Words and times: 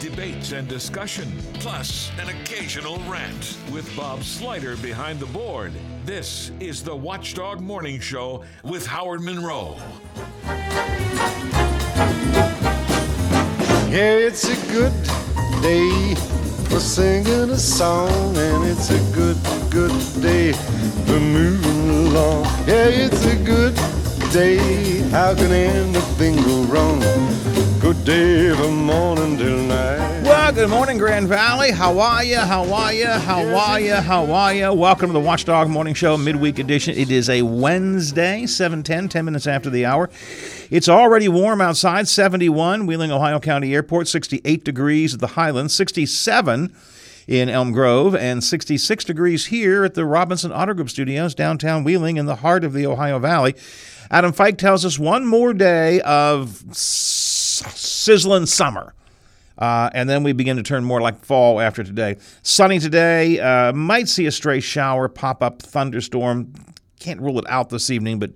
debates 0.00 0.52
and 0.52 0.66
discussion, 0.66 1.30
plus 1.54 2.10
an 2.18 2.30
occasional 2.30 2.98
rant. 3.00 3.58
With 3.70 3.94
Bob 3.94 4.24
Slider 4.24 4.76
behind 4.78 5.20
the 5.20 5.26
board, 5.26 5.72
this 6.06 6.50
is 6.58 6.82
the 6.82 6.96
Watchdog 6.96 7.60
Morning 7.60 8.00
Show 8.00 8.42
with 8.64 8.86
Howard 8.86 9.20
Monroe. 9.20 9.76
Yeah, 13.90 14.14
it's 14.16 14.44
a 14.44 14.72
good 14.72 14.94
day 15.60 16.14
for 16.70 16.80
singing 16.80 17.50
a 17.50 17.58
song, 17.58 18.36
and 18.38 18.64
it's 18.64 18.90
a 18.90 19.14
good, 19.14 19.36
good 19.70 19.92
day 20.22 20.52
for 21.04 21.20
moving 21.20 22.08
along. 22.08 22.44
Yeah, 22.66 22.86
it's 22.86 23.26
a 23.26 23.36
good 23.36 23.74
day. 24.32 25.00
How 25.10 25.34
can 25.34 25.52
anything 25.52 26.36
go 26.36 26.62
wrong? 26.64 27.69
Good 27.90 28.04
day 28.04 28.54
from 28.54 28.84
morning 28.84 29.36
till 29.36 29.64
night. 29.64 30.22
Well, 30.22 30.52
good 30.52 30.70
morning, 30.70 30.96
Grand 30.96 31.26
Valley. 31.26 31.72
How 31.72 31.98
are 31.98 32.22
you? 32.22 32.36
How 32.36 32.72
are 32.72 32.92
you? 32.92 33.06
How 33.06 33.42
are 33.42 33.80
you? 33.80 33.94
How 33.94 34.32
are 34.32 34.54
you? 34.54 34.72
Welcome 34.72 35.08
to 35.08 35.12
the 35.12 35.18
Watchdog 35.18 35.68
Morning 35.68 35.94
Show 35.94 36.16
midweek 36.16 36.60
edition. 36.60 36.94
It 36.96 37.10
is 37.10 37.28
a 37.28 37.42
Wednesday, 37.42 38.44
7:10, 38.44 39.08
10 39.08 39.24
minutes 39.24 39.48
after 39.48 39.70
the 39.70 39.86
hour. 39.86 40.08
It's 40.70 40.88
already 40.88 41.26
warm 41.26 41.60
outside, 41.60 42.06
71, 42.06 42.86
Wheeling, 42.86 43.10
Ohio 43.10 43.40
County 43.40 43.74
Airport, 43.74 44.06
68 44.06 44.64
degrees 44.64 45.12
at 45.14 45.18
the 45.18 45.26
Highlands, 45.26 45.74
67 45.74 46.72
in 47.26 47.48
Elm 47.48 47.72
Grove, 47.72 48.14
and 48.14 48.44
66 48.44 49.02
degrees 49.02 49.46
here 49.46 49.82
at 49.82 49.94
the 49.94 50.04
Robinson 50.04 50.52
Auto 50.52 50.74
Group 50.74 50.90
Studios, 50.90 51.34
downtown 51.34 51.82
Wheeling, 51.82 52.18
in 52.18 52.26
the 52.26 52.36
heart 52.36 52.62
of 52.62 52.72
the 52.72 52.86
Ohio 52.86 53.18
Valley. 53.18 53.56
Adam 54.12 54.32
Fike 54.32 54.58
tells 54.58 54.84
us 54.84 54.96
one 54.98 55.24
more 55.24 55.52
day 55.52 56.00
of 56.00 56.64
sizzling 57.68 58.46
summer. 58.46 58.94
Uh, 59.60 59.90
and 59.92 60.08
then 60.08 60.22
we 60.22 60.32
begin 60.32 60.56
to 60.56 60.62
turn 60.62 60.82
more 60.84 61.00
like 61.00 61.22
fall 61.24 61.60
after 61.60 61.84
today. 61.84 62.16
Sunny 62.42 62.78
today. 62.78 63.38
Uh, 63.38 63.72
might 63.72 64.08
see 64.08 64.26
a 64.26 64.30
stray 64.30 64.60
shower, 64.60 65.08
pop 65.08 65.42
up 65.42 65.60
thunderstorm. 65.60 66.52
Can't 66.98 67.20
rule 67.20 67.38
it 67.38 67.46
out 67.48 67.70
this 67.70 67.88
evening, 67.88 68.18
but 68.18 68.30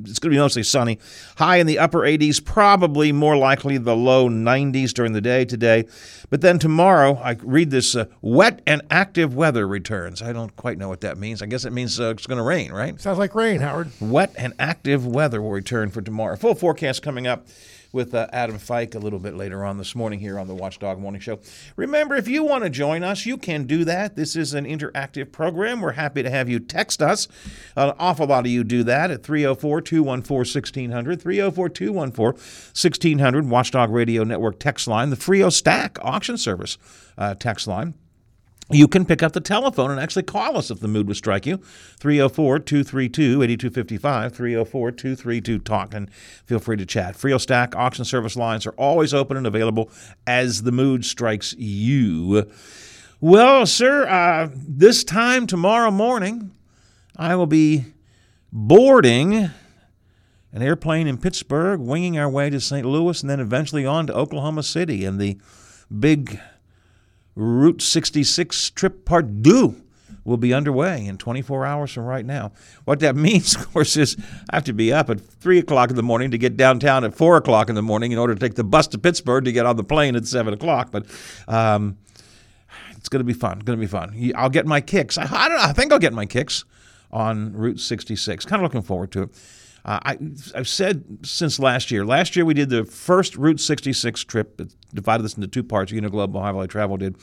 it's 0.00 0.18
going 0.18 0.30
to 0.32 0.36
be 0.36 0.38
mostly 0.38 0.64
sunny. 0.64 0.98
High 1.36 1.58
in 1.58 1.68
the 1.68 1.78
upper 1.78 2.00
80s, 2.00 2.44
probably 2.44 3.12
more 3.12 3.36
likely 3.36 3.78
the 3.78 3.94
low 3.94 4.28
90s 4.28 4.92
during 4.92 5.12
the 5.12 5.20
day 5.20 5.44
today. 5.44 5.84
But 6.28 6.40
then 6.40 6.58
tomorrow, 6.58 7.16
I 7.22 7.36
read 7.40 7.70
this 7.70 7.94
uh, 7.94 8.06
wet 8.20 8.60
and 8.66 8.82
active 8.90 9.36
weather 9.36 9.68
returns. 9.68 10.20
I 10.20 10.32
don't 10.32 10.54
quite 10.56 10.78
know 10.78 10.88
what 10.88 11.00
that 11.02 11.16
means. 11.16 11.42
I 11.42 11.46
guess 11.46 11.64
it 11.64 11.72
means 11.72 12.00
uh, 12.00 12.10
it's 12.10 12.26
going 12.26 12.38
to 12.38 12.44
rain, 12.44 12.72
right? 12.72 13.00
Sounds 13.00 13.18
like 13.18 13.36
rain, 13.36 13.60
Howard. 13.60 13.92
Wet 14.00 14.34
and 14.36 14.52
active 14.58 15.06
weather 15.06 15.40
will 15.40 15.52
return 15.52 15.90
for 15.90 16.02
tomorrow. 16.02 16.34
Full 16.34 16.56
forecast 16.56 17.02
coming 17.04 17.28
up 17.28 17.46
with 17.92 18.14
uh, 18.14 18.26
Adam 18.32 18.58
Fike 18.58 18.94
a 18.94 18.98
little 18.98 19.18
bit 19.18 19.34
later 19.34 19.64
on 19.64 19.78
this 19.78 19.94
morning 19.94 20.20
here 20.20 20.38
on 20.38 20.46
the 20.46 20.54
Watchdog 20.54 20.98
Morning 20.98 21.20
Show. 21.20 21.40
Remember, 21.76 22.14
if 22.14 22.28
you 22.28 22.42
want 22.42 22.64
to 22.64 22.70
join 22.70 23.02
us, 23.02 23.26
you 23.26 23.36
can 23.36 23.64
do 23.64 23.84
that. 23.84 24.16
This 24.16 24.36
is 24.36 24.54
an 24.54 24.64
interactive 24.64 25.32
program. 25.32 25.80
We're 25.80 25.92
happy 25.92 26.22
to 26.22 26.30
have 26.30 26.48
you 26.48 26.58
text 26.60 27.00
us. 27.00 27.28
An 27.76 27.94
awful 27.98 28.26
lot 28.26 28.44
of 28.44 28.50
you 28.50 28.64
do 28.64 28.82
that 28.84 29.10
at 29.10 29.22
304 29.22 29.80
214 29.80 30.38
1600. 30.38 31.22
304 31.22 31.68
214 31.68 32.38
1600, 32.38 33.48
Watchdog 33.48 33.90
Radio 33.90 34.24
Network 34.24 34.58
text 34.58 34.86
line, 34.86 35.10
the 35.10 35.16
Frio 35.16 35.48
Stack 35.48 35.98
auction 36.02 36.36
service 36.36 36.78
uh, 37.16 37.34
text 37.34 37.66
line. 37.66 37.94
You 38.70 38.86
can 38.86 39.06
pick 39.06 39.22
up 39.22 39.32
the 39.32 39.40
telephone 39.40 39.90
and 39.90 39.98
actually 39.98 40.24
call 40.24 40.58
us 40.58 40.70
if 40.70 40.80
the 40.80 40.88
mood 40.88 41.08
would 41.08 41.16
strike 41.16 41.46
you. 41.46 41.56
304 42.00 42.58
232 42.58 43.42
8255, 43.42 44.34
304 44.34 44.90
232 44.90 45.58
TALK, 45.60 45.94
and 45.94 46.12
feel 46.12 46.58
free 46.58 46.76
to 46.76 46.84
chat. 46.84 47.16
Frio 47.16 47.38
Stack 47.38 47.74
auction 47.74 48.04
service 48.04 48.36
lines 48.36 48.66
are 48.66 48.72
always 48.72 49.14
open 49.14 49.38
and 49.38 49.46
available 49.46 49.90
as 50.26 50.64
the 50.64 50.72
mood 50.72 51.06
strikes 51.06 51.54
you. 51.54 52.46
Well, 53.20 53.64
sir, 53.64 54.06
uh, 54.06 54.50
this 54.54 55.02
time 55.02 55.46
tomorrow 55.46 55.90
morning, 55.90 56.52
I 57.16 57.36
will 57.36 57.46
be 57.46 57.86
boarding 58.52 59.50
an 60.52 60.62
airplane 60.62 61.06
in 61.06 61.16
Pittsburgh, 61.16 61.80
winging 61.80 62.18
our 62.18 62.28
way 62.28 62.50
to 62.50 62.60
St. 62.60 62.86
Louis, 62.86 63.20
and 63.22 63.30
then 63.30 63.40
eventually 63.40 63.86
on 63.86 64.06
to 64.06 64.14
Oklahoma 64.14 64.62
City. 64.62 65.04
And 65.04 65.18
the 65.18 65.38
big 65.98 66.38
Route 67.38 67.80
66 67.80 68.70
trip 68.70 69.04
part 69.04 69.42
deux 69.42 69.76
will 70.24 70.36
be 70.36 70.52
underway 70.52 71.06
in 71.06 71.16
24 71.16 71.64
hours 71.64 71.92
from 71.92 72.04
right 72.04 72.26
now. 72.26 72.52
What 72.84 72.98
that 73.00 73.14
means, 73.28 73.54
of 73.54 73.72
course, 73.72 73.96
is 73.96 74.16
I 74.50 74.56
have 74.56 74.64
to 74.64 74.72
be 74.72 74.92
up 74.92 75.08
at 75.08 75.20
3 75.20 75.58
o'clock 75.58 75.90
in 75.90 75.96
the 75.96 76.02
morning 76.02 76.32
to 76.32 76.38
get 76.38 76.56
downtown 76.56 77.04
at 77.04 77.14
4 77.14 77.36
o'clock 77.36 77.68
in 77.68 77.76
the 77.76 77.82
morning 77.82 78.10
in 78.10 78.18
order 78.18 78.34
to 78.34 78.40
take 78.40 78.56
the 78.56 78.64
bus 78.64 78.88
to 78.88 78.98
Pittsburgh 78.98 79.44
to 79.44 79.52
get 79.52 79.66
on 79.66 79.76
the 79.76 79.84
plane 79.84 80.16
at 80.16 80.26
7 80.26 80.52
o'clock. 80.52 80.90
But 80.90 81.06
um, 81.46 81.96
it's 82.96 83.08
going 83.08 83.20
to 83.20 83.24
be 83.24 83.32
fun. 83.32 83.58
It's 83.58 83.64
Going 83.64 83.78
to 83.78 83.80
be 83.80 83.90
fun. 83.90 84.32
I'll 84.34 84.50
get 84.50 84.66
my 84.66 84.80
kicks. 84.80 85.16
I, 85.16 85.22
I, 85.22 85.48
don't 85.48 85.58
know. 85.58 85.64
I 85.64 85.72
think 85.72 85.92
I'll 85.92 85.98
get 86.00 86.12
my 86.12 86.26
kicks 86.26 86.64
on 87.12 87.52
Route 87.52 87.80
66. 87.80 88.44
Kind 88.44 88.60
of 88.60 88.64
looking 88.64 88.82
forward 88.82 89.12
to 89.12 89.22
it. 89.22 89.30
Uh, 89.84 90.00
I, 90.02 90.18
I've 90.54 90.68
said 90.68 91.04
since 91.22 91.58
last 91.58 91.90
year. 91.90 92.04
Last 92.04 92.36
year 92.36 92.44
we 92.44 92.54
did 92.54 92.68
the 92.68 92.84
first 92.84 93.36
Route 93.36 93.60
66 93.60 94.24
trip. 94.24 94.60
It 94.60 94.74
divided 94.92 95.22
this 95.22 95.34
into 95.34 95.48
two 95.48 95.62
parts. 95.62 95.92
Uniglobe 95.92 96.34
Ohio 96.34 96.52
Valley 96.52 96.68
Travel 96.68 96.96
did. 96.96 97.16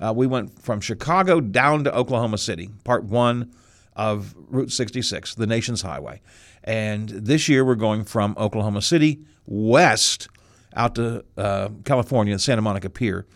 Uh, 0.00 0.12
we 0.14 0.26
went 0.26 0.60
from 0.60 0.80
Chicago 0.80 1.40
down 1.40 1.84
to 1.84 1.94
Oklahoma 1.94 2.38
City. 2.38 2.70
Part 2.84 3.04
one 3.04 3.52
of 3.94 4.34
Route 4.36 4.72
66, 4.72 5.34
the 5.34 5.46
nation's 5.46 5.82
highway. 5.82 6.20
And 6.64 7.08
this 7.08 7.48
year 7.48 7.64
we're 7.64 7.74
going 7.74 8.04
from 8.04 8.34
Oklahoma 8.38 8.82
City 8.82 9.20
west 9.46 10.28
out 10.74 10.94
to 10.94 11.24
uh, 11.36 11.68
California, 11.84 12.38
Santa 12.38 12.62
Monica 12.62 12.88
Pier. 12.88 13.26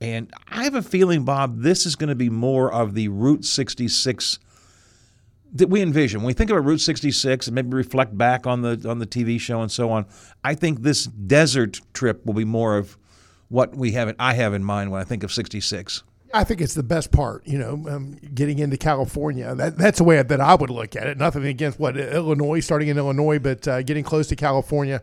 And 0.00 0.32
I 0.48 0.64
have 0.64 0.74
a 0.74 0.82
feeling, 0.82 1.24
Bob, 1.24 1.62
this 1.62 1.86
is 1.86 1.96
going 1.96 2.08
to 2.08 2.14
be 2.14 2.30
more 2.30 2.72
of 2.72 2.94
the 2.94 3.08
Route 3.08 3.44
66 3.44 4.38
that 5.54 5.68
we 5.68 5.82
envision. 5.82 6.20
When 6.20 6.26
we 6.26 6.32
think 6.32 6.50
about 6.50 6.64
Route 6.64 6.80
66 6.80 7.46
and 7.46 7.54
maybe 7.54 7.70
reflect 7.70 8.16
back 8.16 8.46
on 8.46 8.62
the 8.62 8.88
on 8.88 8.98
the 8.98 9.06
TV 9.06 9.40
show 9.40 9.62
and 9.62 9.70
so 9.70 9.90
on, 9.90 10.06
I 10.44 10.54
think 10.54 10.82
this 10.82 11.06
desert 11.06 11.80
trip 11.92 12.24
will 12.26 12.34
be 12.34 12.44
more 12.44 12.76
of 12.76 12.96
what 13.48 13.74
we 13.74 13.92
have. 13.92 14.14
I 14.18 14.34
have 14.34 14.54
in 14.54 14.64
mind 14.64 14.90
when 14.90 15.00
I 15.00 15.04
think 15.04 15.22
of 15.22 15.32
66. 15.32 16.02
I 16.34 16.44
think 16.44 16.60
it's 16.60 16.74
the 16.74 16.82
best 16.82 17.12
part, 17.12 17.46
you 17.46 17.56
know, 17.56 17.84
um, 17.88 18.18
getting 18.34 18.58
into 18.58 18.76
California. 18.76 19.54
That, 19.54 19.78
that's 19.78 19.98
the 19.98 20.04
way 20.04 20.20
that 20.20 20.40
I 20.40 20.54
would 20.54 20.70
look 20.70 20.96
at 20.96 21.06
it. 21.06 21.16
Nothing 21.16 21.46
against 21.46 21.78
what 21.78 21.96
Illinois, 21.96 22.60
starting 22.60 22.88
in 22.88 22.98
Illinois, 22.98 23.38
but 23.38 23.66
uh, 23.66 23.82
getting 23.82 24.04
close 24.04 24.26
to 24.28 24.36
California, 24.36 25.02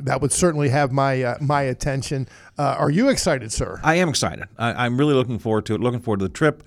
that 0.00 0.20
would 0.20 0.32
certainly 0.32 0.68
have 0.68 0.92
my 0.92 1.22
uh, 1.22 1.38
my 1.40 1.62
attention. 1.62 2.28
Uh, 2.58 2.76
are 2.78 2.90
you 2.90 3.08
excited, 3.08 3.52
sir? 3.52 3.80
I 3.82 3.96
am 3.96 4.08
excited. 4.08 4.46
I, 4.58 4.84
I'm 4.84 4.98
really 4.98 5.14
looking 5.14 5.38
forward 5.38 5.66
to 5.66 5.74
it. 5.74 5.80
Looking 5.80 6.00
forward 6.00 6.20
to 6.20 6.26
the 6.26 6.34
trip. 6.34 6.62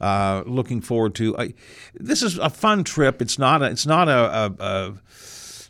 Uh, 0.00 0.42
looking 0.46 0.80
forward 0.80 1.14
to. 1.16 1.36
Uh, 1.36 1.48
this 1.94 2.22
is 2.22 2.38
a 2.38 2.50
fun 2.50 2.84
trip. 2.84 3.22
It's 3.22 3.38
not. 3.38 3.62
A, 3.62 3.66
it's 3.66 3.86
not 3.86 4.08
a, 4.08 4.12
a, 4.12 4.54
a. 4.58 4.94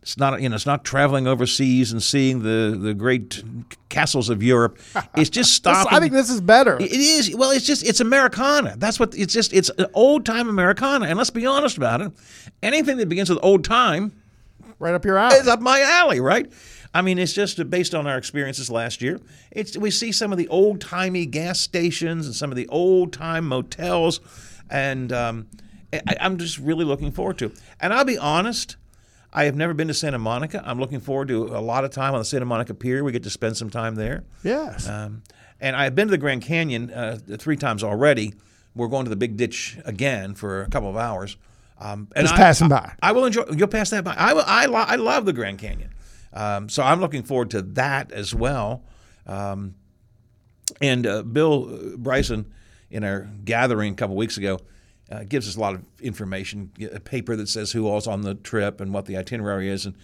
It's 0.03 0.17
not. 0.17 0.41
You 0.41 0.49
know. 0.49 0.55
It's 0.55 0.67
not 0.67 0.85
traveling 0.85 1.27
overseas 1.27 1.93
and 1.93 2.03
seeing 2.03 2.43
the 2.43 2.77
the 2.81 2.95
great 2.95 3.43
castles 3.89 4.31
of 4.31 4.43
Europe. 4.43 4.79
It's 5.17 5.31
just 5.31 5.53
stopping. 5.53 5.93
I 5.97 6.01
think 6.01 6.13
this 6.13 6.31
is 6.31 6.41
better. 6.41 6.77
It 6.81 6.91
is. 6.93 7.37
Well, 7.37 7.51
it's 7.51 7.67
just. 7.67 7.87
It's 7.87 8.01
Americana. 8.01 8.75
That's 8.79 8.99
what. 8.99 9.15
It's 9.15 9.33
just. 9.33 9.53
It's 9.53 9.71
an 9.79 9.87
old 9.95 10.27
time 10.27 10.49
Americana. 10.49 11.07
And 11.07 11.17
let's 11.19 11.31
be 11.31 11.47
honest 11.47 11.77
about 11.77 12.01
it. 12.01 12.13
Anything 12.63 12.97
that 12.97 13.09
begins 13.09 13.31
with 13.31 13.39
old 13.43 13.65
time 13.65 14.13
right 14.79 14.95
up 14.95 15.05
your 15.05 15.19
alley. 15.19 15.37
is 15.37 15.49
up 15.49 15.61
my 15.61 15.81
alley. 15.81 16.21
Right. 16.21 16.51
I 16.95 17.03
mean, 17.03 17.19
it's 17.19 17.33
just 17.33 17.69
based 17.69 17.95
on 17.95 18.07
our 18.07 18.17
experiences 18.17 18.71
last 18.71 19.03
year. 19.03 19.21
It's 19.51 19.77
we 19.77 19.91
see 19.91 20.13
some 20.13 20.31
of 20.33 20.39
the 20.39 20.47
old 20.49 20.81
timey 20.81 21.27
gas 21.27 21.59
stations 21.61 22.27
and 22.27 22.35
some 22.35 22.51
of 22.51 22.57
the 22.57 22.69
old 22.69 23.13
time 23.13 23.47
motels, 23.49 24.21
and 24.71 25.13
um, 25.13 25.49
I, 25.93 26.01
I'm 26.21 26.39
just 26.39 26.59
really 26.59 26.85
looking 26.85 27.11
forward 27.13 27.39
to. 27.39 27.47
it. 27.47 27.61
And 27.81 27.93
I'll 27.93 28.05
be 28.05 28.17
honest, 28.17 28.77
I 29.33 29.45
have 29.45 29.57
never 29.57 29.75
been 29.75 29.89
to 29.89 29.95
Santa 29.95 30.19
Monica. 30.19 30.63
I'm 30.65 30.79
looking 30.79 31.01
forward 31.01 31.29
to 31.29 31.47
a 31.49 31.59
lot 31.61 31.85
of 31.85 31.91
time 31.91 32.15
on 32.15 32.21
the 32.21 32.25
Santa 32.25 32.45
Monica 32.47 32.75
Pier. 32.75 33.03
We 33.03 33.11
get 33.13 33.25
to 33.25 33.31
spend 33.31 33.57
some 33.57 33.71
time 33.71 33.97
there. 33.97 34.23
Yes. 34.45 34.89
Um, 34.89 35.23
and 35.61 35.75
I've 35.75 35.95
been 35.97 36.07
to 36.09 36.13
the 36.13 36.19
Grand 36.19 36.43
Canyon 36.43 36.91
uh, 36.93 37.19
three 37.39 37.57
times 37.57 37.83
already. 37.83 38.35
We're 38.77 38.89
going 38.89 39.05
to 39.05 39.11
the 39.11 39.17
Big 39.17 39.37
Ditch 39.37 39.79
again 39.85 40.35
for 40.35 40.63
a 40.63 40.69
couple 40.69 40.91
of 40.91 40.97
hours. 40.97 41.37
Um, 41.81 42.09
and 42.15 42.25
Just 42.25 42.35
I- 42.35 42.39
passing 42.39 42.69
by. 42.69 42.93
I 43.03 43.11
will 43.13 43.25
enjoy. 43.25 43.45
You'll 43.57 43.67
pass 43.69 43.91
that 43.91 44.05
by. 44.05 44.15
I 44.17 44.33
will, 44.33 44.45
I, 44.47 44.67
lo- 44.67 44.85
I 44.87 44.95
love 44.97 45.25
the 45.27 45.33
Grand 45.33 45.59
Canyon, 45.59 45.91
um, 46.35 46.69
so 46.69 46.83
I'm 46.83 47.01
looking 47.01 47.23
forward 47.23 47.51
to 47.51 47.63
that 47.63 48.13
as 48.13 48.35
well. 48.35 48.85
Um, 49.27 49.77
and 50.81 51.07
uh, 51.07 51.23
Bill 51.23 51.69
uh, 51.73 51.97
Bryson, 51.97 52.53
in 52.91 53.05
our 53.05 53.29
gathering 53.45 53.93
a 53.93 53.97
couple 53.97 54.17
weeks 54.17 54.37
ago, 54.37 54.61
uh, 55.11 55.25
gives 55.25 55.49
us 55.49 55.57
a 55.57 55.61
lot 55.61 55.75
of 55.75 55.85
information, 56.01 56.73
a 56.93 57.01
paper 57.01 57.37
that 57.37 57.49
says 57.49 57.73
who 57.73 57.87
all's 57.87 58.07
on 58.07 58.23
the 58.23 58.35
trip 58.35 58.81
and 58.81 58.93
what 58.93 59.07
the 59.07 59.17
itinerary 59.17 59.69
is, 59.69 59.87
and 59.87 59.95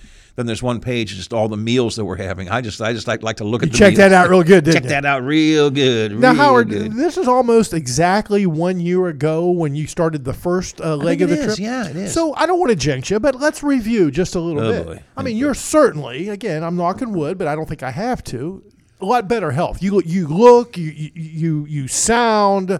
then 0.40 0.46
there's 0.46 0.62
one 0.62 0.80
page 0.80 1.14
just 1.14 1.32
all 1.32 1.48
the 1.48 1.56
meals 1.56 1.94
that 1.96 2.04
we're 2.04 2.16
having. 2.16 2.48
I 2.48 2.60
just 2.62 2.80
I 2.80 2.92
just 2.92 3.06
like 3.06 3.22
like 3.22 3.36
to 3.36 3.44
look 3.44 3.62
at 3.62 3.70
the 3.70 3.76
checked 3.78 3.98
that 3.98 4.12
out 4.12 4.30
real 4.30 4.42
good, 4.42 4.64
didn't 4.64 4.74
Check 4.74 4.82
you? 4.84 4.88
that 4.88 5.04
out 5.04 5.22
real 5.22 5.70
good. 5.70 6.18
Now, 6.18 6.32
real 6.32 6.40
Howard, 6.42 6.68
good. 6.70 6.92
this 6.94 7.16
is 7.18 7.28
almost 7.28 7.74
exactly 7.74 8.46
one 8.46 8.80
year 8.80 9.06
ago 9.08 9.50
when 9.50 9.74
you 9.74 9.86
started 9.86 10.24
the 10.24 10.32
first 10.34 10.80
uh, 10.80 10.96
leg 10.96 11.20
of 11.22 11.28
the 11.30 11.36
is. 11.38 11.44
trip. 11.44 11.58
Yeah, 11.58 11.88
it 11.88 11.96
is. 11.96 12.12
So 12.14 12.34
I 12.34 12.46
don't 12.46 12.58
want 12.58 12.70
to 12.70 12.76
jinx 12.76 13.10
you, 13.10 13.20
but 13.20 13.34
let's 13.36 13.62
review 13.62 14.10
just 14.10 14.34
a 14.34 14.40
little 14.40 14.62
Oh, 14.62 14.72
bit. 14.72 14.86
boy. 14.86 15.02
I 15.16 15.22
mean, 15.22 15.36
you're 15.36 15.54
certainly, 15.54 16.28
again, 16.30 16.64
I'm 16.64 16.76
knocking 16.76 17.12
wood, 17.12 17.36
but 17.38 17.46
I 17.46 17.54
don't 17.54 17.68
think 17.68 17.82
I 17.82 17.90
have 17.90 18.24
to. 18.24 18.64
A 19.00 19.06
lot 19.06 19.28
better 19.28 19.50
health. 19.50 19.82
You 19.82 20.02
you 20.04 20.26
look, 20.26 20.76
you 20.76 21.10
you, 21.14 21.66
you 21.66 21.88
sound, 21.88 22.78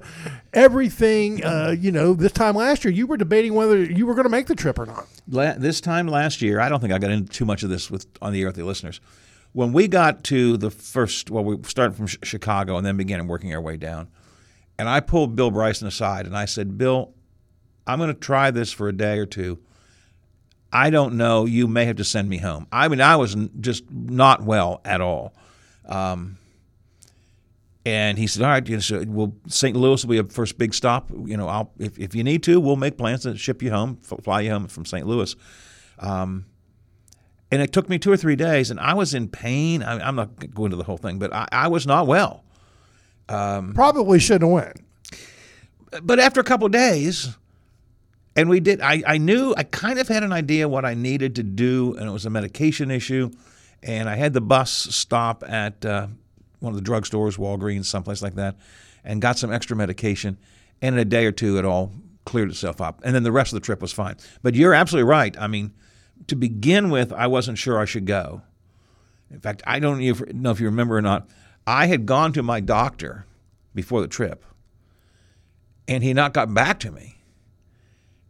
everything. 0.53 1.45
Uh, 1.45 1.75
you 1.79 1.93
know, 1.93 2.15
this 2.15 2.33
time 2.33 2.55
last 2.55 2.85
year, 2.85 2.93
you 2.93 3.07
were 3.07 3.17
debating 3.17 3.55
whether 3.55 3.83
you 3.83 4.07
were 4.07 4.15
going 4.15 4.25
to 4.25 4.31
make 4.31 4.47
the 4.47 4.55
trip 4.55 4.79
or 4.79 4.87
not. 4.87 5.07
La- 5.29 5.55
this 5.55 5.81
time 5.81 6.07
last 6.07 6.43
year, 6.43 6.61
I 6.61 6.69
don't 6.69 6.81
think 6.81 6.93
I 6.93 6.99
got 6.99 7.11
into 7.11 7.31
too 7.31 7.45
much 7.45 7.63
of 7.63 7.71
this 7.71 7.91
with 7.91 8.07
on 8.21 8.33
the 8.33 8.41
air 8.41 8.47
with 8.49 8.57
the 8.57 8.65
listeners. 8.65 9.01
When 9.53 9.73
we 9.73 9.89
got 9.89 10.23
to 10.25 10.57
the 10.57 10.71
first, 10.71 11.31
well, 11.31 11.43
we 11.43 11.63
started 11.65 11.97
from 11.97 12.07
sh- 12.07 12.19
Chicago 12.23 12.77
and 12.77 12.87
then 12.87 12.97
began 12.97 13.27
working 13.27 13.53
our 13.53 13.61
way 13.61 13.77
down. 13.77 14.09
And 14.79 14.89
I 14.89 15.01
pulled 15.01 15.35
Bill 15.37 15.51
Bryson 15.51 15.89
aside 15.89 16.27
and 16.27 16.37
I 16.37 16.45
said, 16.45 16.79
Bill, 16.79 17.13
I'm 17.87 17.99
going 17.99 18.15
to 18.15 18.19
try 18.19 18.51
this 18.51 18.71
for 18.73 18.89
a 18.89 18.93
day 18.97 19.19
or 19.19 19.27
two. 19.27 19.59
I 20.73 20.91
don't 20.91 21.15
know. 21.15 21.47
You 21.47 21.67
may 21.67 21.85
have 21.87 21.97
to 21.97 22.05
send 22.05 22.29
me 22.29 22.39
home. 22.39 22.67
I 22.71 22.87
mean, 22.89 23.01
I 23.01 23.17
was 23.17 23.35
just 23.61 23.91
not 23.91 24.43
well 24.43 24.81
at 24.85 25.01
all. 25.01 25.35
Um, 25.87 26.39
and 27.87 28.19
he 28.19 28.27
said, 28.27 28.43
"All 28.43 28.51
right, 28.51 28.69
you 28.69 28.77
know, 28.77 28.81
so 28.81 29.05
well, 29.07 29.33
St. 29.49 29.77
Louis 29.77 30.05
will 30.05 30.11
be 30.11 30.19
a 30.19 30.25
first 30.25 30.59
big 30.59 30.75
stop. 30.75 31.11
You 31.11 31.37
know, 31.37 31.49
I'll 31.49 31.73
if, 31.79 31.99
if 31.99 32.15
you 32.15 32.23
need 32.23 32.43
to, 32.45 32.61
we'll 32.61 32.77
make 32.77 32.99
plans 32.99 33.23
to 33.23 33.37
ship 33.37 33.63
you 33.63 33.71
home, 33.71 33.97
fly 33.97 34.43
you 34.43 34.51
home 34.51 34.69
from 34.69 34.85
St. 34.85 35.07
Louis." 35.07 35.35
Um, 35.99 36.47
and 37.51 37.61
it 37.61 37.73
took 37.73 37.89
me 37.89 37.99
two 37.99 38.13
or 38.13 38.17
three 38.17 38.37
days, 38.37 38.71
and 38.71 38.79
I 38.79 38.95
was 38.95 39.13
in 39.15 39.29
pain. 39.29 39.83
I, 39.83 40.07
I'm 40.07 40.15
not 40.15 40.55
going 40.55 40.67
into 40.67 40.77
the 40.77 40.85
whole 40.85 40.99
thing, 40.99 41.19
but 41.19 41.33
I, 41.33 41.49
I 41.51 41.69
was 41.69 41.87
not 41.87 42.07
well. 42.07 42.45
Probably 43.75 44.19
shouldn't 44.19 44.43
have 44.43 44.51
went. 44.51 46.03
but 46.03 46.19
after 46.19 46.41
a 46.41 46.45
couple 46.45 46.67
of 46.67 46.73
days, 46.73 47.37
and 48.37 48.49
we 48.49 48.61
did, 48.61 48.81
I, 48.81 49.03
I 49.07 49.19
knew, 49.19 49.55
I 49.57 49.65
kind 49.65 49.99
of 49.99 50.09
had 50.09 50.23
an 50.23 50.33
idea 50.33 50.69
what 50.69 50.85
I 50.85 50.95
needed 50.95 51.37
to 51.37 51.43
do, 51.43 51.97
and 51.97 52.09
it 52.09 52.13
was 52.13 52.27
a 52.27 52.31
medication 52.31 52.91
issue. 52.91 53.31
And 53.83 54.09
I 54.09 54.17
had 54.17 54.33
the 54.33 54.41
bus 54.41 54.71
stop 54.71 55.43
at 55.47 55.85
uh, 55.85 56.09
one 56.59 56.75
of 56.75 56.83
the 56.83 56.89
drugstores, 56.89 57.39
Walgreens, 57.39 57.87
someplace 57.87 58.23
like 58.23 58.35
that, 58.35 58.57
and 59.05 59.23
got 59.23 59.39
some 59.39 59.53
extra 59.53 59.77
medication. 59.77 60.39
And 60.83 60.95
in 60.95 61.01
a 61.01 61.05
day 61.05 61.27
or 61.27 61.33
two, 61.33 61.59
it 61.59 61.65
all 61.65 61.93
cleared 62.25 62.51
itself 62.51 62.81
up. 62.81 63.01
And 63.05 63.15
then 63.15 63.23
the 63.23 63.33
rest 63.33 63.53
of 63.53 63.61
the 63.61 63.65
trip 63.65 63.81
was 63.83 63.93
fine. 63.93 64.17
But 64.43 64.55
you're 64.55 64.75
absolutely 64.75 65.09
right. 65.09 65.37
I 65.39 65.47
mean, 65.47 65.73
to 66.27 66.37
begin 66.37 66.91
with, 66.91 67.13
I 67.13 67.27
wasn't 67.27 67.59
sure 67.59 67.79
I 67.79 67.87
should 67.87 68.07
go. 68.07 68.43
In 69.31 69.41
fact, 69.41 69.63
I 69.67 69.79
don't 69.79 70.01
know 70.35 70.51
if 70.51 70.61
you 70.61 70.67
remember 70.67 70.97
or 70.97 71.03
not. 71.03 71.29
I 71.67 71.87
had 71.87 72.05
gone 72.07 72.33
to 72.33 72.43
my 72.43 72.61
doctor 72.61 73.27
before 73.75 74.01
the 74.01 74.09
trip, 74.09 74.45
and 75.87 76.03
he 76.03 76.13
not 76.13 76.35
got 76.35 76.53
back 76.53 76.81
to 76.81 76.91
me. 76.91 77.17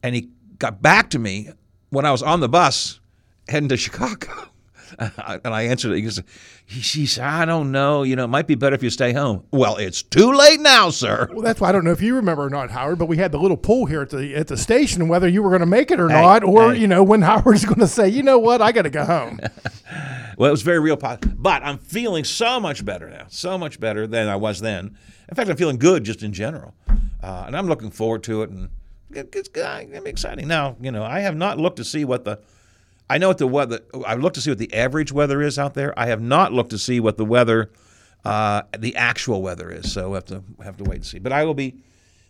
And 0.02 0.14
he 0.14 0.30
got 0.58 0.82
back 0.82 1.10
to 1.10 1.18
me 1.18 1.50
when 1.88 2.04
I 2.04 2.12
was 2.12 2.22
on 2.22 2.40
the 2.40 2.48
bus 2.48 3.00
heading 3.48 3.68
to 3.70 3.76
Chicago. 3.78 4.49
and 4.98 5.54
I 5.54 5.62
answered 5.62 5.92
it. 5.92 6.24
He 6.66 6.80
she 6.80 7.06
said, 7.06 7.24
I 7.24 7.44
don't 7.44 7.72
know. 7.72 8.02
You 8.02 8.16
know, 8.16 8.24
it 8.24 8.28
might 8.28 8.46
be 8.46 8.54
better 8.54 8.74
if 8.74 8.82
you 8.82 8.90
stay 8.90 9.12
home. 9.12 9.44
Well, 9.52 9.76
it's 9.76 10.02
too 10.02 10.32
late 10.32 10.60
now, 10.60 10.90
sir. 10.90 11.28
Well, 11.32 11.42
that's 11.42 11.60
why 11.60 11.68
I 11.68 11.72
don't 11.72 11.84
know 11.84 11.92
if 11.92 12.00
you 12.02 12.16
remember 12.16 12.44
or 12.46 12.50
not, 12.50 12.70
Howard. 12.70 12.98
But 12.98 13.06
we 13.06 13.16
had 13.16 13.32
the 13.32 13.38
little 13.38 13.56
pool 13.56 13.86
here 13.86 14.02
at 14.02 14.10
the 14.10 14.34
at 14.34 14.46
the 14.48 14.56
station, 14.56 15.08
whether 15.08 15.28
you 15.28 15.42
were 15.42 15.50
going 15.50 15.60
to 15.60 15.66
make 15.66 15.90
it 15.90 16.00
or 16.00 16.08
not, 16.08 16.44
or 16.44 16.72
hey. 16.72 16.80
you 16.80 16.86
know 16.86 17.02
when 17.02 17.22
Howard's 17.30 17.64
going 17.64 17.80
to 17.80 17.88
say, 17.88 18.08
you 18.08 18.22
know 18.22 18.38
what, 18.38 18.62
I 18.62 18.72
got 18.72 18.82
to 18.82 18.90
go 18.90 19.04
home. 19.04 19.40
Well, 20.40 20.48
it 20.48 20.52
was 20.52 20.62
very 20.62 20.78
real. 20.78 20.96
But 20.96 21.62
I'm 21.62 21.76
feeling 21.76 22.24
so 22.24 22.58
much 22.60 22.82
better 22.82 23.10
now, 23.10 23.26
so 23.28 23.58
much 23.58 23.78
better 23.78 24.06
than 24.06 24.26
I 24.26 24.36
was 24.36 24.60
then. 24.60 24.96
In 25.28 25.34
fact, 25.34 25.50
I'm 25.50 25.56
feeling 25.58 25.76
good 25.76 26.02
just 26.02 26.22
in 26.22 26.32
general. 26.32 26.74
Uh, 27.22 27.44
and 27.46 27.54
I'm 27.54 27.66
looking 27.66 27.90
forward 27.90 28.22
to 28.22 28.42
it. 28.44 28.48
And 28.48 28.70
it- 29.10 29.28
it's 29.36 29.50
going 29.50 29.92
to 29.92 30.00
be 30.00 30.08
exciting. 30.08 30.48
Now, 30.48 30.76
you 30.80 30.92
know, 30.92 31.04
I 31.04 31.20
have 31.20 31.36
not 31.36 31.58
looked 31.58 31.76
to 31.76 31.84
see 31.84 32.06
what 32.06 32.24
the, 32.24 32.40
I 33.10 33.18
know 33.18 33.26
what 33.26 33.38
the 33.38 33.48
weather, 33.48 33.80
I've 34.06 34.20
looked 34.20 34.36
to 34.36 34.40
see 34.40 34.52
what 34.52 34.58
the 34.58 34.72
average 34.72 35.10
weather 35.10 35.42
is 35.42 35.58
out 35.58 35.74
there. 35.74 35.92
I 35.98 36.06
have 36.06 36.22
not 36.22 36.52
looked 36.52 36.70
to 36.70 36.78
see 36.78 37.00
what 37.00 37.16
the 37.16 37.24
weather, 37.24 37.72
uh, 38.24 38.62
the 38.78 38.94
actual 38.94 39.42
weather 39.42 39.68
is. 39.68 39.92
So 39.92 40.10
we'll 40.10 40.14
have 40.14 40.26
to, 40.26 40.44
have 40.62 40.76
to 40.76 40.84
wait 40.84 40.96
and 40.96 41.06
see. 41.06 41.18
But 41.18 41.32
I 41.32 41.44
will 41.44 41.54
be, 41.54 41.74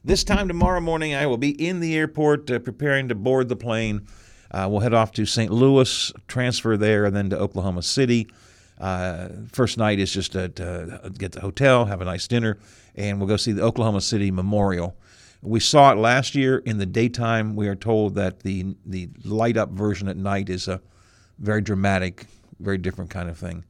this 0.07 0.25
time 0.25 0.49
tomorrow 0.49 0.81
morning, 0.81 1.15
I 1.15 1.27
will 1.27 1.37
be 1.37 1.51
in 1.51 1.81
the 1.81 1.95
airport 1.99 2.51
uh, 2.51 2.61
preparing 2.61 3.09
to 3.09 3.15
board 3.15 3.51
the 3.51 3.57
plane. 3.57 4.07
Uh, 4.51 4.69
we'll 4.71 4.81
head 4.81 4.95
off 4.95 5.13
to 5.13 5.27
St. 5.27 5.53
Louis, 5.53 6.13
transfer 6.27 6.79
there, 6.79 7.05
and 7.05 7.15
then 7.15 7.29
to 7.29 7.39
Oklahoma 7.39 7.83
City. 7.83 8.27
Uh, 8.81 9.29
first 9.53 9.77
night 9.77 9.99
is 9.99 10.11
just 10.11 10.33
to, 10.33 10.49
to 10.49 11.13
get 11.19 11.33
the 11.33 11.43
hotel, 11.43 11.85
have 11.85 12.01
a 12.01 12.07
nice 12.07 12.27
dinner, 12.27 12.57
and 12.95 13.19
we'll 13.19 13.29
go 13.29 13.37
see 13.37 13.53
the 13.53 13.63
Oklahoma 13.63 14.01
City 14.01 14.31
Memorial. 14.31 14.97
We 15.43 15.61
saw 15.61 15.93
it 15.93 15.97
last 15.97 16.35
year 16.35 16.59
in 16.59 16.79
the 16.79 16.87
daytime. 16.87 17.57
We 17.57 17.69
are 17.69 17.75
told 17.75 18.15
that 18.17 18.41
the 18.41 18.77
the 18.85 19.09
light 19.25 19.57
up 19.57 19.71
version 19.71 20.09
at 20.09 20.17
night 20.17 20.51
is 20.51 20.69
a 20.69 20.81
very 21.39 21.63
dramatic, 21.63 22.27
very 22.59 22.79
different 22.79 23.11
kind 23.11 23.29
of 23.29 23.39
thing. 23.39 23.65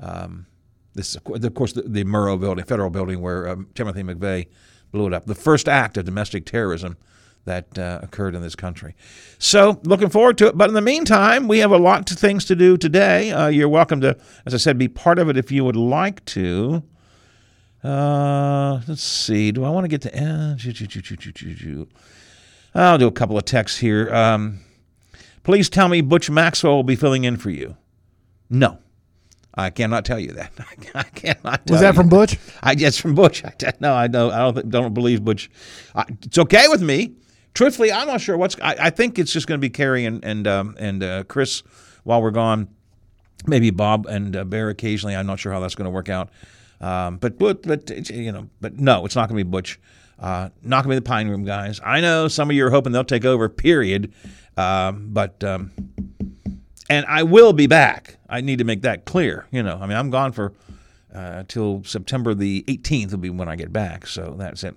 Um, 0.00 0.46
this 0.94 1.10
is, 1.10 1.16
of 1.16 1.24
course- 1.24 1.44
of 1.44 1.54
course, 1.54 1.72
the, 1.72 1.82
the 1.82 2.04
Murrah 2.04 2.38
building, 2.38 2.64
federal 2.64 2.90
building 2.90 3.20
where 3.20 3.48
um, 3.48 3.68
Timothy 3.74 4.02
McVeigh 4.02 4.48
blew 4.90 5.06
it 5.06 5.14
up. 5.14 5.24
The 5.26 5.34
first 5.34 5.68
act 5.68 5.96
of 5.96 6.04
domestic 6.04 6.44
terrorism 6.44 6.96
that 7.44 7.78
uh, 7.78 8.00
occurred 8.02 8.34
in 8.34 8.42
this 8.42 8.54
country. 8.54 8.94
So, 9.38 9.80
looking 9.84 10.10
forward 10.10 10.38
to 10.38 10.48
it. 10.48 10.56
But 10.58 10.68
in 10.68 10.74
the 10.74 10.80
meantime, 10.82 11.48
we 11.48 11.58
have 11.58 11.72
a 11.72 11.78
lot 11.78 12.10
of 12.10 12.18
things 12.18 12.44
to 12.46 12.56
do 12.56 12.76
today. 12.76 13.30
Uh, 13.32 13.48
you're 13.48 13.68
welcome 13.68 14.00
to, 14.02 14.16
as 14.46 14.54
I 14.54 14.58
said, 14.58 14.78
be 14.78 14.88
part 14.88 15.18
of 15.18 15.28
it 15.28 15.36
if 15.36 15.50
you 15.50 15.64
would 15.64 15.76
like 15.76 16.24
to. 16.26 16.82
Uh, 17.84 18.80
let's 18.86 19.02
see. 19.02 19.50
Do 19.52 19.64
I 19.64 19.70
want 19.70 19.84
to 19.84 19.88
get 19.88 20.02
to? 20.02 20.16
Uh, 20.16 20.56
choo- 20.56 20.72
choo- 20.72 20.86
choo. 21.32 21.88
I'll 22.74 22.98
do 22.98 23.06
a 23.06 23.12
couple 23.12 23.36
of 23.36 23.44
texts 23.44 23.78
here. 23.78 24.12
Um, 24.14 24.60
please 25.42 25.68
tell 25.68 25.88
me 25.88 26.00
Butch 26.00 26.30
Maxwell 26.30 26.74
will 26.76 26.84
be 26.84 26.96
filling 26.96 27.24
in 27.24 27.36
for 27.36 27.50
you. 27.50 27.76
No, 28.48 28.78
I 29.54 29.70
cannot 29.70 30.04
tell 30.04 30.18
you 30.18 30.32
that. 30.32 30.52
I 30.94 31.02
cannot. 31.02 31.66
Tell 31.66 31.74
Was 31.74 31.80
that 31.80 31.94
from 31.94 32.08
Butch? 32.08 32.38
I 32.62 32.74
guess 32.74 32.98
from 32.98 33.14
Butch. 33.14 33.44
I 33.44 33.52
no, 33.80 33.94
I 33.94 34.06
don't. 34.06 34.32
I 34.32 34.38
don't, 34.38 34.54
think- 34.54 34.68
don't 34.68 34.94
believe 34.94 35.24
Butch. 35.24 35.50
I, 35.94 36.04
it's 36.22 36.38
okay 36.38 36.68
with 36.68 36.82
me. 36.82 37.14
Truthfully, 37.54 37.92
I'm 37.92 38.06
not 38.06 38.20
sure 38.20 38.36
what's. 38.38 38.56
I, 38.62 38.76
I 38.78 38.90
think 38.90 39.18
it's 39.18 39.32
just 39.32 39.46
going 39.46 39.58
to 39.60 39.62
be 39.62 39.70
Carrie 39.70 40.04
and 40.06 40.24
and 40.24 40.46
um, 40.46 40.76
and 40.78 41.02
uh, 41.02 41.24
Chris 41.24 41.62
while 42.04 42.22
we're 42.22 42.30
gone. 42.30 42.68
Maybe 43.46 43.70
Bob 43.70 44.06
and 44.06 44.36
uh, 44.36 44.44
Bear 44.44 44.68
occasionally. 44.68 45.16
I'm 45.16 45.26
not 45.26 45.40
sure 45.40 45.52
how 45.52 45.58
that's 45.60 45.74
going 45.74 45.86
to 45.86 45.90
work 45.90 46.08
out. 46.08 46.30
Um, 46.82 47.16
but 47.16 47.38
but 47.38 47.62
but 47.62 48.10
you 48.10 48.32
know, 48.32 48.48
but 48.60 48.78
no, 48.78 49.06
it's 49.06 49.16
not 49.16 49.28
going 49.28 49.38
to 49.38 49.44
be 49.44 49.50
Butch. 49.50 49.80
Uh, 50.18 50.50
not 50.62 50.84
going 50.84 50.94
to 50.94 51.00
be 51.00 51.04
the 51.04 51.08
Pine 51.08 51.28
Room 51.28 51.44
guys. 51.44 51.80
I 51.84 52.00
know 52.00 52.28
some 52.28 52.50
of 52.50 52.56
you 52.56 52.66
are 52.66 52.70
hoping 52.70 52.92
they'll 52.92 53.04
take 53.04 53.24
over. 53.24 53.48
Period. 53.48 54.12
Um, 54.56 55.08
but 55.12 55.42
um, 55.42 55.72
and 56.90 57.06
I 57.06 57.22
will 57.22 57.52
be 57.52 57.66
back. 57.66 58.18
I 58.28 58.40
need 58.40 58.58
to 58.58 58.64
make 58.64 58.82
that 58.82 59.04
clear. 59.04 59.46
You 59.50 59.62
know, 59.62 59.78
I 59.80 59.86
mean, 59.86 59.96
I'm 59.96 60.10
gone 60.10 60.32
for 60.32 60.52
uh, 61.14 61.44
till 61.48 61.82
September 61.84 62.34
the 62.34 62.64
18th 62.68 63.12
will 63.12 63.18
be 63.18 63.30
when 63.30 63.48
I 63.48 63.56
get 63.56 63.72
back. 63.72 64.06
So 64.06 64.34
that's 64.38 64.64
it. 64.64 64.74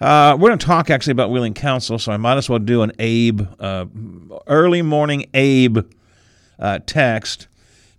Uh, 0.00 0.36
we're 0.38 0.48
going 0.48 0.58
to 0.58 0.66
talk 0.66 0.88
actually 0.88 1.12
about 1.12 1.30
Wheeling 1.30 1.54
Council, 1.54 1.98
so 1.98 2.10
I 2.10 2.16
might 2.16 2.38
as 2.38 2.48
well 2.48 2.58
do 2.58 2.82
an 2.82 2.92
Abe 2.98 3.42
uh, 3.60 3.84
early 4.46 4.80
morning 4.80 5.26
Abe 5.34 5.78
uh, 6.58 6.78
text. 6.86 7.48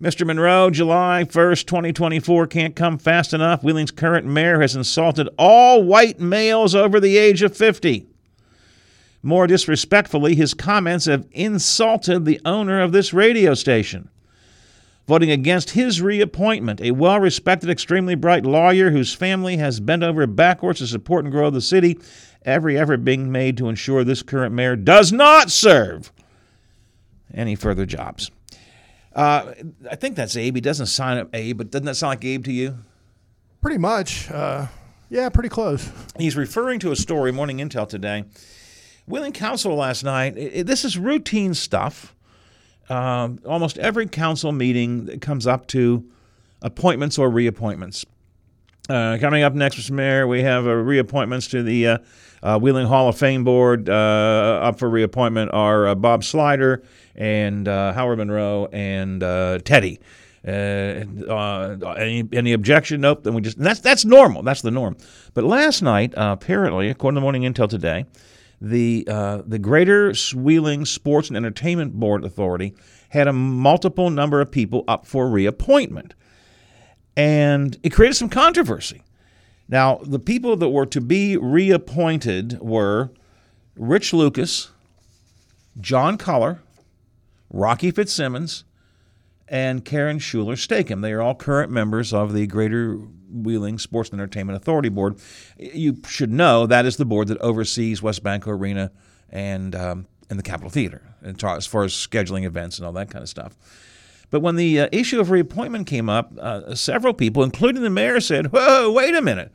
Mr. 0.02 0.26
Monroe, 0.26 0.72
July 0.72 1.26
1st, 1.30 1.68
2024 1.68 2.48
can't 2.48 2.76
come 2.76 2.98
fast 2.98 3.36
enough. 3.36 3.64
Wheeling's 3.64 3.92
current 3.92 4.26
mayor 4.26 4.60
has 4.60 4.76
insulted 4.76 5.30
all 5.38 5.84
white 5.84 6.20
males 6.20 6.74
over 6.74 7.00
the 7.00 7.20
age 7.20 7.44
of 7.44 7.56
50. 7.56 8.08
More 9.22 9.46
disrespectfully, 9.46 10.34
his 10.34 10.56
comments 10.56 11.06
have 11.06 11.28
insulted 11.34 12.26
the 12.26 12.42
owner 12.44 12.82
of 12.82 12.94
this 12.94 13.14
radio 13.14 13.54
station. 13.54 14.10
Voting 15.08 15.30
against 15.30 15.72
his 15.72 16.02
reappointment, 16.02 16.82
a 16.82 16.90
well 16.90 17.20
respected, 17.20 17.70
extremely 17.70 18.16
bright 18.16 18.44
lawyer 18.44 18.90
whose 18.90 19.14
family 19.14 19.58
has 19.58 19.80
bent 19.80 20.02
over 20.02 20.26
backwards 20.26 20.80
to 20.80 20.88
support 20.88 21.26
and 21.26 21.32
grow 21.32 21.52
the 21.52 21.62
city, 21.62 22.00
every 22.42 22.76
effort 22.76 23.06
being 23.06 23.32
made 23.32 23.56
to 23.58 23.70
ensure 23.70 24.04
this 24.04 24.24
current 24.24 24.56
mayor 24.56 24.76
does 24.76 25.12
not 25.12 25.52
serve 25.52 26.12
any 27.36 27.54
further 27.54 27.86
jobs. 27.86 28.32
Uh, 29.16 29.54
I 29.90 29.96
think 29.96 30.16
that's 30.16 30.36
Abe. 30.38 30.56
He 30.56 30.62
doesn't 30.62 30.86
sign 30.88 31.18
up 31.18 31.30
Abe, 31.34 31.58
but 31.58 31.72
doesn't 31.72 31.86
that 31.86 31.96
sound 31.96 32.12
like 32.12 32.26
Abe 32.26 32.46
to 32.46 32.52
you? 32.54 32.78
Pretty 33.62 33.78
much. 33.78 34.30
Uh, 34.32 34.68
yeah, 35.10 35.28
pretty 35.30 35.50
close. 35.50 35.90
He's 36.18 36.36
referring 36.38 36.80
to 36.80 36.92
a 36.92 36.96
story, 36.96 37.32
Morning 37.32 37.58
Intel 37.58 37.88
today. 37.88 38.24
Wheeling 39.08 39.34
Council 39.34 39.76
last 39.76 40.04
night, 40.04 40.36
i- 40.38 40.60
i- 40.60 40.64
this 40.64 40.86
is 40.86 40.98
routine 40.98 41.54
stuff. 41.54 42.16
Um, 42.90 43.40
almost 43.46 43.78
every 43.78 44.08
council 44.08 44.52
meeting 44.52 45.06
that 45.06 45.22
comes 45.22 45.46
up 45.48 45.68
to 45.68 46.06
appointments 46.62 47.18
or 47.18 47.30
reappointments. 47.30 48.06
Uh, 48.92 49.18
coming 49.20 49.42
up 49.42 49.54
next, 49.54 49.78
Mr. 49.78 49.92
Mayor, 49.92 50.28
we 50.28 50.42
have 50.42 50.68
uh, 50.68 50.72
reappointments 50.72 51.50
to 51.52 51.64
the 51.64 51.88
uh, 51.88 51.98
uh, 52.44 52.60
Wheeling 52.60 52.88
Hall 52.88 53.08
of 53.08 53.18
Fame 53.18 53.46
Board. 53.46 53.88
Uh, 53.88 54.60
up 54.64 54.80
for 54.80 54.90
reappointment 54.90 55.50
are 55.54 55.88
uh, 55.88 55.96
Bob 55.96 56.26
Slider 56.26 56.84
and 57.16 57.68
Howard 57.68 58.18
Monroe 58.18 58.68
and 58.74 59.22
Teddy. 59.64 59.98
Any 60.44 62.28
any 62.34 62.52
objection? 62.52 63.00
Nope. 63.00 63.24
Then 63.24 63.34
we 63.34 63.42
just 63.42 63.58
that's 63.58 63.80
that's 63.80 64.04
normal. 64.04 64.44
That's 64.44 64.62
the 64.62 64.72
norm. 64.72 64.98
But 65.34 65.46
last 65.46 65.82
night, 65.82 66.14
apparently, 66.18 66.90
according 66.90 67.16
to 67.16 67.20
the 67.20 67.24
Morning 67.24 67.44
Intel 67.44 67.70
today, 67.70 68.04
the 68.60 69.06
the 69.48 69.60
Greater 69.60 70.14
Wheeling 70.36 70.84
Sports 70.84 71.30
and 71.30 71.38
Entertainment 71.38 71.94
Board 71.94 72.26
Authority 72.26 72.76
had 73.08 73.30
a 73.30 73.34
multiple 73.34 74.10
number 74.10 74.42
of 74.42 74.52
people 74.52 74.84
up 74.90 75.06
for 75.06 75.30
reappointment. 75.30 76.14
And 77.16 77.78
it 77.84 77.92
created 77.92 78.16
some 78.16 78.30
controversy. 78.30 79.04
Now, 79.68 80.00
the 80.04 80.20
people 80.20 80.56
that 80.58 80.70
were 80.70 80.86
to 80.88 81.02
be 81.02 81.38
reappointed 81.38 82.60
were 82.60 83.12
Rich 83.76 84.14
Lucas, 84.14 84.70
John 85.80 86.18
Culler, 86.18 86.60
Rocky 87.50 87.92
Fitzsimmons, 87.92 88.66
and 89.48 89.84
Karen 89.84 90.20
Schuler 90.20 90.56
Stakem. 90.56 91.02
They 91.02 91.12
are 91.12 91.22
all 91.22 91.36
current 91.36 91.72
members 91.72 92.14
of 92.14 92.34
the 92.34 92.48
Greater 92.48 92.96
Wheeling 93.30 93.80
Sports 93.80 94.10
and 94.10 94.20
Entertainment 94.20 94.58
Authority 94.58 94.90
Board. 94.90 95.20
You 95.58 95.98
should 96.08 96.32
know 96.32 96.66
that 96.68 96.86
is 96.86 96.98
the 96.98 97.06
board 97.06 97.28
that 97.28 97.38
oversees 97.40 98.02
WesBanco 98.02 98.48
Arena 98.48 98.92
and 99.30 99.76
um, 99.76 100.08
and 100.30 100.40
the 100.40 100.44
Capitol 100.44 100.70
Theater 100.70 101.02
as 101.24 101.68
far 101.68 101.84
as 101.84 101.94
scheduling 101.94 102.46
events 102.46 102.78
and 102.78 102.86
all 102.86 102.94
that 102.94 103.10
kind 103.10 103.22
of 103.22 103.30
stuff. 103.30 103.56
But 104.32 104.42
when 104.42 104.56
the 104.56 104.82
uh, 104.82 104.90
issue 104.92 105.20
of 105.20 105.30
reappointment 105.30 105.88
came 105.88 106.10
up, 106.10 106.34
uh, 106.40 106.74
several 106.74 107.14
people, 107.14 107.44
including 107.44 107.84
the 107.84 107.90
mayor, 107.90 108.20
said, 108.20 108.52
"Whoa, 108.52 108.92
wait 108.92 109.14
a 109.14 109.22
minute, 109.22 109.52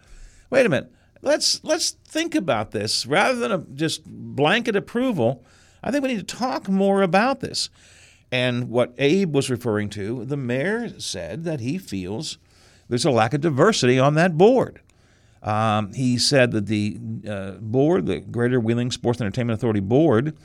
wait 0.50 0.66
a 0.66 0.68
minute. 0.68 0.92
Let's 1.22 1.64
let's 1.64 1.92
think 2.06 2.34
about 2.34 2.70
this 2.70 3.06
rather 3.06 3.38
than 3.38 3.50
a, 3.52 3.58
just 3.58 4.04
blanket 4.04 4.76
approval. 4.76 5.42
I 5.82 5.90
think 5.90 6.02
we 6.04 6.14
need 6.14 6.28
to 6.28 6.36
talk 6.36 6.68
more 6.68 7.02
about 7.02 7.40
this." 7.40 7.70
And 8.30 8.68
what 8.68 8.94
Abe 8.98 9.34
was 9.34 9.50
referring 9.50 9.88
to, 9.90 10.24
the 10.24 10.36
mayor 10.36 11.00
said 11.00 11.44
that 11.44 11.60
he 11.60 11.78
feels 11.78 12.38
there's 12.88 13.04
a 13.04 13.10
lack 13.10 13.34
of 13.34 13.40
diversity 13.40 13.98
on 13.98 14.14
that 14.14 14.36
board. 14.36 14.80
Um, 15.42 15.92
he 15.92 16.18
said 16.18 16.50
that 16.52 16.66
the 16.66 16.98
uh, 17.28 17.52
board, 17.52 18.06
the 18.06 18.20
Greater 18.20 18.58
Wheeling 18.58 18.90
Sports 18.90 19.20
Entertainment 19.20 19.58
Authority 19.58 19.80
board, 19.80 20.36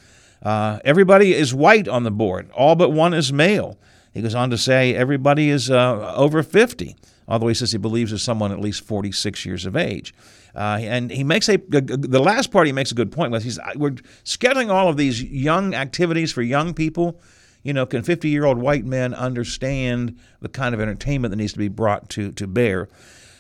uh, 0.44 0.80
everybody 0.86 1.34
is 1.34 1.54
white 1.54 1.88
on 1.88 2.04
the 2.04 2.12
board, 2.12 2.50
all 2.52 2.76
but 2.76 2.92
one 2.92 3.14
is 3.14 3.32
male. 3.34 3.78
He 4.14 4.22
goes 4.22 4.36
on 4.36 4.50
to 4.50 4.58
say 4.58 4.94
everybody 4.94 5.50
is 5.50 5.72
uh, 5.72 6.14
over 6.16 6.44
50, 6.44 6.96
although 7.28 7.48
he 7.48 7.54
says 7.54 7.72
he 7.72 7.78
believes 7.78 8.12
there's 8.12 8.24
someone 8.24 8.52
at 8.52 8.60
least 8.60 8.84
46 8.84 9.46
years 9.46 9.66
of 9.66 9.76
age. 9.76 10.14
Uh, 10.54 10.80
and 10.82 11.12
he 11.12 11.24
makes 11.24 11.48
a 11.48 11.56
the 11.56 12.22
last 12.22 12.52
part 12.52 12.68
he 12.68 12.74
makes 12.74 12.92
a 12.92 12.96
good 12.96 13.10
point 13.10 13.32
with 13.32 13.44
he's 13.44 13.58
we're 13.78 13.92
scheduling 14.26 14.70
all 14.70 14.90
of 14.90 14.98
these 14.98 15.24
young 15.24 15.74
activities 15.74 16.34
for 16.34 16.42
young 16.42 16.74
people 16.74 17.22
you 17.64 17.74
know, 17.74 17.86
can 17.86 18.04
50 18.04 18.30
year 18.30 18.46
old 18.46 18.58
white 18.58 18.86
men 18.86 19.14
understand 19.14 20.18
the 20.42 20.50
kind 20.50 20.74
of 20.74 20.82
entertainment 20.82 21.32
that 21.32 21.38
needs 21.38 21.54
to 21.54 21.60
be 21.60 21.68
brought 21.68 22.10
to, 22.10 22.32
to 22.34 22.48
bear? 22.48 22.90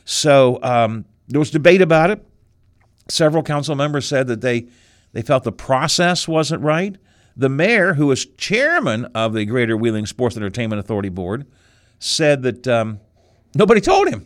So 0.06 0.60
um, 0.62 1.06
there 1.28 1.40
was 1.40 1.51
debate 1.51 1.82
about 1.82 2.12
it. 2.12 2.25
Several 3.10 3.44
council 3.44 3.75
members 3.75 4.08
said 4.08 4.28
that 4.28 4.42
they, 4.42 4.68
they 5.13 5.22
felt 5.22 5.44
the 5.44 5.51
process 5.51 6.28
wasn't 6.28 6.62
right. 6.62 6.98
The 7.36 7.50
mayor, 7.50 7.94
who 7.94 8.08
was 8.08 8.26
chairman 8.26 9.06
of 9.16 9.34
the 9.34 9.46
Greater 9.46 9.78
Wheeling 9.78 10.06
Sports 10.06 10.36
Entertainment 10.36 10.80
Authority 10.80 11.10
Board, 11.10 11.46
said 12.00 12.44
that 12.44 12.68
um, 12.68 13.00
nobody 13.56 13.82
told 13.82 14.10
him. 14.10 14.26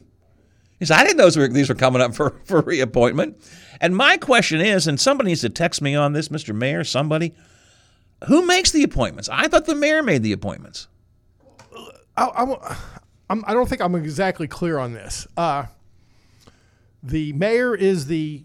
He 0.80 0.86
said, 0.86 0.98
I 0.98 1.04
didn't 1.04 1.18
know 1.18 1.30
these 1.30 1.70
were, 1.70 1.76
coming 1.76 2.02
up 2.02 2.16
for, 2.16 2.42
for 2.44 2.62
reappointment. 2.62 3.38
And 3.80 3.96
my 3.96 4.18
question 4.18 4.60
is, 4.60 4.88
and 4.88 5.00
somebody 5.00 5.30
needs 5.30 5.42
to 5.42 5.50
text 5.50 5.82
me 5.82 5.96
on 5.96 6.14
this, 6.14 6.28
Mr. 6.30 6.54
Mayor, 6.54 6.84
somebody, 6.84 7.34
who 8.28 8.46
makes 8.46 8.72
the 8.72 8.84
appointments? 8.84 9.30
I 9.32 9.48
thought 9.48 9.66
the 9.66 9.76
mayor 9.76 10.04
made 10.04 10.24
the 10.24 10.34
appointments. 10.34 10.88
I, 12.18 12.26
I, 12.26 12.78
I'm, 13.30 13.44
I 13.48 13.54
don't 13.54 13.68
think 13.68 13.82
I'm 13.82 13.96
exactly 13.96 14.48
clear 14.48 14.78
on 14.78 14.94
this. 14.94 15.28
Uh, 15.38 15.66
the 17.02 17.34
mayor 17.34 17.76
is 17.76 18.08
the 18.08 18.44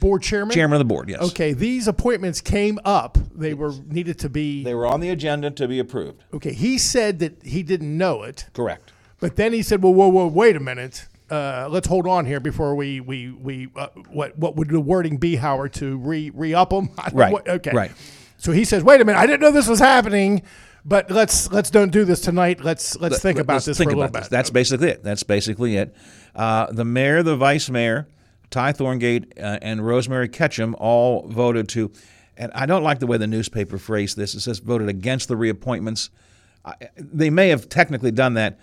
board 0.00 0.22
chairman. 0.22 0.54
Chairman 0.54 0.76
of 0.76 0.80
the 0.80 0.84
board, 0.84 1.08
yes. 1.08 1.20
Okay, 1.20 1.52
these 1.52 1.86
appointments 1.88 2.40
came 2.40 2.78
up. 2.84 3.18
They 3.34 3.54
were 3.54 3.72
needed 3.86 4.18
to 4.20 4.28
be. 4.28 4.64
They 4.64 4.74
were 4.74 4.86
on 4.86 5.00
the 5.00 5.10
agenda 5.10 5.50
to 5.50 5.68
be 5.68 5.78
approved. 5.78 6.22
Okay, 6.34 6.52
he 6.52 6.78
said 6.78 7.18
that 7.20 7.42
he 7.42 7.62
didn't 7.62 7.96
know 7.96 8.22
it. 8.22 8.46
Correct. 8.52 8.92
But 9.20 9.36
then 9.36 9.52
he 9.52 9.62
said, 9.62 9.82
"Well, 9.82 9.94
whoa, 9.94 10.08
whoa, 10.08 10.26
wait 10.26 10.56
a 10.56 10.60
minute. 10.60 11.06
Uh, 11.30 11.68
let's 11.70 11.86
hold 11.86 12.06
on 12.08 12.26
here 12.26 12.40
before 12.40 12.74
we 12.74 13.00
we 13.00 13.30
we 13.30 13.68
uh, 13.76 13.88
what 14.08 14.36
what 14.38 14.56
would 14.56 14.68
the 14.68 14.80
wording 14.80 15.16
be, 15.16 15.36
Howard, 15.36 15.72
to 15.74 15.96
re 15.98 16.30
re 16.30 16.54
up 16.54 16.70
them? 16.70 16.90
Right. 17.12 17.34
okay. 17.46 17.70
Right. 17.72 17.92
So 18.38 18.52
he 18.52 18.64
says, 18.64 18.82
"Wait 18.82 19.00
a 19.00 19.04
minute, 19.04 19.18
I 19.18 19.26
didn't 19.26 19.40
know 19.40 19.50
this 19.52 19.68
was 19.68 19.78
happening." 19.78 20.42
But 20.82 21.10
let's 21.10 21.52
let's 21.52 21.68
don't 21.68 21.92
do 21.92 22.06
this 22.06 22.20
tonight. 22.20 22.64
Let's 22.64 22.96
let's 22.98 23.20
think 23.20 23.38
about 23.38 23.54
Let's 23.54 23.66
this 23.66 23.76
think 23.78 23.90
for 23.90 23.96
a 23.96 23.98
little 23.98 24.08
about 24.08 24.20
this. 24.20 24.28
bit. 24.28 24.36
That's 24.36 24.48
basically 24.50 24.88
it. 24.88 25.04
That's 25.04 25.22
basically 25.22 25.76
it. 25.76 25.94
Uh, 26.34 26.72
the 26.72 26.86
mayor, 26.86 27.22
the 27.22 27.36
vice 27.36 27.68
mayor, 27.68 28.08
Ty 28.50 28.72
Thorngate, 28.72 29.38
uh, 29.38 29.58
and 29.62 29.86
Rosemary 29.86 30.28
Ketchum 30.28 30.74
all 30.78 31.26
voted 31.28 31.68
to. 31.70 31.90
And 32.36 32.50
I 32.54 32.66
don't 32.66 32.82
like 32.82 32.98
the 33.00 33.06
way 33.06 33.18
the 33.18 33.26
newspaper 33.26 33.78
phrased 33.78 34.16
this. 34.16 34.34
It 34.34 34.40
says 34.40 34.60
voted 34.60 34.88
against 34.88 35.28
the 35.28 35.36
reappointments. 35.36 36.10
I, 36.64 36.74
they 36.96 37.30
may 37.30 37.48
have 37.48 37.68
technically 37.68 38.10
done 38.10 38.34
that. 38.34 38.58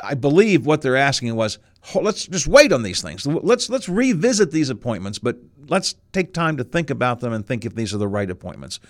I 0.00 0.14
believe 0.14 0.66
what 0.66 0.82
they're 0.82 0.96
asking 0.96 1.34
was, 1.34 1.58
let's 1.94 2.26
just 2.26 2.46
wait 2.46 2.72
on 2.72 2.82
these 2.82 3.02
things. 3.02 3.26
Let's 3.26 3.68
let's 3.68 3.88
revisit 3.88 4.50
these 4.50 4.70
appointments, 4.70 5.18
but 5.18 5.38
let's 5.68 5.94
take 6.12 6.32
time 6.32 6.56
to 6.56 6.64
think 6.64 6.90
about 6.90 7.20
them 7.20 7.32
and 7.32 7.46
think 7.46 7.64
if 7.64 7.74
these 7.74 7.94
are 7.94 7.98
the 7.98 8.08
right 8.08 8.30
appointments. 8.30 8.80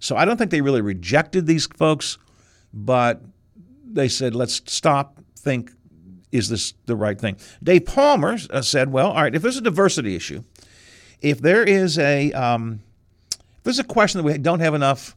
So 0.00 0.16
I 0.16 0.24
don't 0.24 0.36
think 0.36 0.50
they 0.50 0.60
really 0.60 0.80
rejected 0.80 1.46
these 1.46 1.66
folks, 1.66 2.18
but 2.72 3.22
they 3.84 4.08
said, 4.08 4.34
let's 4.34 4.62
stop, 4.66 5.18
think, 5.36 5.72
is 6.32 6.48
this 6.48 6.74
the 6.86 6.96
right 6.96 7.18
thing? 7.18 7.36
Dave 7.62 7.86
Palmer 7.86 8.38
uh, 8.50 8.62
said, 8.62 8.92
well, 8.92 9.10
all 9.10 9.22
right, 9.22 9.34
if 9.34 9.42
there's 9.42 9.56
a 9.56 9.62
diversity 9.62 10.14
issue, 10.14 10.44
if 11.20 11.40
there 11.40 11.64
is 11.64 11.98
a 11.98 12.32
um, 12.32 12.80
if 13.30 13.64
there's 13.64 13.78
a 13.78 13.84
question 13.84 14.18
that 14.18 14.24
we 14.24 14.38
don't 14.38 14.60
have 14.60 14.74
enough 14.74 15.16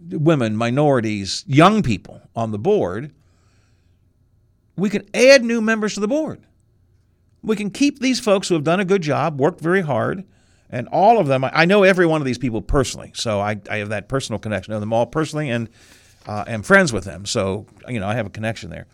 women, 0.00 0.56
minorities, 0.56 1.44
young 1.46 1.82
people 1.82 2.22
on 2.34 2.50
the 2.50 2.58
board, 2.58 3.12
we 4.76 4.90
can 4.90 5.04
add 5.14 5.44
new 5.44 5.60
members 5.60 5.94
to 5.94 6.00
the 6.00 6.08
board. 6.08 6.44
We 7.42 7.56
can 7.56 7.70
keep 7.70 8.00
these 8.00 8.20
folks 8.20 8.48
who 8.48 8.54
have 8.54 8.64
done 8.64 8.80
a 8.80 8.84
good 8.84 9.02
job, 9.02 9.40
worked 9.40 9.60
very 9.60 9.82
hard, 9.82 10.24
and 10.70 10.88
all 10.88 11.18
of 11.18 11.26
them. 11.26 11.44
I 11.44 11.64
know 11.64 11.82
every 11.82 12.06
one 12.06 12.20
of 12.20 12.26
these 12.26 12.38
people 12.38 12.62
personally, 12.62 13.12
so 13.14 13.40
I, 13.40 13.60
I 13.70 13.78
have 13.78 13.90
that 13.90 14.08
personal 14.08 14.38
connection. 14.38 14.72
I 14.72 14.76
know 14.76 14.80
them 14.80 14.92
all 14.92 15.06
personally, 15.06 15.50
and 15.50 15.68
uh, 16.26 16.44
am 16.46 16.62
friends 16.62 16.92
with 16.92 17.04
them. 17.04 17.26
So 17.26 17.66
you 17.88 18.00
know 18.00 18.06
I 18.06 18.14
have 18.14 18.26
a 18.26 18.30
connection 18.30 18.70
there. 18.70 18.86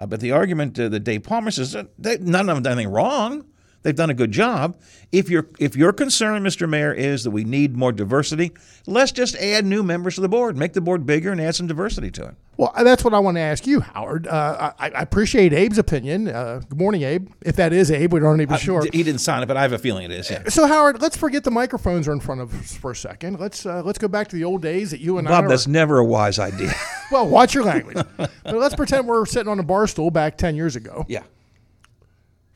Uh, 0.00 0.06
but 0.06 0.20
the 0.20 0.32
argument 0.32 0.78
uh, 0.80 0.88
that 0.88 1.00
Dave 1.00 1.22
Palmer 1.22 1.50
says 1.50 1.72
that 1.72 1.88
they, 1.98 2.16
none 2.18 2.48
of 2.48 2.56
them 2.56 2.62
done 2.62 2.72
anything 2.72 2.92
wrong. 2.92 3.44
They've 3.82 3.94
done 3.94 4.10
a 4.10 4.14
good 4.14 4.32
job. 4.32 4.78
If 5.12 5.30
your 5.30 5.48
if 5.58 5.76
your 5.76 5.92
concern, 5.92 6.42
Mr. 6.42 6.68
Mayor, 6.68 6.92
is 6.92 7.24
that 7.24 7.30
we 7.30 7.44
need 7.44 7.76
more 7.76 7.92
diversity, 7.92 8.52
let's 8.86 9.12
just 9.12 9.36
add 9.36 9.64
new 9.64 9.82
members 9.82 10.16
to 10.16 10.20
the 10.20 10.28
board, 10.28 10.56
make 10.56 10.72
the 10.72 10.80
board 10.80 11.06
bigger, 11.06 11.32
and 11.32 11.40
add 11.40 11.54
some 11.54 11.66
diversity 11.66 12.10
to 12.12 12.26
it. 12.26 12.34
Well, 12.60 12.74
that's 12.84 13.02
what 13.02 13.14
I 13.14 13.18
want 13.20 13.38
to 13.38 13.40
ask 13.40 13.66
you, 13.66 13.80
Howard. 13.80 14.26
Uh, 14.26 14.74
I, 14.78 14.90
I 14.90 15.00
appreciate 15.00 15.54
Abe's 15.54 15.78
opinion. 15.78 16.28
Uh, 16.28 16.60
good 16.68 16.78
morning, 16.78 17.00
Abe. 17.04 17.30
If 17.40 17.56
that 17.56 17.72
is 17.72 17.90
Abe, 17.90 18.12
we 18.12 18.20
aren't 18.20 18.42
even 18.42 18.58
sure. 18.58 18.84
He 18.92 19.02
didn't 19.02 19.22
sign 19.22 19.42
it, 19.42 19.46
but 19.46 19.56
I 19.56 19.62
have 19.62 19.72
a 19.72 19.78
feeling 19.78 20.04
it 20.04 20.10
is. 20.10 20.30
Yeah. 20.30 20.46
So, 20.50 20.66
Howard, 20.66 21.00
let's 21.00 21.16
forget 21.16 21.42
the 21.42 21.50
microphones 21.50 22.06
are 22.06 22.12
in 22.12 22.20
front 22.20 22.42
of 22.42 22.52
us 22.60 22.76
for 22.76 22.90
a 22.90 22.96
second. 22.96 23.40
Let's 23.40 23.64
uh, 23.64 23.80
let's 23.82 23.98
go 23.98 24.08
back 24.08 24.28
to 24.28 24.36
the 24.36 24.44
old 24.44 24.60
days 24.60 24.90
that 24.90 25.00
you 25.00 25.16
and 25.16 25.26
I. 25.26 25.40
Bob, 25.40 25.48
that's 25.48 25.66
never 25.66 26.00
a 26.00 26.04
wise 26.04 26.38
idea. 26.38 26.74
well, 27.10 27.26
watch 27.26 27.54
your 27.54 27.64
language. 27.64 27.96
but 28.18 28.30
let's 28.44 28.74
pretend 28.74 29.08
we're 29.08 29.24
sitting 29.24 29.48
on 29.50 29.58
a 29.58 29.62
bar 29.62 29.86
stool 29.86 30.10
back 30.10 30.36
ten 30.36 30.54
years 30.54 30.76
ago. 30.76 31.06
yeah. 31.08 31.22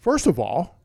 First 0.00 0.26
of 0.26 0.38
all, 0.38 0.78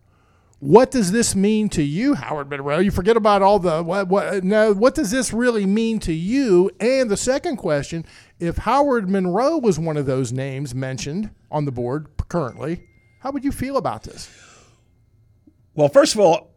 what 0.59 0.91
does 0.91 1.11
this 1.11 1.35
mean 1.35 1.69
to 1.69 1.81
you, 1.81 2.15
Howard 2.15 2.49
Monroe? 2.49 2.79
You 2.79 2.91
forget 2.91 3.15
about 3.15 3.41
all 3.41 3.59
the 3.59 3.81
what, 3.81 4.07
what 4.07 4.43
no, 4.43 4.73
what 4.73 4.93
does 4.93 5.09
this 5.09 5.31
really 5.33 5.65
mean 5.65 5.99
to 5.99 6.13
you? 6.13 6.69
And 6.79 7.09
the 7.09 7.17
second 7.17 7.57
question, 7.57 8.05
if 8.39 8.57
Howard 8.57 9.09
Monroe 9.09 9.57
was 9.57 9.79
one 9.79 9.95
of 9.95 10.05
those 10.05 10.33
names 10.33 10.75
mentioned 10.75 11.29
on 11.49 11.65
the 11.65 11.71
board 11.71 12.07
currently, 12.27 12.83
how 13.19 13.31
would 13.31 13.45
you 13.45 13.51
feel 13.51 13.77
about 13.77 14.03
this? 14.03 14.29
Well, 15.75 15.87
first 15.87 16.13
of 16.13 16.19
all, 16.19 16.53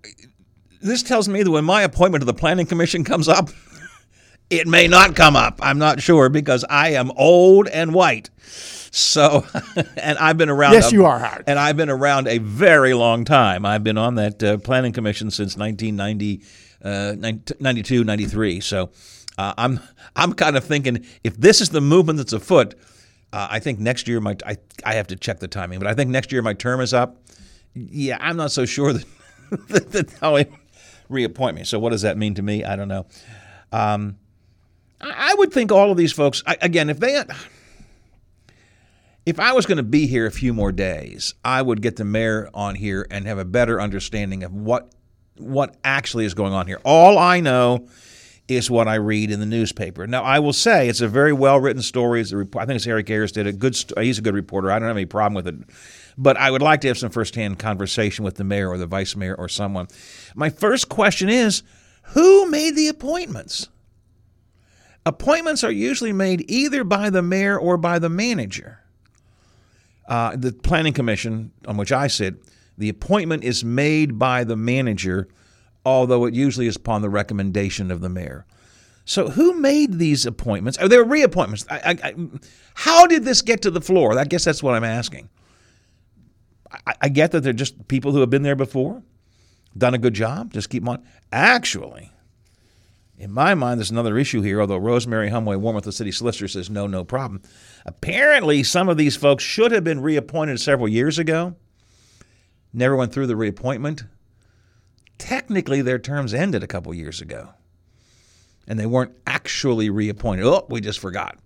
this 0.81 1.05
tells 1.05 1.29
me 1.29 1.45
that 1.45 1.51
when 1.51 1.65
my 1.65 1.83
appointment 1.83 2.23
to 2.23 2.27
the 2.27 2.35
Planning 2.35 2.67
Commission 2.67 3.05
comes 3.05 3.29
up, 3.29 3.51
it 4.51 4.67
may 4.67 4.89
not 4.89 5.15
come 5.15 5.37
up. 5.37 5.61
I'm 5.63 5.79
not 5.79 6.01
sure 6.01 6.29
because 6.29 6.65
I 6.69 6.95
am 6.95 7.13
old 7.13 7.69
and 7.69 7.95
white. 7.95 8.31
So, 8.95 9.47
and 9.97 10.19
I've 10.19 10.37
been 10.37 10.51
around. 10.51 10.75
Yes, 10.75 10.93
a- 10.93 10.95
you 10.95 11.07
are, 11.07 11.19
Howard. 11.19 11.45
And 11.47 11.59
I've 11.59 11.77
been 11.79 11.89
around 11.89 12.29
a 12.29 12.39
very 12.39 12.93
long 12.93 13.25
time. 13.25 13.65
I've 13.65 13.83
been 13.83 13.97
on 13.99 14.17
that 14.17 14.43
uh, 14.43 14.59
Planning 14.59 14.93
Commission 14.93 15.31
since 15.31 15.57
1990, 15.57 16.43
uh, 16.85 17.15
92, 17.59 18.05
93. 18.05 18.61
So, 18.61 18.91
uh, 19.39 19.55
I'm 19.57 19.81
I'm 20.15 20.35
kind 20.35 20.57
of 20.59 20.65
thinking 20.65 21.07
if 21.25 21.37
this 21.39 21.63
is 21.63 21.71
the 21.71 21.81
movement 21.81 22.19
that's 22.19 22.35
afoot, 22.35 22.75
uh, 23.33 23.49
I 23.51 23.61
think 23.61 23.79
next 23.79 24.07
year 24.09 24.21
my 24.21 24.37
I, 24.45 24.59
I 24.85 24.95
have 24.95 25.07
to 25.07 25.17
check 25.17 25.41
the 25.41 25.49
timing, 25.49 25.79
but 25.79 25.89
I 25.89 25.95
think 25.95 26.11
next 26.11 26.31
year 26.31 26.43
my 26.43 26.53
term 26.53 26.83
is 26.83 26.93
up. 26.93 27.17
Yeah, 27.75 28.19
I'm 28.21 28.37
not 28.37 28.53
so 28.53 28.67
sure 28.67 28.93
that 28.93 29.07
that, 29.69 29.91
that 29.93 30.09
they'll 30.09 30.45
reappoint 31.09 31.57
me. 31.57 31.65
So 31.65 31.79
what 31.79 31.91
does 31.93 32.03
that 32.03 32.19
mean 32.19 32.35
to 32.35 32.43
me? 32.43 32.63
I 32.63 32.77
don't 32.77 32.89
know. 32.89 33.07
Um, 33.73 34.19
I, 35.01 35.31
I 35.33 35.35
would 35.39 35.51
think 35.51 35.73
all 35.73 35.91
of 35.91 35.97
these 35.97 36.13
folks 36.13 36.43
I, 36.47 36.59
again, 36.61 36.91
if 36.91 37.01
they 37.01 37.23
if 39.25 39.39
I 39.39 39.53
was 39.53 39.67
going 39.67 39.77
to 39.77 39.83
be 39.83 40.07
here 40.07 40.27
a 40.27 40.33
few 40.33 40.53
more 40.53 40.73
days, 40.73 41.35
I 41.45 41.63
would 41.63 41.81
get 41.83 41.97
the 41.97 42.05
mayor 42.05 42.49
on 42.55 42.75
here 42.75 43.07
and 43.11 43.27
have 43.27 43.39
a 43.39 43.45
better 43.45 43.81
understanding 43.81 44.43
of 44.43 44.53
what 44.53 44.93
what 45.37 45.77
actually 45.83 46.25
is 46.25 46.35
going 46.35 46.53
on 46.53 46.67
here. 46.67 46.81
All 46.85 47.19
I 47.19 47.41
know 47.41 47.89
is 48.49 48.71
what 48.71 48.89
I 48.89 48.97
read 48.97 49.31
in 49.31 49.41
the 49.41 49.47
newspaper. 49.47 50.07
Now, 50.07 50.23
I 50.23 50.39
will 50.41 50.53
say 50.53 50.89
it's 50.89 51.01
a 51.01 51.09
very 51.09 51.33
well 51.33 51.59
written 51.61 51.83
story. 51.83 52.21
It's 52.21 52.31
think 52.31 52.55
it's 52.55 52.87
Eric 52.87 53.09
Ayres 53.11 53.33
did 53.33 53.47
a 53.47 53.53
good. 53.53 53.77
He's 53.99 54.19
a 54.19 54.23
good 54.23 54.35
reporter. 54.35 54.71
I 54.71 54.79
don't 54.79 54.89
have 54.89 54.97
any 54.97 55.07
problem 55.07 55.35
with 55.35 55.49
it. 55.49 55.55
but 56.19 56.37
I 56.37 56.51
would 56.51 56.63
like 56.63 56.81
to 56.83 56.89
have 56.89 56.99
some 56.99 57.11
firsthand 57.11 57.59
conversation 57.59 58.25
with 58.25 58.37
the 58.37 58.45
mayor 58.45 58.69
or 58.69 58.79
the 58.79 58.87
vice 58.87 59.17
mayor 59.17 59.35
or 59.35 59.49
someone. 59.49 59.89
My 60.35 60.51
first 60.51 60.89
question 60.89 61.29
is 61.29 61.63
who 62.15 62.51
made 62.51 62.77
the 62.77 62.89
appointments? 62.89 63.69
Appointments 65.07 65.65
are 65.65 65.73
usually 65.73 66.13
made 66.13 66.45
either 66.49 66.85
by 66.85 67.11
the 67.11 67.23
mayor 67.23 67.59
or 67.59 67.77
by 67.77 67.99
the 67.99 68.09
manager. 68.09 68.82
Uh, 70.13 70.37
the 70.37 70.53
planning 70.53 70.93
commission 70.93 71.51
on 71.67 71.79
which 71.79 71.91
I 71.91 72.07
sit, 72.07 72.35
the 72.77 72.91
appointment 72.91 73.45
is 73.45 73.65
made 73.65 74.19
by 74.19 74.45
the 74.45 74.57
manager, 74.57 75.27
although 75.87 76.27
it 76.27 76.35
usually 76.35 76.67
is 76.67 76.77
upon 76.77 77.01
the 77.01 77.09
recommendation 77.09 77.91
of 77.91 78.03
the 78.03 78.11
mayor. 78.11 78.45
So, 79.07 79.31
who 79.31 79.55
made 79.55 79.95
these 79.95 80.27
appointments? 80.27 80.77
Are 80.77 80.87
there 80.87 81.03
reappointments? 81.03 81.65
I, 81.71 81.77
I, 81.77 82.09
I, 82.11 82.15
how 82.75 83.07
did 83.07 83.25
this 83.25 83.41
get 83.41 83.63
to 83.63 83.71
the 83.71 83.81
floor? 83.81 84.19
I 84.19 84.25
guess 84.25 84.45
that's 84.45 84.63
what 84.63 84.75
I'm 84.75 84.85
asking. 84.85 85.31
I, 87.01 87.09
get 87.09 87.33
that 87.33 87.41
they're 87.41 87.55
just 87.55 87.89
people 87.89 88.13
who 88.13 88.21
have 88.21 88.29
been 88.29 88.43
there 88.43 88.55
before, 88.55 89.03
done 89.79 89.95
a 89.95 89.99
good 89.99 90.13
job, 90.13 90.53
just 90.53 90.69
keep 90.69 90.87
on. 90.87 91.03
Actually, 91.33 92.13
in 93.17 93.33
my 93.33 93.55
mind, 93.55 93.81
there's 93.81 93.91
another 93.91 94.19
issue 94.19 94.43
here, 94.43 94.61
although 94.61 94.77
Rosemary 94.77 95.31
Humway 95.31 95.59
Warmuth, 95.59 95.85
the 95.85 95.93
city 95.93 96.13
solicitor, 96.13 96.49
says 96.49 96.69
no, 96.69 96.87
no 96.87 97.03
problem. 97.03 97.41
Apparently, 97.85 98.63
some 98.63 98.89
of 98.89 98.97
these 98.97 99.17
folks 99.17 99.43
should 99.43 99.73
have 99.73 99.85
been 99.85 100.01
reappointed 100.01 100.61
several 100.61 100.89
years 100.89 101.19
ago, 101.19 101.57
never 102.73 102.97
went 102.97 103.13
through 103.13 103.27
the 103.27 103.37
reappointment. 103.37 104.05
Technically, 105.19 105.83
their 105.83 105.99
terms 105.99 106.35
ended 106.35 106.63
a 106.63 106.67
couple 106.67 106.93
years 106.95 107.21
ago 107.21 107.51
and 108.67 108.79
they 108.79 108.87
weren't 108.87 109.13
actually 109.27 109.91
reappointed. 109.91 110.45
Oh, 110.47 110.67
we 110.69 110.81
just 110.81 110.99
forgot. 110.99 111.39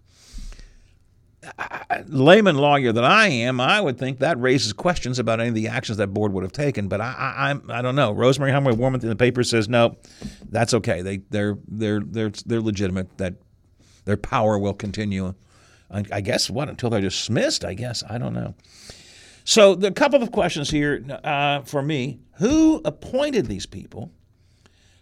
layman 2.07 2.57
lawyer 2.57 2.93
that 2.93 3.05
I 3.05 3.29
am, 3.29 3.61
I 3.61 3.81
would 3.81 3.99
think 3.99 4.19
that 4.19 4.41
raises 4.41 4.73
questions 4.73 5.19
about 5.19 5.41
any 5.41 5.51
of 5.51 5.55
the 5.55 5.69
actions 5.69 5.99
that 5.99 6.09
board 6.09 6.33
would 6.33 6.43
have 6.43 6.53
taken. 6.53 6.89
But 6.89 7.01
I, 7.01 7.55
I, 7.69 7.79
I 7.79 7.83
don't 7.83 7.97
know. 7.97 8.13
Rosemary 8.13 8.53
Humway 8.53 8.73
Warmuth 8.73 9.03
in 9.03 9.09
the 9.09 9.17
paper 9.17 9.45
says 9.45 9.69
no, 9.69 9.97
that's 10.49 10.75
okay. 10.75 11.03
They, 11.03 11.19
they're, 11.31 11.57
they're, 11.69 12.01
they're, 12.01 12.33
they're 12.45 12.61
legitimate. 12.61 13.17
That 13.19 13.35
their 14.05 14.17
power 14.17 14.59
will 14.59 14.75
continue. 14.75 15.35
I, 15.91 16.21
guess 16.21 16.51
what 16.51 16.69
until 16.69 16.91
they're 16.91 17.01
dismissed. 17.01 17.65
I 17.65 17.75
guess 17.75 18.03
I 18.09 18.19
don't 18.19 18.35
know. 18.35 18.55
So 19.45 19.75
the 19.75 19.93
couple 19.93 20.23
of 20.23 20.33
questions 20.33 20.71
here 20.71 21.05
uh, 21.23 21.63
for 21.63 21.83
me: 21.83 22.21
Who 22.39 22.81
appointed 22.85 23.47
these 23.47 23.67
people? 23.67 24.11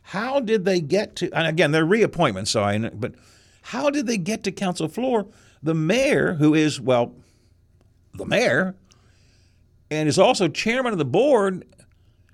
How 0.02 0.40
did 0.40 0.64
they 0.66 0.80
get 0.80 1.16
to? 1.16 1.30
And 1.32 1.46
again, 1.46 1.70
they're 1.70 1.86
reappointments, 1.86 2.48
so 2.48 2.62
I. 2.62 2.78
But 2.78 3.14
how 3.62 3.88
did 3.88 4.06
they 4.06 4.18
get 4.18 4.44
to 4.44 4.52
council 4.52 4.88
floor? 4.88 5.26
The 5.62 5.74
mayor, 5.74 6.34
who 6.34 6.52
is 6.52 6.78
well, 6.78 7.14
the 8.12 8.26
mayor, 8.26 8.76
and 9.90 10.08
is 10.08 10.18
also 10.18 10.48
chairman 10.48 10.92
of 10.92 10.98
the 10.98 11.06
board, 11.06 11.64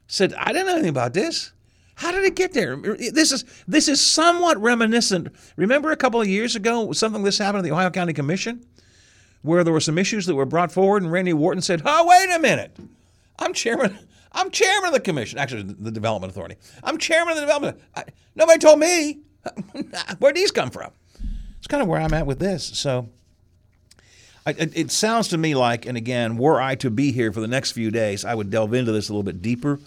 said, 0.09 0.35
"I 0.35 0.52
didn't 0.52 0.66
know 0.66 0.73
anything 0.73 0.90
about 0.90 1.14
this." 1.14 1.52
How 2.00 2.12
did 2.12 2.25
it 2.25 2.35
get 2.35 2.54
there? 2.54 2.76
This 2.76 3.30
is 3.30 3.45
this 3.69 3.87
is 3.87 4.00
somewhat 4.00 4.59
reminiscent. 4.59 5.28
Remember 5.57 5.92
a 5.92 5.97
couple 5.97 6.19
of 6.19 6.26
years 6.26 6.57
ago, 6.57 6.92
something 6.92 7.23
this 7.25 7.37
happened 7.37 7.59
at 7.59 7.64
the 7.64 7.73
Ohio 7.73 7.90
County 7.90 8.14
Commission, 8.14 8.64
where 9.42 9.62
there 9.64 9.73
were 9.75 9.80
some 9.80 9.99
issues 9.99 10.25
that 10.25 10.35
were 10.35 10.47
brought 10.47 10.73
forward, 10.73 11.02
and 11.02 11.12
Randy 11.12 11.35
Wharton 11.35 11.61
said, 11.61 11.83
"Oh, 11.85 12.07
wait 12.07 12.35
a 12.35 12.38
minute, 12.38 12.75
I'm 13.38 13.52
chairman. 13.52 13.99
I'm 14.33 14.50
chairman 14.50 14.88
of 14.88 14.95
the 14.95 15.00
commission, 15.00 15.38
actually, 15.38 15.64
the 15.64 15.90
Development 15.90 16.33
Authority. 16.33 16.57
I'm 16.83 16.97
chairman 16.97 17.33
of 17.33 17.35
the 17.35 17.42
Development. 17.42 17.78
I, 17.95 18.04
nobody 18.35 18.59
told 18.59 18.78
me. 18.78 19.19
Where'd 20.21 20.37
these 20.37 20.52
come 20.52 20.71
from? 20.71 20.92
It's 21.59 21.66
kind 21.66 21.83
of 21.83 21.88
where 21.88 22.00
I'm 22.00 22.14
at 22.14 22.25
with 22.25 22.38
this. 22.38 22.64
So 22.64 23.11
it 24.47 24.90
sounds 24.90 25.28
to 25.28 25.38
me 25.38 25.54
like, 25.54 25.85
and 25.85 25.99
again, 25.99 26.38
were 26.38 26.62
I 26.62 26.76
to 26.76 26.90
be 26.90 27.12
here 27.12 27.30
for 27.30 27.40
the 27.40 27.49
next 27.49 27.73
few 27.73 27.90
days, 27.90 28.25
I 28.25 28.35
would 28.35 28.50
delve 28.50 28.73
into 28.73 28.92
this 28.92 29.11
a 29.11 29.12
little 29.12 29.23
bit 29.23 29.42
deeper. 29.42 29.80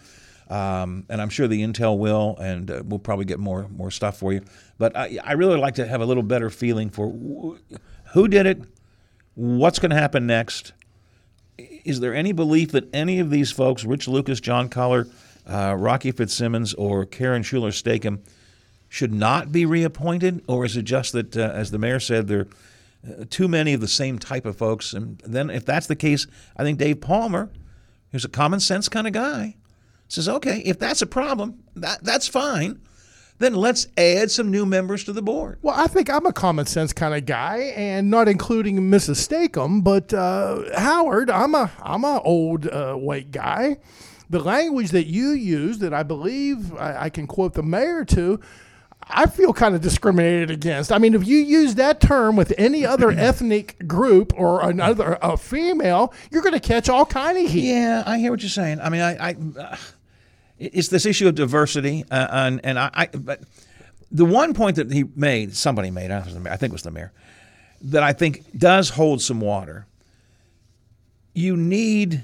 Um, 0.50 1.06
and 1.10 1.22
I'm 1.22 1.30
sure 1.30 1.48
the 1.48 1.64
intel 1.64 1.98
will, 1.98 2.38
and 2.38 2.70
uh, 2.70 2.84
we'll 2.86 3.00
probably 3.00 3.26
get 3.26 3.40
more 3.40 3.68
more 3.70 3.92
stuff 3.92 4.18
for 4.18 4.34
you. 4.34 4.42
But 4.78 4.96
I, 4.96 5.18
I 5.24 5.34
really 5.34 5.58
like 5.58 5.76
to 5.76 5.88
have 5.88 6.02
a 6.02 6.06
little 6.06 6.24
better 6.24 6.50
feeling 6.50 6.90
for 6.90 7.58
who 8.14 8.28
did 8.28 8.46
it, 8.46 8.62
what's 9.36 9.80
going 9.80 9.90
to 9.90 9.96
happen 9.96 10.28
next, 10.28 10.74
is 11.58 12.00
there 12.00 12.14
any 12.14 12.32
belief 12.32 12.72
that 12.72 12.94
any 12.94 13.20
of 13.20 13.30
these 13.30 13.52
folks, 13.52 13.84
Rich 13.84 14.08
Lucas, 14.08 14.40
John 14.40 14.70
Collar, 14.70 15.08
uh, 15.48 15.76
Rocky 15.78 16.12
Fitzsimmons, 16.12 16.74
or 16.74 17.06
Karen 17.06 17.44
Schuler 17.44 17.72
Stakem, 17.72 18.20
should 18.90 19.14
not 19.14 19.52
be 19.52 19.66
reappointed? 19.66 20.44
Or 20.48 20.66
is 20.66 20.78
it 20.78 20.84
just 20.84 21.14
that, 21.14 21.36
uh, 21.36 21.52
as 21.54 21.72
the 21.72 21.80
mayor 21.80 22.00
said, 22.00 22.28
there 22.28 22.42
are 22.42 23.22
uh, 23.22 23.26
too 23.30 23.48
many 23.48 23.74
of 23.74 23.82
the 23.82 23.88
same 23.88 24.20
type 24.20 24.46
of 24.46 24.58
folks? 24.58 24.94
And 24.94 25.20
then, 25.26 25.50
if 25.50 25.66
that's 25.66 25.88
the 25.88 25.96
case, 25.96 26.28
I 26.56 26.64
think 26.64 26.78
Dave 26.78 27.02
Palmer, 27.02 27.50
who's 28.12 28.26
a 28.26 28.30
common 28.30 28.60
sense 28.60 28.90
kind 28.90 29.08
of 29.08 29.14
guy, 29.14 29.56
says, 30.08 30.30
okay, 30.30 30.60
if 30.66 30.80
that's 30.80 31.02
a 31.02 31.08
problem, 31.08 31.64
that, 31.76 32.04
that's 32.04 32.28
fine 32.28 32.80
then 33.40 33.56
let's 33.56 33.88
add 33.98 34.32
some 34.32 34.52
new 34.52 34.66
members 34.66 35.04
to 35.04 35.14
the 35.14 35.22
board. 35.22 35.60
Well, 35.62 35.76
I 35.78 35.88
think 35.88 36.10
I'm 36.10 36.26
a 36.26 36.34
common 36.34 36.66
sense 36.66 36.94
kind 36.94 37.14
of 37.14 37.26
guy, 37.26 37.74
and 37.76 38.10
not 38.10 38.28
including 38.28 38.80
Mrs. 38.80 39.28
Stakem, 39.28 39.84
but 39.84 40.14
uh, 40.14 40.78
Howard, 40.78 41.30
I'm 41.30 41.56
a 41.56 41.72
I'm 41.82 42.04
a 42.04 42.22
old 42.22 42.68
uh, 42.68 42.94
white 42.94 43.32
guy. 43.32 43.78
The 44.30 44.40
language 44.40 44.92
that 44.92 45.08
you 45.08 45.32
use, 45.32 45.80
that 45.80 45.94
I 45.94 46.04
believe 46.04 46.74
I, 46.76 47.06
I 47.06 47.10
can 47.10 47.28
quote 47.28 47.54
the 47.54 47.64
mayor 47.64 48.06
to, 48.06 48.40
I 49.10 49.26
feel 49.26 49.54
kind 49.54 49.76
of 49.76 49.82
discriminated 49.82 50.52
against. 50.52 50.92
I 50.92 50.98
mean, 50.98 51.14
if 51.14 51.28
you 51.28 51.38
use 51.38 51.76
that 51.76 52.00
term 52.00 52.36
with 52.36 52.54
any 52.58 52.86
other 52.86 53.12
ethnic 53.18 53.88
group 53.88 54.34
or 54.36 54.68
another 54.68 55.18
a 55.22 55.38
female, 55.38 56.14
you're 56.32 56.42
going 56.42 56.54
to 56.54 56.60
catch 56.60 56.90
all 56.90 57.06
kind 57.06 57.38
of 57.38 57.50
heat. 57.50 57.74
Yeah, 57.74 58.04
I 58.06 58.20
hear 58.20 58.32
what 58.32 58.42
you're 58.42 58.50
saying. 58.50 58.80
I 58.82 58.90
mean, 58.90 59.02
I, 59.02 59.30
I 59.30 59.36
uh, 59.60 59.78
it's 60.58 60.88
this 60.88 61.06
issue 61.06 61.28
of 61.28 61.36
diversity, 61.36 62.06
uh, 62.10 62.28
and 62.32 62.62
and 62.64 62.80
I, 62.80 62.90
I, 62.94 63.06
but 63.08 63.42
the 64.12 64.26
one 64.26 64.54
point 64.54 64.76
that 64.78 64.92
he 64.92 65.06
made, 65.16 65.56
somebody 65.56 65.92
made, 65.92 66.12
I 66.12 66.22
think 66.22 66.64
it 66.64 66.72
was 66.72 66.84
the 66.84 66.92
mayor, 66.92 67.12
that 67.82 68.04
I 68.04 68.14
think 68.14 68.58
does 68.58 68.90
hold 68.90 69.22
some 69.22 69.42
water. 69.42 69.88
You 71.34 71.58
need 71.58 72.24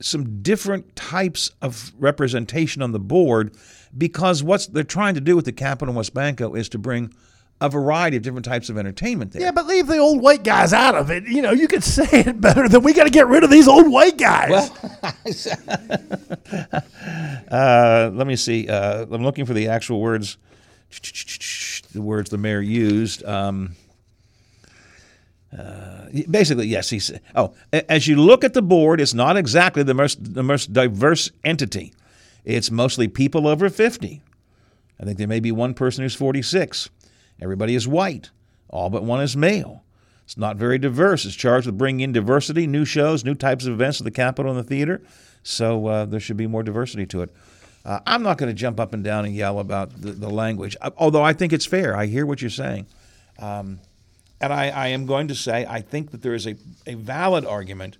some 0.00 0.42
different 0.42 0.96
types 0.96 1.50
of 1.60 1.92
representation 1.98 2.82
on 2.82 2.92
the 2.92 2.98
board 2.98 3.54
because 3.96 4.42
what 4.42 4.66
they're 4.72 4.82
trying 4.82 5.14
to 5.14 5.20
do 5.20 5.36
with 5.36 5.44
the 5.44 5.52
Capitol 5.52 5.94
WesBanco 5.94 6.58
is 6.58 6.68
to 6.70 6.78
bring 6.78 7.14
a 7.60 7.68
variety 7.68 8.16
of 8.16 8.22
different 8.22 8.44
types 8.44 8.68
of 8.68 8.78
entertainment 8.78 9.32
there. 9.32 9.42
Yeah, 9.42 9.50
but 9.50 9.66
leave 9.66 9.88
the 9.88 9.98
old 9.98 10.22
white 10.22 10.44
guys 10.44 10.72
out 10.72 10.94
of 10.94 11.10
it. 11.10 11.26
You 11.26 11.42
know, 11.42 11.50
you 11.50 11.66
could 11.66 11.82
say 11.82 12.06
it 12.12 12.40
better 12.40 12.68
than 12.68 12.82
we 12.82 12.92
got 12.92 13.04
to 13.04 13.10
get 13.10 13.26
rid 13.26 13.42
of 13.42 13.50
these 13.50 13.66
old 13.66 13.90
white 13.90 14.16
guys. 14.16 14.50
Well, 14.50 14.72
uh, 17.50 18.10
let 18.14 18.26
me 18.26 18.36
see. 18.36 18.68
Uh, 18.68 19.06
I'm 19.10 19.24
looking 19.24 19.44
for 19.44 19.54
the 19.54 19.68
actual 19.68 20.00
words. 20.00 20.36
The 21.92 22.00
words 22.00 22.30
the 22.30 22.38
mayor 22.38 22.60
used. 22.60 23.24
Um, 23.24 23.74
uh, 25.56 26.06
basically, 26.30 26.66
yes, 26.66 26.90
he 26.90 26.98
said. 26.98 27.20
Oh, 27.34 27.54
as 27.72 28.06
you 28.06 28.16
look 28.16 28.44
at 28.44 28.54
the 28.54 28.62
board, 28.62 29.00
it's 29.00 29.14
not 29.14 29.36
exactly 29.36 29.82
the 29.82 29.94
most 29.94 30.34
the 30.34 30.42
most 30.42 30.72
diverse 30.72 31.30
entity. 31.44 31.94
It's 32.48 32.70
mostly 32.70 33.08
people 33.08 33.46
over 33.46 33.68
50. 33.68 34.22
I 34.98 35.04
think 35.04 35.18
there 35.18 35.28
may 35.28 35.38
be 35.38 35.52
one 35.52 35.74
person 35.74 36.02
who's 36.02 36.14
46. 36.14 36.88
Everybody 37.42 37.74
is 37.74 37.86
white. 37.86 38.30
All 38.70 38.88
but 38.88 39.04
one 39.04 39.20
is 39.20 39.36
male. 39.36 39.84
It's 40.24 40.38
not 40.38 40.56
very 40.56 40.78
diverse. 40.78 41.26
It's 41.26 41.34
charged 41.34 41.66
with 41.66 41.76
bringing 41.76 42.00
in 42.00 42.12
diversity, 42.12 42.66
new 42.66 42.86
shows, 42.86 43.22
new 43.22 43.34
types 43.34 43.66
of 43.66 43.74
events 43.74 43.98
to 43.98 44.04
the 44.04 44.10
Capitol 44.10 44.50
and 44.50 44.58
the 44.58 44.64
theater. 44.64 45.02
So 45.42 45.86
uh, 45.86 46.04
there 46.06 46.20
should 46.20 46.38
be 46.38 46.46
more 46.46 46.62
diversity 46.62 47.04
to 47.06 47.20
it. 47.20 47.36
Uh, 47.84 48.00
I'm 48.06 48.22
not 48.22 48.38
going 48.38 48.48
to 48.48 48.54
jump 48.54 48.80
up 48.80 48.94
and 48.94 49.04
down 49.04 49.26
and 49.26 49.34
yell 49.34 49.58
about 49.58 50.00
the, 50.00 50.12
the, 50.12 50.30
language, 50.30 50.74
uh, 50.80 50.90
although 50.96 51.22
I 51.22 51.34
think 51.34 51.52
it's 51.52 51.66
fair. 51.66 51.94
I 51.94 52.06
hear 52.06 52.24
what 52.24 52.40
you're 52.40 52.50
saying. 52.50 52.86
Um, 53.38 53.78
and 54.40 54.54
I, 54.54 54.70
I, 54.70 54.88
am 54.88 55.04
going 55.04 55.28
to 55.28 55.34
say 55.34 55.66
I 55.68 55.82
think 55.82 56.12
that 56.12 56.22
there 56.22 56.34
is 56.34 56.46
a, 56.46 56.56
a 56.86 56.94
valid 56.94 57.44
argument 57.44 57.98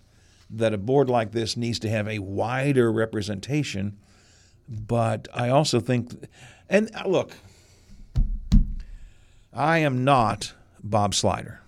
that 0.51 0.73
a 0.73 0.79
board 0.79 1.11
like 1.11 1.33
this 1.33 1.57
needs 1.57 1.79
to 1.81 1.91
have 1.91 2.09
a 2.09 2.19
wider 2.19 2.91
representation. 2.91 3.99
But 4.69 5.29
I 5.33 5.49
also 5.49 5.81
think, 5.81 6.13
and 6.69 6.91
uh, 6.95 7.09
look, 7.09 7.33
I 9.53 9.79
am 9.79 10.05
not 10.05 10.53
Bob 10.83 11.15
Slider. 11.15 11.63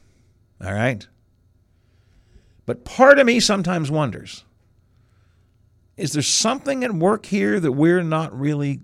All 0.62 0.72
right? 0.72 1.06
But 2.66 2.84
part 2.84 3.18
of 3.18 3.26
me 3.26 3.40
sometimes 3.40 3.90
wonders 3.90 4.44
is 5.96 6.12
there 6.14 6.22
something 6.22 6.82
at 6.82 6.94
work 6.94 7.26
here 7.26 7.60
that 7.60 7.72
we're 7.72 8.02
not 8.02 8.38
really 8.38 8.80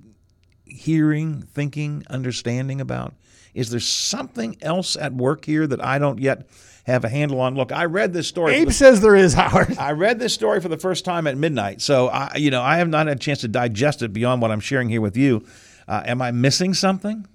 hearing, 0.66 1.40
thinking, 1.40 2.04
understanding 2.10 2.78
about? 2.78 3.14
Is 3.54 3.70
there 3.70 3.80
something 3.80 4.58
else 4.60 4.96
at 4.96 5.14
work 5.14 5.46
here 5.46 5.66
that 5.66 5.82
I 5.82 5.98
don't 5.98 6.18
yet 6.18 6.46
have 6.86 7.04
a 7.04 7.08
handle 7.08 7.40
on? 7.40 7.54
Look, 7.54 7.72
I 7.72 7.84
read 7.84 8.12
this 8.12 8.26
story. 8.26 8.54
Abe 8.54 8.68
the, 8.68 8.74
says 8.74 9.00
there 9.00 9.16
is, 9.16 9.34
Howard. 9.34 9.76
I 9.78 9.92
read 9.92 10.18
this 10.18 10.32
story 10.32 10.60
for 10.60 10.68
the 10.68 10.78
first 10.78 11.04
time 11.04 11.26
at 11.26 11.36
midnight, 11.36 11.80
so 11.80 12.08
I, 12.08 12.36
you 12.36 12.50
know, 12.50 12.62
I 12.62 12.78
have 12.78 12.88
not 12.88 13.06
had 13.06 13.16
a 13.16 13.20
chance 13.20 13.40
to 13.40 13.48
digest 13.48 14.02
it 14.02 14.12
beyond 14.12 14.42
what 14.42 14.50
I'm 14.50 14.60
sharing 14.60 14.88
here 14.88 15.00
with 15.00 15.16
you. 15.16 15.44
Uh, 15.86 16.02
am 16.06 16.22
I 16.22 16.30
missing 16.30 16.74
something? 16.74 17.26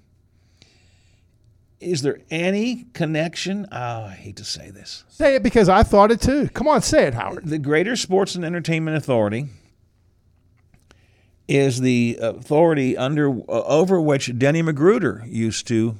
is 1.82 2.02
there 2.02 2.20
any 2.30 2.86
connection? 2.94 3.66
Oh, 3.70 4.04
I 4.04 4.14
hate 4.14 4.36
to 4.36 4.44
say 4.44 4.70
this. 4.70 5.04
Say 5.08 5.34
it 5.34 5.42
because 5.42 5.68
I 5.68 5.82
thought 5.82 6.10
it 6.10 6.20
too. 6.20 6.48
Come 6.48 6.68
on, 6.68 6.80
say 6.82 7.06
it, 7.06 7.14
Howard. 7.14 7.46
The 7.46 7.58
Greater 7.58 7.96
Sports 7.96 8.34
and 8.34 8.44
Entertainment 8.44 8.96
Authority 8.96 9.48
is 11.48 11.80
the 11.80 12.18
authority 12.22 12.96
under 12.96 13.30
uh, 13.30 13.62
over 13.64 14.00
which 14.00 14.38
Denny 14.38 14.62
Magruder 14.62 15.24
used 15.26 15.66
to 15.68 15.96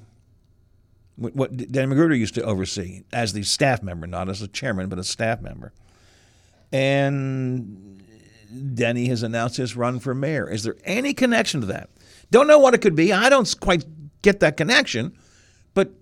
what 1.16 1.57
Denny 1.70 1.87
Magruder 1.87 2.14
used 2.14 2.35
to 2.35 2.42
oversee 2.42 3.03
as 3.12 3.33
the 3.33 3.42
staff 3.42 3.83
member, 3.83 4.07
not 4.07 4.29
as 4.29 4.42
a 4.42 4.48
chairman, 4.48 4.88
but 4.88 4.98
a 4.98 5.05
staff 5.05 5.40
member. 5.40 5.72
And 6.72 8.03
Denny 8.75 9.09
has 9.09 9.22
announced 9.22 9.57
his 9.57 9.77
run 9.77 10.01
for 10.01 10.14
mayor. 10.14 10.48
Is 10.48 10.62
there 10.62 10.77
any 10.85 11.12
connection 11.12 11.61
to 11.61 11.66
that? 11.68 11.90
Don't 12.31 12.46
know 12.46 12.59
what 12.59 12.75
it 12.75 12.79
could 12.79 12.96
be. 12.96 13.12
I 13.12 13.29
don't 13.29 13.55
quite 13.61 13.85
get 14.22 14.40
that 14.40 14.57
connection, 14.57 15.16
but 15.75 15.92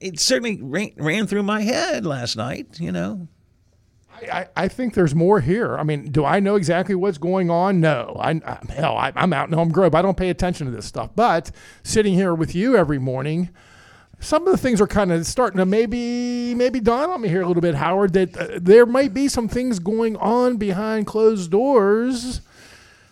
it 0.00 0.18
certainly 0.18 0.58
ran, 0.62 0.92
ran 0.96 1.26
through 1.26 1.42
my 1.42 1.60
head 1.60 2.06
last 2.06 2.36
night. 2.36 2.80
You 2.80 2.92
know, 2.92 3.28
I, 4.22 4.48
I 4.56 4.68
think 4.68 4.94
there's 4.94 5.14
more 5.14 5.40
here. 5.40 5.76
I 5.76 5.82
mean, 5.82 6.10
do 6.10 6.24
I 6.24 6.40
know 6.40 6.56
exactly 6.56 6.94
what's 6.94 7.18
going 7.18 7.50
on? 7.50 7.80
No. 7.80 8.16
I, 8.18 8.30
I 8.30 8.58
hell, 8.72 8.96
I, 8.96 9.12
I'm 9.14 9.32
out 9.32 9.48
in 9.48 9.54
Elm 9.54 9.70
Grove. 9.70 9.94
I 9.94 10.02
don't 10.02 10.16
pay 10.16 10.30
attention 10.30 10.66
to 10.66 10.72
this 10.72 10.86
stuff. 10.86 11.10
But 11.14 11.50
sitting 11.82 12.14
here 12.14 12.34
with 12.34 12.54
you 12.54 12.76
every 12.76 12.98
morning, 12.98 13.50
some 14.20 14.46
of 14.46 14.52
the 14.52 14.58
things 14.58 14.80
are 14.80 14.86
kind 14.86 15.10
of 15.10 15.26
starting 15.26 15.58
to 15.58 15.66
maybe 15.66 16.54
maybe 16.54 16.78
dawn 16.80 17.10
on 17.10 17.20
me 17.20 17.28
here 17.28 17.42
a 17.42 17.46
little 17.46 17.62
bit, 17.62 17.74
Howard. 17.74 18.12
That 18.12 18.36
uh, 18.36 18.58
there 18.60 18.86
might 18.86 19.12
be 19.14 19.28
some 19.28 19.48
things 19.48 19.78
going 19.78 20.16
on 20.16 20.56
behind 20.56 21.06
closed 21.06 21.50
doors. 21.50 22.42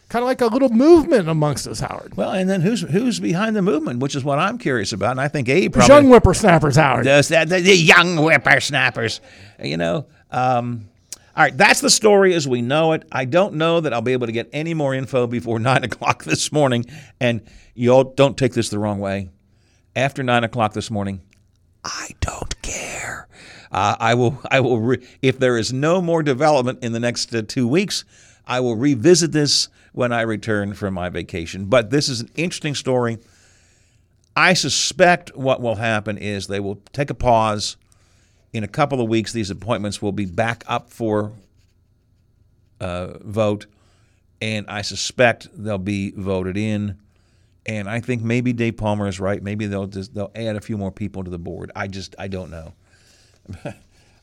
Kind 0.09 0.23
of 0.23 0.27
like 0.27 0.41
a 0.41 0.47
little 0.47 0.71
movement 0.71 1.29
amongst 1.29 1.67
us, 1.67 1.81
Howard. 1.81 2.17
Well, 2.17 2.31
and 2.31 2.49
then 2.49 2.63
who's 2.63 2.81
who's 2.83 3.21
behind 3.21 3.57
the 3.57 3.63
movement, 3.63 4.01
which 4.01 4.15
is 4.15 4.25
what 4.25 4.39
I'm 4.39 4.57
curious 4.57 4.93
about, 4.93 5.13
and 5.13 5.21
I 5.21 5.29
think 5.29 5.49
Abe 5.49 5.73
probably 5.73 5.95
young 5.95 6.07
whippersnappers, 6.07 6.77
Howard. 6.77 7.05
does 7.05 7.29
that. 7.29 7.49
The, 7.49 7.61
the 7.61 7.77
young 7.77 8.17
whippersnappers, 8.17 9.21
you 9.63 9.77
know. 9.77 10.07
Um, 10.31 10.89
all 11.37 11.45
right, 11.45 11.57
that's 11.57 11.81
the 11.81 11.91
story 11.91 12.35
as 12.35 12.49
we 12.49 12.63
know 12.63 12.93
it. 12.93 13.05
I 13.13 13.25
don't 13.25 13.55
know 13.55 13.81
that 13.81 13.93
I'll 13.93 14.01
be 14.03 14.13
able 14.13 14.27
to 14.27 14.33
get 14.33 14.49
any 14.53 14.75
more 14.75 14.95
info 14.95 15.27
before 15.27 15.59
nine 15.61 15.85
o'clock 15.85 16.25
this 16.25 16.53
morning, 16.53 16.85
and 17.21 17.43
y'all 17.75 18.05
don't 18.05 18.37
take 18.37 18.55
this 18.55 18.71
the 18.71 18.79
wrong 18.79 18.99
way. 19.01 19.29
After 19.99 20.23
nine 20.23 20.45
o'clock 20.45 20.75
this 20.75 20.93
morning, 20.93 21.23
I 21.83 22.11
don't 22.21 22.63
care. 22.63 23.27
Uh, 23.73 23.97
I 23.99 24.15
will. 24.15 24.41
I 24.51 24.61
will. 24.61 24.79
Re- 24.79 25.05
if 25.23 25.41
there 25.41 25.59
is 25.59 25.73
no 25.73 26.01
more 26.01 26.23
development 26.23 26.85
in 26.85 26.93
the 26.93 27.01
next 27.01 27.35
uh, 27.35 27.43
two 27.43 27.67
weeks, 27.67 28.05
I 28.47 28.61
will 28.61 28.77
revisit 28.77 29.33
this 29.33 29.69
when 29.93 30.13
I 30.13 30.21
return 30.21 30.75
from 30.75 30.95
my 30.95 31.09
vacation. 31.09 31.65
But 31.65 31.91
this 31.91 32.09
is 32.09 32.21
an 32.21 32.31
interesting 32.37 32.77
story. 32.77 33.19
I 34.37 34.55
suspect 34.55 35.37
what 35.37 35.61
will 35.61 35.75
happen 35.75 36.17
is 36.17 36.47
they 36.47 36.61
will 36.61 36.81
take 36.93 37.11
a 37.11 37.15
pause. 37.15 37.77
In 38.53 38.63
a 38.63 38.69
couple 38.69 39.01
of 39.01 39.09
weeks, 39.09 39.33
these 39.33 39.51
appointments 39.51 40.01
will 40.01 40.13
be 40.13 40.27
back 40.27 40.63
up 40.69 40.91
for 40.91 41.33
uh, 42.81 43.19
vote, 43.19 43.67
and 44.41 44.65
I 44.69 44.83
suspect 44.83 45.49
they'll 45.53 45.77
be 45.77 46.13
voted 46.13 46.57
in. 46.57 46.99
And 47.69 47.89
I 47.89 48.01
think 48.01 48.23
maybe 48.23 48.55
Dave 48.55 48.79
Palmer 48.79 49.07
is 49.07 49.21
right. 49.21 49.43
Maybe 49.43 49.67
they'll 49.67 49.87
just 49.87 50.15
they'll 50.15 50.33
add 50.35 50.57
a 50.57 50.61
few 50.61 50.79
more 50.79 50.91
people 50.91 51.23
to 51.23 51.31
the 51.31 51.39
board. 51.39 51.71
I 51.77 51.87
just 51.87 52.17
I 52.19 52.27
don't 52.27 52.51
know. 52.51 52.73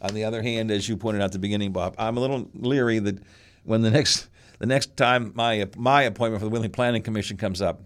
On 0.02 0.14
the 0.14 0.24
other 0.24 0.42
hand, 0.42 0.72
as 0.72 0.90
you 0.90 0.98
pointed 0.98 1.22
out 1.22 1.26
at 1.26 1.32
the 1.32 1.40
beginning, 1.40 1.72
Bob, 1.72 1.96
I'm 1.98 2.18
a 2.18 2.20
little 2.20 2.50
leery 2.56 3.00
that 3.00 3.20
when 3.64 3.82
the 3.82 3.92
next 3.92 4.28
the 4.60 4.66
next 4.66 4.98
time 4.98 5.32
my 5.36 5.68
my 5.78 6.02
appointment 6.02 6.42
for 6.42 6.46
the 6.46 6.50
Wheeling 6.50 6.72
Planning 6.72 7.04
Commission 7.04 7.38
comes 7.38 7.62
up, 7.62 7.82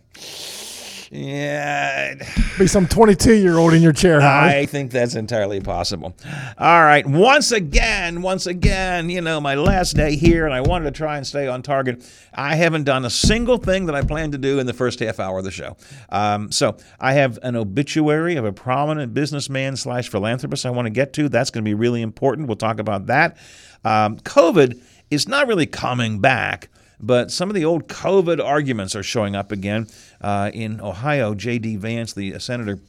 yeah, 1.12 2.14
Be 2.60 2.68
some 2.68 2.88
22 2.88 3.34
year 3.34 3.58
old 3.58 3.74
in 3.74 3.82
your 3.82 3.94
chair, 3.94 4.22
Howard. 4.22 4.52
I 4.52 4.66
think 4.68 4.92
that's 4.92 5.16
entirely 5.16 5.60
possible. 5.60 6.16
All 6.58 6.84
right. 6.84 7.06
Once 7.06 7.52
again, 7.52 8.22
once 8.22 8.46
again, 8.46 9.10
you 9.10 9.20
know, 9.22 9.42
my 9.42 9.56
last 9.56 9.96
day 9.96 10.16
here, 10.16 10.46
and 10.46 10.54
I 10.54 10.62
wanted 10.62 10.86
to 10.86 10.92
try 10.92 11.18
and 11.18 11.26
stay 11.26 11.48
on 11.48 11.64
target. 11.64 12.08
I 12.32 12.56
haven't 12.56 12.84
done 12.84 13.06
a 13.06 13.10
single 13.10 13.58
thing 13.58 13.88
that 13.88 13.96
I 13.96 14.04
planned 14.04 14.34
to 14.34 14.38
do 14.38 14.60
in 14.60 14.68
the 14.68 14.74
first 14.74 15.00
half 15.00 15.20
hour 15.20 15.40
of 15.40 15.46
the 15.46 15.52
show. 15.52 15.78
Um, 16.10 16.52
so 16.52 16.78
I 17.00 17.14
have 17.14 17.40
an 17.42 17.56
obituary 17.56 18.36
of 18.36 18.46
a 18.46 18.54
prominent 18.54 19.14
businessman 19.16 19.78
slash 19.78 20.10
philanthropist 20.10 20.64
I 20.64 20.70
want 20.70 20.86
to 20.86 20.92
get 20.92 21.14
to. 21.14 21.28
That's 21.28 21.50
going 21.50 21.64
to 21.64 21.70
be 21.70 21.74
really 21.74 22.04
important. 22.04 22.48
We'll 22.48 22.56
talk 22.56 22.80
about 22.80 23.08
that. 23.08 23.38
Um, 23.84 24.18
COVID 24.20 24.80
is 25.10 25.28
not 25.28 25.48
really 25.48 25.66
coming 25.66 26.20
back. 26.20 26.70
But 27.00 27.32
some 27.32 27.50
of 27.50 27.56
the 27.56 27.66
old 27.66 27.88
COVID 27.88 28.44
arguments 28.44 28.96
are 28.96 29.04
showing 29.04 29.36
up 29.36 29.52
again. 29.52 29.88
Uh, 30.20 30.52
in 30.54 30.82
Ohio, 30.82 31.34
J.D. 31.34 31.78
Vance, 31.78 32.14
the 32.14 32.38
senator, 32.40 32.80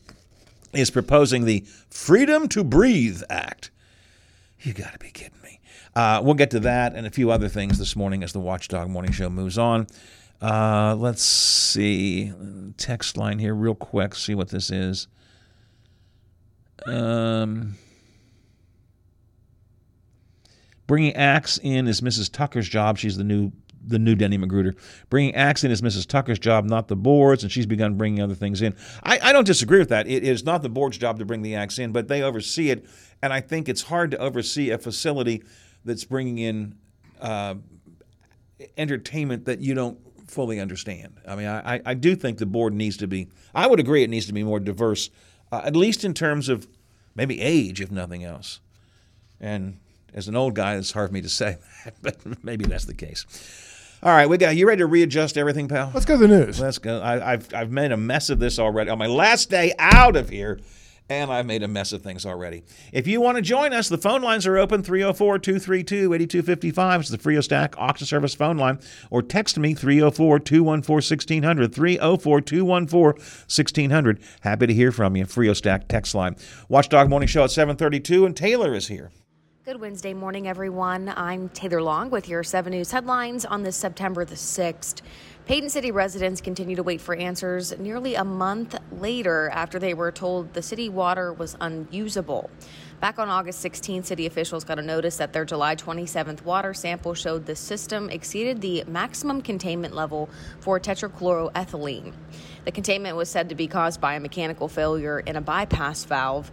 is 0.72 0.90
proposing 0.90 1.44
the 1.44 1.64
Freedom 1.90 2.48
to 2.48 2.64
Breathe 2.64 3.22
Act. 3.30 3.70
You 4.60 4.72
got 4.72 4.92
to 4.92 4.98
be 4.98 5.10
kidding 5.10 5.40
me. 5.42 5.60
Uh, 5.94 6.20
we'll 6.22 6.34
get 6.34 6.50
to 6.50 6.60
that 6.60 6.94
and 6.94 7.06
a 7.06 7.10
few 7.10 7.30
other 7.30 7.48
things 7.48 7.78
this 7.78 7.96
morning 7.96 8.22
as 8.22 8.32
the 8.32 8.40
Watchdog 8.40 8.88
Morning 8.88 9.12
Show 9.12 9.30
moves 9.30 9.58
on. 9.58 9.86
Uh, 10.40 10.94
let's 10.98 11.22
see. 11.22 12.32
Text 12.76 13.16
line 13.16 13.38
here, 13.38 13.54
real 13.54 13.74
quick, 13.74 14.14
see 14.14 14.34
what 14.34 14.48
this 14.48 14.70
is. 14.70 15.06
Um, 16.86 17.76
bringing 20.86 21.14
acts 21.14 21.58
in 21.62 21.86
is 21.86 22.00
Mrs. 22.00 22.32
Tucker's 22.32 22.68
job. 22.68 22.96
She's 22.96 23.16
the 23.16 23.24
new 23.24 23.52
the 23.84 23.98
new 23.98 24.14
Denny 24.14 24.36
Magruder. 24.36 24.74
Bringing 25.08 25.34
acts 25.34 25.64
in 25.64 25.70
is 25.70 25.82
Mrs. 25.82 26.06
Tucker's 26.06 26.38
job, 26.38 26.64
not 26.64 26.88
the 26.88 26.96
board's, 26.96 27.42
and 27.42 27.50
she's 27.50 27.66
begun 27.66 27.94
bringing 27.94 28.22
other 28.22 28.34
things 28.34 28.62
in. 28.62 28.74
I, 29.02 29.18
I 29.22 29.32
don't 29.32 29.46
disagree 29.46 29.78
with 29.78 29.88
that. 29.88 30.06
It 30.06 30.22
is 30.22 30.44
not 30.44 30.62
the 30.62 30.68
board's 30.68 30.98
job 30.98 31.18
to 31.18 31.24
bring 31.24 31.42
the 31.42 31.54
acts 31.54 31.78
in, 31.78 31.92
but 31.92 32.08
they 32.08 32.22
oversee 32.22 32.70
it, 32.70 32.84
and 33.22 33.32
I 33.32 33.40
think 33.40 33.68
it's 33.68 33.82
hard 33.82 34.10
to 34.12 34.18
oversee 34.18 34.70
a 34.70 34.78
facility 34.78 35.42
that's 35.84 36.04
bringing 36.04 36.38
in 36.38 36.74
uh, 37.20 37.54
entertainment 38.76 39.46
that 39.46 39.60
you 39.60 39.74
don't 39.74 39.98
fully 40.30 40.60
understand. 40.60 41.14
I 41.26 41.36
mean, 41.36 41.48
I, 41.48 41.80
I 41.84 41.94
do 41.94 42.14
think 42.14 42.38
the 42.38 42.46
board 42.46 42.72
needs 42.72 42.98
to 42.98 43.06
be, 43.06 43.28
I 43.54 43.66
would 43.66 43.80
agree 43.80 44.02
it 44.02 44.10
needs 44.10 44.26
to 44.26 44.32
be 44.32 44.44
more 44.44 44.60
diverse, 44.60 45.10
uh, 45.50 45.62
at 45.64 45.74
least 45.74 46.04
in 46.04 46.14
terms 46.14 46.48
of 46.48 46.68
maybe 47.14 47.40
age, 47.40 47.80
if 47.80 47.90
nothing 47.90 48.24
else. 48.24 48.60
And 49.40 49.78
as 50.14 50.28
an 50.28 50.36
old 50.36 50.54
guy, 50.54 50.76
it's 50.76 50.92
hard 50.92 51.08
for 51.08 51.14
me 51.14 51.22
to 51.22 51.28
say 51.28 51.58
that, 52.02 52.18
but 52.24 52.44
maybe 52.44 52.64
that's 52.64 52.84
the 52.84 52.94
case. 52.94 53.26
All 54.02 54.12
right, 54.12 54.26
we 54.26 54.38
got 54.38 54.56
you 54.56 54.66
ready 54.66 54.78
to 54.78 54.86
readjust 54.86 55.36
everything, 55.36 55.68
pal? 55.68 55.90
Let's 55.92 56.06
go 56.06 56.18
to 56.18 56.26
the 56.26 56.28
news. 56.28 56.58
Let's 56.58 56.78
go. 56.78 57.00
I, 57.00 57.34
I've 57.34 57.52
I've 57.52 57.70
made 57.70 57.92
a 57.92 57.98
mess 57.98 58.30
of 58.30 58.38
this 58.38 58.58
already 58.58 58.88
on 58.88 58.96
my 58.96 59.06
last 59.06 59.50
day 59.50 59.74
out 59.78 60.16
of 60.16 60.30
here, 60.30 60.58
and 61.10 61.30
I've 61.30 61.44
made 61.44 61.62
a 61.62 61.68
mess 61.68 61.92
of 61.92 62.00
things 62.00 62.24
already. 62.24 62.62
If 62.94 63.06
you 63.06 63.20
want 63.20 63.36
to 63.36 63.42
join 63.42 63.74
us, 63.74 63.90
the 63.90 63.98
phone 63.98 64.22
lines 64.22 64.46
are 64.46 64.56
open 64.56 64.82
304 64.82 65.38
232 65.40 66.14
8255. 66.14 67.00
It's 67.02 67.10
the 67.10 67.18
Frio 67.18 67.42
Stack 67.42 67.74
Auction 67.76 68.06
Service 68.06 68.34
phone 68.34 68.56
line, 68.56 68.78
or 69.10 69.20
text 69.20 69.58
me 69.58 69.74
304 69.74 70.38
214 70.38 70.94
1600. 70.94 71.74
304 71.74 72.40
214 72.40 73.22
1600. 73.22 74.20
Happy 74.40 74.66
to 74.66 74.72
hear 74.72 74.92
from 74.92 75.14
you. 75.14 75.26
Frio 75.26 75.52
Stack 75.52 75.88
text 75.88 76.14
line. 76.14 76.36
Watchdog 76.70 77.10
Morning 77.10 77.28
Show 77.28 77.44
at 77.44 77.50
732, 77.50 78.24
and 78.24 78.34
Taylor 78.34 78.72
is 78.72 78.88
here. 78.88 79.10
Good 79.70 79.80
Wednesday 79.80 80.14
morning, 80.14 80.48
everyone. 80.48 81.12
I'm 81.16 81.48
Taylor 81.50 81.80
Long 81.80 82.10
with 82.10 82.28
your 82.28 82.42
7 82.42 82.72
News 82.72 82.90
headlines 82.90 83.44
on 83.44 83.62
this 83.62 83.76
September 83.76 84.24
the 84.24 84.34
6th. 84.34 85.00
Paden 85.46 85.70
City 85.70 85.92
residents 85.92 86.40
continue 86.40 86.74
to 86.74 86.82
wait 86.82 87.00
for 87.00 87.14
answers 87.14 87.78
nearly 87.78 88.16
a 88.16 88.24
month 88.24 88.74
later 88.90 89.48
after 89.50 89.78
they 89.78 89.94
were 89.94 90.10
told 90.10 90.52
the 90.54 90.60
city 90.60 90.88
water 90.88 91.32
was 91.32 91.56
unusable. 91.60 92.50
Back 92.98 93.20
on 93.20 93.28
August 93.28 93.64
16th, 93.64 94.06
city 94.06 94.26
officials 94.26 94.64
got 94.64 94.80
a 94.80 94.82
notice 94.82 95.18
that 95.18 95.32
their 95.32 95.44
July 95.44 95.76
27th 95.76 96.42
water 96.42 96.74
sample 96.74 97.14
showed 97.14 97.46
the 97.46 97.54
system 97.54 98.10
exceeded 98.10 98.60
the 98.60 98.82
maximum 98.88 99.40
containment 99.40 99.94
level 99.94 100.28
for 100.58 100.80
tetrachloroethylene. 100.80 102.12
The 102.64 102.72
containment 102.72 103.16
was 103.16 103.28
said 103.28 103.48
to 103.50 103.54
be 103.54 103.68
caused 103.68 104.00
by 104.00 104.14
a 104.14 104.20
mechanical 104.20 104.66
failure 104.66 105.20
in 105.20 105.36
a 105.36 105.40
bypass 105.40 106.04
valve. 106.06 106.50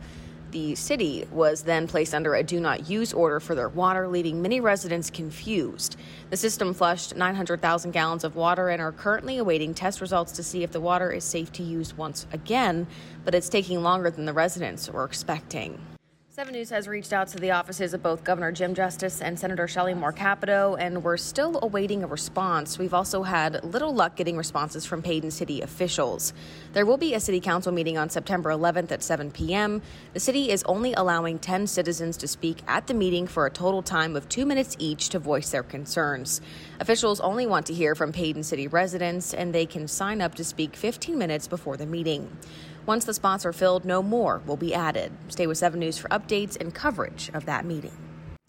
The 0.52 0.76
city 0.76 1.28
was 1.30 1.64
then 1.64 1.88
placed 1.88 2.16
under 2.16 2.34
a 2.36 2.42
do 2.42 2.60
not 2.62 2.90
use 2.90 3.12
order 3.12 3.40
for 3.42 3.54
their 3.54 3.68
water, 3.68 4.08
leaving 4.08 4.42
many 4.42 4.62
residents 4.62 5.10
confused. 5.10 5.98
The 6.30 6.38
system 6.38 6.74
flushed 6.74 7.16
900,000 7.18 7.92
gallons 7.92 8.24
of 8.24 8.38
water 8.38 8.70
and 8.70 8.82
are 8.82 8.94
currently 8.94 9.40
awaiting 9.40 9.74
test 9.74 10.00
results 10.00 10.32
to 10.34 10.44
see 10.44 10.64
if 10.64 10.72
the 10.72 10.80
water 10.80 11.12
is 11.12 11.26
safe 11.26 11.52
to 11.54 11.64
use 11.64 11.98
once 11.98 12.28
again, 12.32 12.88
but 13.26 13.36
it's 13.36 13.50
taking 13.50 13.84
longer 13.84 14.10
than 14.10 14.26
the 14.26 14.34
residents 14.34 14.90
were 14.90 15.04
expecting. 15.04 15.80
7 16.38 16.54
News 16.54 16.70
has 16.70 16.88
reached 16.88 17.14
out 17.14 17.28
to 17.30 17.40
the 17.40 17.50
offices 17.50 17.96
of 17.96 18.04
both 18.04 18.24
Governor 18.24 18.52
Jim 18.52 18.76
Justice 18.76 19.24
and 19.24 19.40
Senator 19.40 19.68
Shelley 19.68 19.96
Moore 19.96 20.12
Capito, 20.12 20.76
and 20.76 21.04
we're 21.04 21.18
still 21.18 21.58
awaiting 21.64 22.04
a 22.04 22.08
response. 22.08 22.78
We've 22.78 22.94
also 22.94 23.24
had 23.24 23.64
little 23.64 23.92
luck 23.92 24.16
getting 24.16 24.38
responses 24.38 24.86
from 24.86 25.02
Paden 25.02 25.32
City 25.32 25.62
officials. 25.62 26.34
There 26.74 26.86
will 26.86 26.98
be 26.98 27.16
a 27.16 27.20
City 27.20 27.40
Council 27.40 27.72
meeting 27.72 27.98
on 27.98 28.12
September 28.12 28.52
11th 28.52 28.92
at 28.92 29.02
7 29.02 29.32
p.m. 29.32 29.82
The 30.14 30.20
city 30.20 30.52
is 30.52 30.62
only 30.66 30.94
allowing 30.94 31.40
10 31.40 31.66
citizens 31.66 32.18
to 32.18 32.28
speak 32.28 32.60
at 32.68 32.86
the 32.86 32.94
meeting 32.94 33.26
for 33.26 33.48
a 33.48 33.52
total 33.52 33.82
time 33.82 34.16
of 34.16 34.30
two 34.30 34.46
minutes 34.46 34.76
each 34.78 35.10
to 35.10 35.18
voice 35.18 35.50
their 35.50 35.64
concerns. 35.64 36.40
Officials 36.80 37.20
only 37.20 37.48
want 37.48 37.66
to 37.66 37.74
hear 37.74 37.96
from 37.96 38.12
Paden 38.12 38.44
City 38.44 38.68
residents, 38.68 39.34
and 39.34 39.56
they 39.56 39.66
can 39.66 39.88
sign 39.88 40.22
up 40.22 40.36
to 40.36 40.44
speak 40.44 40.76
15 40.76 41.18
minutes 41.18 41.48
before 41.48 41.78
the 41.78 41.88
meeting. 41.88 42.30
Once 42.88 43.04
the 43.04 43.14
spots 43.14 43.46
are 43.46 43.52
filled, 43.52 43.84
no 43.84 44.02
more 44.02 44.42
will 44.46 44.56
be 44.56 44.74
added. 44.74 45.12
Stay 45.28 45.46
with 45.46 45.58
7 45.58 45.78
News 45.78 45.98
for 45.98 46.08
updates 46.08 46.56
and 46.58 46.74
coverage 46.74 47.30
of 47.34 47.46
that 47.46 47.66
meeting. 47.66 47.92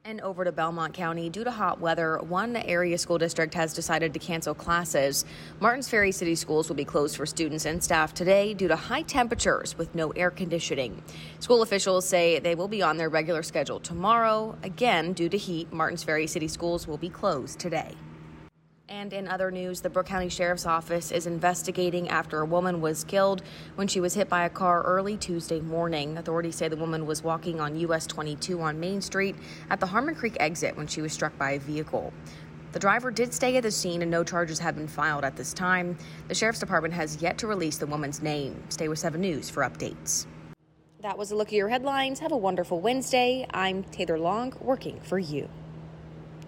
And 0.04 0.20
over 0.20 0.44
to 0.44 0.52
Belmont 0.52 0.94
County, 0.94 1.28
due 1.28 1.42
to 1.42 1.50
hot 1.50 1.80
weather, 1.80 2.18
one 2.18 2.54
area 2.54 2.96
school 2.98 3.18
district 3.18 3.52
has 3.54 3.74
decided 3.74 4.14
to 4.14 4.20
cancel 4.20 4.54
classes. 4.54 5.24
Martins 5.58 5.88
Ferry 5.88 6.12
City 6.12 6.36
Schools 6.36 6.68
will 6.68 6.76
be 6.76 6.84
closed 6.84 7.16
for 7.16 7.26
students 7.26 7.66
and 7.66 7.82
staff 7.82 8.14
today 8.14 8.54
due 8.54 8.68
to 8.68 8.76
high 8.76 9.02
temperatures 9.02 9.76
with 9.76 9.92
no 9.96 10.10
air 10.12 10.30
conditioning. 10.30 11.02
School 11.40 11.62
officials 11.62 12.06
say 12.06 12.38
they 12.38 12.54
will 12.54 12.68
be 12.68 12.80
on 12.80 12.96
their 12.96 13.08
regular 13.08 13.42
schedule 13.42 13.80
tomorrow. 13.80 14.56
Again, 14.62 15.14
due 15.14 15.28
to 15.28 15.36
heat, 15.36 15.72
Martins 15.72 16.04
Ferry 16.04 16.28
City 16.28 16.46
Schools 16.46 16.86
will 16.86 16.96
be 16.96 17.10
closed 17.10 17.58
today. 17.58 17.92
And 18.90 19.12
in 19.12 19.28
other 19.28 19.50
news, 19.50 19.82
the 19.82 19.90
Brooke 19.90 20.06
County 20.06 20.30
Sheriff's 20.30 20.64
Office 20.64 21.12
is 21.12 21.26
investigating 21.26 22.08
after 22.08 22.40
a 22.40 22.46
woman 22.46 22.80
was 22.80 23.04
killed 23.04 23.42
when 23.74 23.86
she 23.86 24.00
was 24.00 24.14
hit 24.14 24.30
by 24.30 24.46
a 24.46 24.50
car 24.50 24.82
early 24.82 25.18
Tuesday 25.18 25.60
morning. 25.60 26.16
Authorities 26.16 26.56
say 26.56 26.68
the 26.68 26.76
woman 26.76 27.04
was 27.04 27.22
walking 27.22 27.60
on 27.60 27.78
US 27.80 28.06
22 28.06 28.62
on 28.62 28.80
Main 28.80 29.02
Street 29.02 29.36
at 29.68 29.78
the 29.78 29.86
Harmon 29.86 30.14
Creek 30.14 30.38
exit 30.40 30.74
when 30.74 30.86
she 30.86 31.02
was 31.02 31.12
struck 31.12 31.36
by 31.36 31.50
a 31.50 31.58
vehicle. 31.58 32.14
The 32.72 32.78
driver 32.78 33.10
did 33.10 33.34
stay 33.34 33.58
at 33.58 33.62
the 33.62 33.70
scene 33.70 34.00
and 34.00 34.10
no 34.10 34.24
charges 34.24 34.58
have 34.60 34.76
been 34.76 34.88
filed 34.88 35.22
at 35.22 35.36
this 35.36 35.52
time. 35.52 35.98
The 36.28 36.34
Sheriff's 36.34 36.60
Department 36.60 36.94
has 36.94 37.20
yet 37.20 37.36
to 37.38 37.46
release 37.46 37.76
the 37.76 37.86
woman's 37.86 38.22
name. 38.22 38.62
Stay 38.70 38.88
with 38.88 38.98
7 38.98 39.20
News 39.20 39.50
for 39.50 39.64
updates. 39.64 40.24
That 41.00 41.18
was 41.18 41.30
a 41.30 41.36
look 41.36 41.48
at 41.48 41.54
your 41.54 41.68
headlines. 41.68 42.20
Have 42.20 42.32
a 42.32 42.36
wonderful 42.36 42.80
Wednesday. 42.80 43.46
I'm 43.50 43.84
Taylor 43.84 44.18
Long, 44.18 44.54
working 44.62 44.98
for 45.00 45.18
you. 45.18 45.50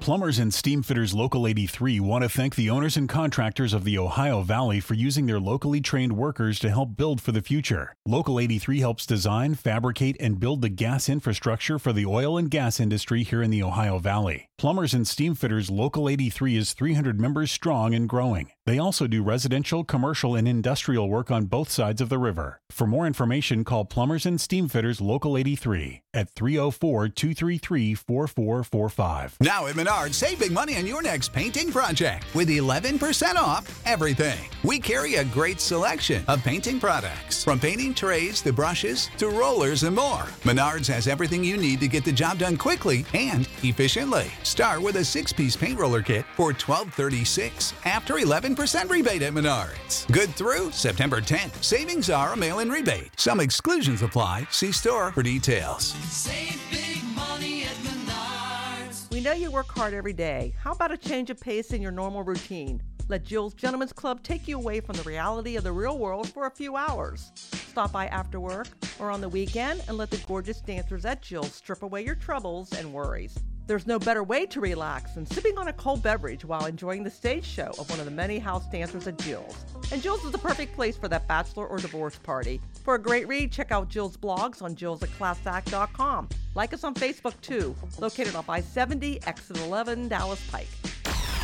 Plumbers 0.00 0.38
and 0.38 0.50
Steamfitters 0.50 1.14
Local 1.14 1.46
83 1.46 2.00
want 2.00 2.22
to 2.22 2.28
thank 2.30 2.54
the 2.54 2.70
owners 2.70 2.96
and 2.96 3.06
contractors 3.06 3.74
of 3.74 3.84
the 3.84 3.98
Ohio 3.98 4.40
Valley 4.40 4.80
for 4.80 4.94
using 4.94 5.26
their 5.26 5.38
locally 5.38 5.82
trained 5.82 6.14
workers 6.14 6.58
to 6.60 6.70
help 6.70 6.96
build 6.96 7.20
for 7.20 7.32
the 7.32 7.42
future. 7.42 7.94
Local 8.06 8.40
83 8.40 8.80
helps 8.80 9.04
design, 9.04 9.54
fabricate, 9.54 10.16
and 10.18 10.40
build 10.40 10.62
the 10.62 10.70
gas 10.70 11.10
infrastructure 11.10 11.78
for 11.78 11.92
the 11.92 12.06
oil 12.06 12.38
and 12.38 12.50
gas 12.50 12.80
industry 12.80 13.22
here 13.22 13.42
in 13.42 13.50
the 13.50 13.62
Ohio 13.62 13.98
Valley. 13.98 14.48
Plumbers 14.56 14.94
and 14.94 15.04
Steamfitters 15.04 15.70
Local 15.70 16.08
83 16.08 16.56
is 16.56 16.72
300 16.72 17.20
members 17.20 17.50
strong 17.50 17.94
and 17.94 18.08
growing. 18.08 18.52
They 18.64 18.78
also 18.78 19.06
do 19.06 19.22
residential, 19.22 19.84
commercial, 19.84 20.34
and 20.34 20.48
industrial 20.48 21.10
work 21.10 21.30
on 21.30 21.46
both 21.46 21.68
sides 21.68 22.00
of 22.00 22.08
the 22.08 22.18
river. 22.18 22.60
For 22.70 22.86
more 22.86 23.06
information, 23.06 23.64
call 23.64 23.84
Plumbers 23.84 24.24
and 24.24 24.38
Steamfitters 24.38 25.00
Local 25.00 25.36
83 25.36 26.02
at 26.14 26.30
304 26.30 27.08
233 27.08 27.94
4445. 27.94 29.36
Now 29.40 29.66
at 29.66 29.76
Menards, 29.90 30.14
save 30.14 30.38
big 30.38 30.52
money 30.52 30.76
on 30.76 30.86
your 30.86 31.02
next 31.02 31.32
painting 31.32 31.72
project 31.72 32.24
with 32.32 32.48
11% 32.48 33.34
off 33.34 33.82
everything. 33.84 34.38
We 34.62 34.78
carry 34.78 35.16
a 35.16 35.24
great 35.24 35.60
selection 35.60 36.24
of 36.28 36.44
painting 36.44 36.78
products, 36.78 37.42
from 37.42 37.58
painting 37.58 37.92
trays 37.94 38.40
to 38.42 38.52
brushes 38.52 39.10
to 39.18 39.28
rollers 39.28 39.82
and 39.82 39.96
more. 39.96 40.28
Menards 40.44 40.86
has 40.86 41.08
everything 41.08 41.42
you 41.42 41.56
need 41.56 41.80
to 41.80 41.88
get 41.88 42.04
the 42.04 42.12
job 42.12 42.38
done 42.38 42.56
quickly 42.56 43.04
and 43.14 43.48
efficiently. 43.64 44.30
Start 44.44 44.80
with 44.80 44.94
a 44.94 45.04
six 45.04 45.32
piece 45.32 45.56
paint 45.56 45.78
roller 45.78 46.02
kit 46.02 46.24
for 46.36 46.52
$12.36 46.52 47.74
after 47.84 48.14
11% 48.14 48.88
rebate 48.88 49.22
at 49.22 49.32
Menards. 49.32 50.10
Good 50.12 50.30
through 50.36 50.70
September 50.70 51.20
10th. 51.20 51.64
Savings 51.64 52.10
are 52.10 52.34
a 52.34 52.36
mail 52.36 52.60
in 52.60 52.70
rebate. 52.70 53.10
Some 53.18 53.40
exclusions 53.40 54.02
apply. 54.02 54.46
See 54.52 54.70
store 54.70 55.10
for 55.10 55.24
details. 55.24 55.94
Save 56.10 56.60
big 56.70 57.02
money 57.16 57.64
at. 57.64 57.79
Know 59.20 59.32
you 59.32 59.50
work 59.50 59.70
hard 59.72 59.92
every 59.92 60.14
day. 60.14 60.54
How 60.58 60.72
about 60.72 60.92
a 60.92 60.96
change 60.96 61.28
of 61.28 61.38
pace 61.38 61.74
in 61.74 61.82
your 61.82 61.92
normal 61.92 62.22
routine? 62.22 62.82
Let 63.08 63.22
Jill's 63.22 63.52
Gentlemen's 63.52 63.92
Club 63.92 64.22
take 64.22 64.48
you 64.48 64.56
away 64.56 64.80
from 64.80 64.96
the 64.96 65.02
reality 65.02 65.56
of 65.56 65.62
the 65.62 65.72
real 65.72 65.98
world 65.98 66.30
for 66.30 66.46
a 66.46 66.50
few 66.50 66.74
hours. 66.74 67.30
Stop 67.52 67.92
by 67.92 68.06
after 68.06 68.40
work 68.40 68.68
or 68.98 69.10
on 69.10 69.20
the 69.20 69.28
weekend 69.28 69.82
and 69.88 69.98
let 69.98 70.10
the 70.10 70.16
gorgeous 70.26 70.62
dancers 70.62 71.04
at 71.04 71.20
Jill's 71.20 71.52
strip 71.52 71.82
away 71.82 72.02
your 72.02 72.14
troubles 72.14 72.72
and 72.72 72.94
worries. 72.94 73.38
There's 73.70 73.86
no 73.86 74.00
better 74.00 74.24
way 74.24 74.46
to 74.46 74.60
relax 74.60 75.12
than 75.12 75.24
sipping 75.26 75.56
on 75.56 75.68
a 75.68 75.72
cold 75.72 76.02
beverage 76.02 76.44
while 76.44 76.66
enjoying 76.66 77.04
the 77.04 77.10
stage 77.10 77.44
show 77.44 77.72
of 77.78 77.88
one 77.88 78.00
of 78.00 78.04
the 78.04 78.10
many 78.10 78.40
house 78.40 78.66
dancers 78.66 79.06
at 79.06 79.16
Jill's. 79.18 79.64
And 79.92 80.02
Jill's 80.02 80.24
is 80.24 80.32
the 80.32 80.38
perfect 80.38 80.74
place 80.74 80.96
for 80.96 81.06
that 81.06 81.28
bachelor 81.28 81.68
or 81.68 81.78
divorce 81.78 82.16
party. 82.16 82.60
For 82.82 82.96
a 82.96 82.98
great 82.98 83.28
read, 83.28 83.52
check 83.52 83.70
out 83.70 83.88
Jill's 83.88 84.16
blogs 84.16 84.60
on 84.60 84.74
jillsatclassact.com. 84.74 86.30
Like 86.56 86.74
us 86.74 86.82
on 86.82 86.96
Facebook 86.96 87.40
too, 87.42 87.76
located 88.00 88.34
off 88.34 88.50
I-70, 88.50 89.24
exit 89.28 89.58
11, 89.58 90.08
Dallas 90.08 90.44
Pike. 90.50 90.66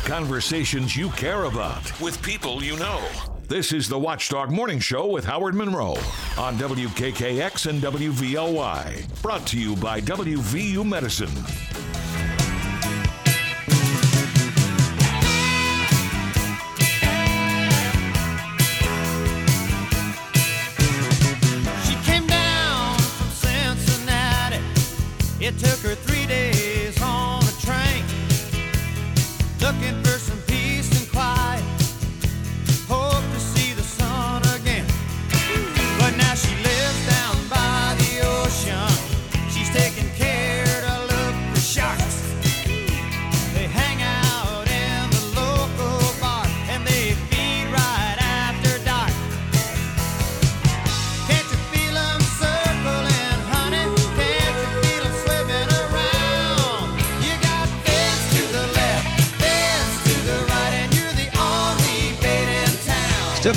Conversations 0.03 0.97
you 0.97 1.09
care 1.11 1.45
about 1.45 2.01
with 2.01 2.21
people 2.21 2.61
you 2.61 2.75
know. 2.75 3.07
This 3.47 3.71
is 3.71 3.87
the 3.87 3.97
Watchdog 3.97 4.51
Morning 4.51 4.81
Show 4.81 5.07
with 5.07 5.23
Howard 5.23 5.55
Monroe 5.55 5.95
on 6.37 6.57
WKKX 6.57 7.67
and 7.67 7.81
WVLY. 7.81 9.21
Brought 9.21 9.47
to 9.47 9.57
you 9.57 9.77
by 9.77 10.01
WVU 10.01 10.85
Medicine. 10.85 11.76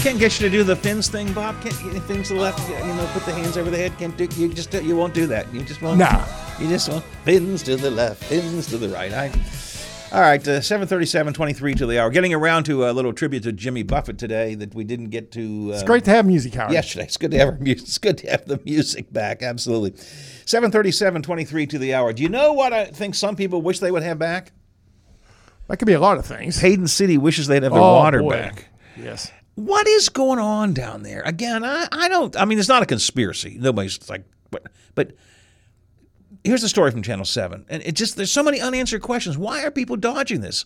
Can't 0.02 0.18
get 0.18 0.40
you 0.40 0.48
to 0.48 0.50
do 0.50 0.64
the 0.64 0.74
fins 0.74 1.08
thing, 1.08 1.30
Bob. 1.34 1.60
Can't 1.62 1.92
get 1.92 2.02
things 2.04 2.28
to 2.28 2.34
the 2.34 2.40
left. 2.40 2.66
You 2.70 2.74
know, 2.94 3.06
put 3.12 3.24
the 3.26 3.32
hands 3.32 3.58
over 3.58 3.68
the 3.70 3.76
head. 3.76 3.92
Can't 3.98 4.16
do. 4.16 4.24
You 4.34 4.48
just 4.48 4.72
you 4.72 4.96
won't 4.96 5.12
do 5.12 5.26
that. 5.26 5.52
You 5.52 5.62
just 5.62 5.82
won't. 5.82 5.98
Nah. 5.98 6.24
You 6.58 6.68
just 6.68 6.88
won't. 6.88 7.04
Fins 7.24 7.62
to 7.64 7.76
the 7.76 7.90
left. 7.90 8.24
Fins 8.24 8.66
to 8.68 8.78
the 8.78 8.88
right. 8.88 9.12
I. 9.12 9.30
All 10.12 10.20
right, 10.22 10.40
uh, 10.48 10.60
737, 10.60 11.34
23 11.34 11.74
to 11.74 11.86
the 11.86 12.00
hour. 12.00 12.10
Getting 12.10 12.34
around 12.34 12.64
to 12.64 12.88
a 12.88 12.90
little 12.90 13.12
tribute 13.12 13.44
to 13.44 13.52
Jimmy 13.52 13.84
Buffett 13.84 14.18
today 14.18 14.56
that 14.56 14.74
we 14.74 14.82
didn't 14.82 15.10
get 15.10 15.30
to. 15.32 15.68
Uh, 15.70 15.74
It's 15.74 15.84
great 15.84 16.02
to 16.06 16.10
have 16.10 16.26
music, 16.26 16.54
Howard. 16.54 16.72
yesterday. 16.72 17.04
It's 17.04 17.16
good 17.16 17.30
to 17.30 17.38
have 17.38 17.60
music. 17.60 17.86
It's 17.86 17.98
good 17.98 18.18
to 18.18 18.30
have 18.30 18.44
the 18.46 18.58
music 18.64 19.12
back. 19.12 19.42
Absolutely. 19.44 19.94
737, 20.46 21.22
23 21.22 21.66
to 21.68 21.78
the 21.78 21.94
hour. 21.94 22.12
Do 22.12 22.24
you 22.24 22.28
know 22.28 22.54
what 22.54 22.72
I 22.72 22.86
think 22.86 23.14
some 23.14 23.36
people 23.36 23.62
wish 23.62 23.78
they 23.78 23.92
would 23.92 24.02
have 24.02 24.18
back? 24.18 24.50
That 25.68 25.76
could 25.76 25.86
be 25.86 25.92
a 25.92 26.00
lot 26.00 26.18
of 26.18 26.26
things. 26.26 26.58
Paden 26.60 26.88
City 26.88 27.16
wishes 27.16 27.46
they'd 27.46 27.62
have 27.62 27.72
their 27.72 27.80
Oh, 27.80 27.94
water 27.94 28.20
boy. 28.20 28.30
back. 28.30 28.64
Yes. 28.96 29.30
What 29.54 29.86
is 29.86 30.08
going 30.08 30.38
on 30.38 30.72
down 30.72 31.02
there? 31.02 31.22
Again, 31.22 31.64
I, 31.64 31.86
I 31.92 32.08
don't. 32.08 32.36
I 32.36 32.44
mean, 32.44 32.58
it's 32.58 32.68
not 32.68 32.82
a 32.82 32.86
conspiracy. 32.86 33.56
Nobody's 33.60 34.08
like, 34.08 34.24
but, 34.50 34.64
but 34.94 35.12
here's 36.44 36.62
the 36.62 36.68
story 36.68 36.90
from 36.90 37.02
Channel 37.02 37.24
Seven, 37.24 37.66
and 37.68 37.82
it 37.82 37.94
just 37.94 38.16
there's 38.16 38.30
so 38.30 38.42
many 38.42 38.60
unanswered 38.60 39.02
questions. 39.02 39.36
Why 39.36 39.62
are 39.64 39.70
people 39.70 39.96
dodging 39.96 40.40
this? 40.40 40.64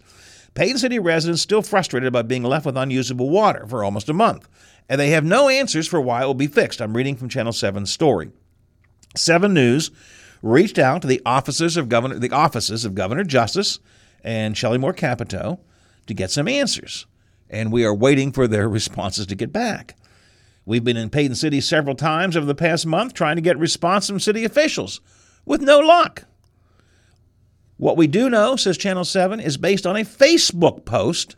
Paden 0.54 0.78
City 0.78 1.00
residents 1.00 1.42
still 1.42 1.62
frustrated 1.62 2.12
by 2.12 2.22
being 2.22 2.44
left 2.44 2.66
with 2.66 2.76
unusable 2.76 3.28
water 3.28 3.66
for 3.66 3.82
almost 3.82 4.08
a 4.08 4.12
month, 4.12 4.48
and 4.88 5.00
they 5.00 5.10
have 5.10 5.24
no 5.24 5.48
answers 5.48 5.88
for 5.88 6.00
why 6.00 6.22
it 6.22 6.26
will 6.26 6.34
be 6.34 6.46
fixed. 6.46 6.80
I'm 6.80 6.96
reading 6.96 7.16
from 7.16 7.28
Channel 7.28 7.52
7's 7.52 7.90
story. 7.90 8.30
Seven 9.16 9.52
News 9.52 9.90
reached 10.42 10.78
out 10.78 11.02
to 11.02 11.08
the 11.08 11.22
offices 11.26 11.76
of 11.76 11.88
Governor, 11.88 12.18
the 12.18 12.30
offices 12.30 12.84
of 12.84 12.94
Governor 12.94 13.24
Justice 13.24 13.80
and 14.22 14.56
Shelley 14.56 14.78
Moore 14.78 14.92
Capito 14.92 15.58
to 16.06 16.14
get 16.14 16.30
some 16.30 16.46
answers, 16.46 17.06
and 17.54 17.72
we 17.72 17.84
are 17.84 17.94
waiting 17.94 18.32
for 18.32 18.46
their 18.46 18.68
responses 18.80 19.26
to 19.26 19.34
get 19.34 19.52
back. 19.52 19.96
We've 20.66 20.84
been 20.84 20.96
in 20.96 21.10
Paden 21.10 21.36
City 21.36 21.60
several 21.60 21.94
times 21.94 22.36
over 22.36 22.46
the 22.46 22.54
past 22.54 22.86
month 22.86 23.14
trying 23.14 23.36
to 23.36 23.42
get 23.42 23.58
response 23.58 24.08
from 24.08 24.20
city 24.20 24.44
officials, 24.44 25.00
with 25.44 25.60
no 25.60 25.78
luck. 25.78 26.24
What 27.76 27.96
we 27.96 28.06
do 28.06 28.30
know, 28.30 28.56
says 28.56 28.78
Channel 28.78 29.04
7, 29.04 29.40
is 29.40 29.56
based 29.56 29.86
on 29.86 29.96
a 29.96 30.00
Facebook 30.00 30.84
post 30.84 31.36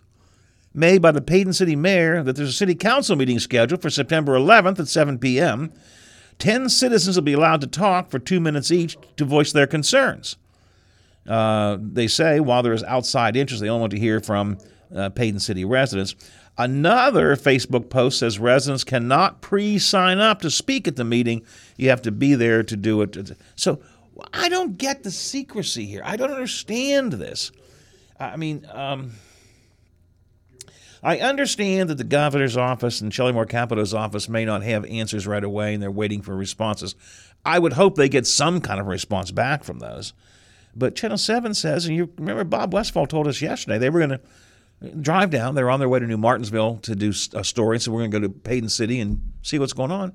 made 0.72 1.00
by 1.00 1.10
the 1.10 1.22
Paden 1.22 1.54
City 1.54 1.74
Mayor 1.74 2.22
that 2.22 2.36
there's 2.36 2.50
a 2.50 2.52
city 2.52 2.74
council 2.74 3.16
meeting 3.16 3.38
scheduled 3.38 3.82
for 3.82 3.90
September 3.90 4.38
11th 4.38 4.78
at 4.78 4.88
7 4.88 5.18
p.m. 5.18 5.72
Ten 6.38 6.68
citizens 6.68 7.16
will 7.16 7.24
be 7.24 7.32
allowed 7.32 7.62
to 7.62 7.66
talk 7.66 8.10
for 8.10 8.18
two 8.18 8.40
minutes 8.40 8.70
each 8.70 8.96
to 9.16 9.24
voice 9.24 9.52
their 9.52 9.66
concerns. 9.66 10.36
Uh, 11.26 11.78
they 11.80 12.06
say 12.06 12.38
while 12.38 12.62
there 12.62 12.74
is 12.74 12.84
outside 12.84 13.36
interest, 13.36 13.62
they 13.62 13.70
only 13.70 13.80
want 13.80 13.90
to 13.92 13.98
hear 13.98 14.20
from 14.20 14.58
uh, 14.94 15.10
Paden 15.10 15.40
City 15.40 15.64
residents. 15.64 16.14
Another 16.58 17.36
Facebook 17.36 17.90
post 17.90 18.18
says 18.18 18.38
residents 18.38 18.84
cannot 18.84 19.42
pre 19.42 19.78
sign 19.78 20.18
up 20.18 20.40
to 20.40 20.50
speak 20.50 20.88
at 20.88 20.96
the 20.96 21.04
meeting. 21.04 21.44
You 21.76 21.90
have 21.90 22.02
to 22.02 22.12
be 22.12 22.34
there 22.34 22.62
to 22.62 22.76
do 22.76 23.02
it. 23.02 23.32
So 23.56 23.80
I 24.32 24.48
don't 24.48 24.78
get 24.78 25.02
the 25.02 25.10
secrecy 25.10 25.84
here. 25.84 26.02
I 26.04 26.16
don't 26.16 26.30
understand 26.30 27.12
this. 27.12 27.52
I 28.18 28.36
mean, 28.36 28.66
um, 28.72 29.12
I 31.02 31.18
understand 31.18 31.90
that 31.90 31.98
the 31.98 32.04
governor's 32.04 32.56
office 32.56 33.00
and 33.02 33.12
Shelley 33.12 33.32
Moore 33.32 33.46
Capito's 33.46 33.92
office 33.92 34.28
may 34.28 34.44
not 34.44 34.62
have 34.62 34.84
answers 34.86 35.26
right 35.26 35.44
away 35.44 35.74
and 35.74 35.82
they're 35.82 35.90
waiting 35.90 36.22
for 36.22 36.34
responses. 36.34 36.94
I 37.44 37.58
would 37.58 37.74
hope 37.74 37.96
they 37.96 38.08
get 38.08 38.26
some 38.26 38.60
kind 38.60 38.80
of 38.80 38.86
response 38.86 39.30
back 39.30 39.62
from 39.62 39.78
those. 39.78 40.14
But 40.74 40.94
Channel 40.94 41.18
7 41.18 41.54
says, 41.54 41.86
and 41.86 41.94
you 41.94 42.10
remember 42.18 42.44
Bob 42.44 42.72
Westfall 42.72 43.06
told 43.06 43.28
us 43.28 43.40
yesterday, 43.40 43.78
they 43.78 43.90
were 43.90 44.00
going 44.00 44.10
to 44.10 44.20
drive 45.00 45.30
down. 45.30 45.54
They're 45.54 45.70
on 45.70 45.80
their 45.80 45.88
way 45.88 46.00
to 46.00 46.06
New 46.06 46.18
Martinsville 46.18 46.78
to 46.82 46.94
do 46.94 47.12
a 47.34 47.44
story, 47.44 47.80
so 47.80 47.92
we're 47.92 48.00
going 48.00 48.10
to 48.10 48.20
go 48.20 48.26
to 48.26 48.32
Paden 48.32 48.68
City 48.70 49.00
and 49.00 49.20
see 49.42 49.58
what's 49.58 49.72
going 49.72 49.90
on. 49.90 50.12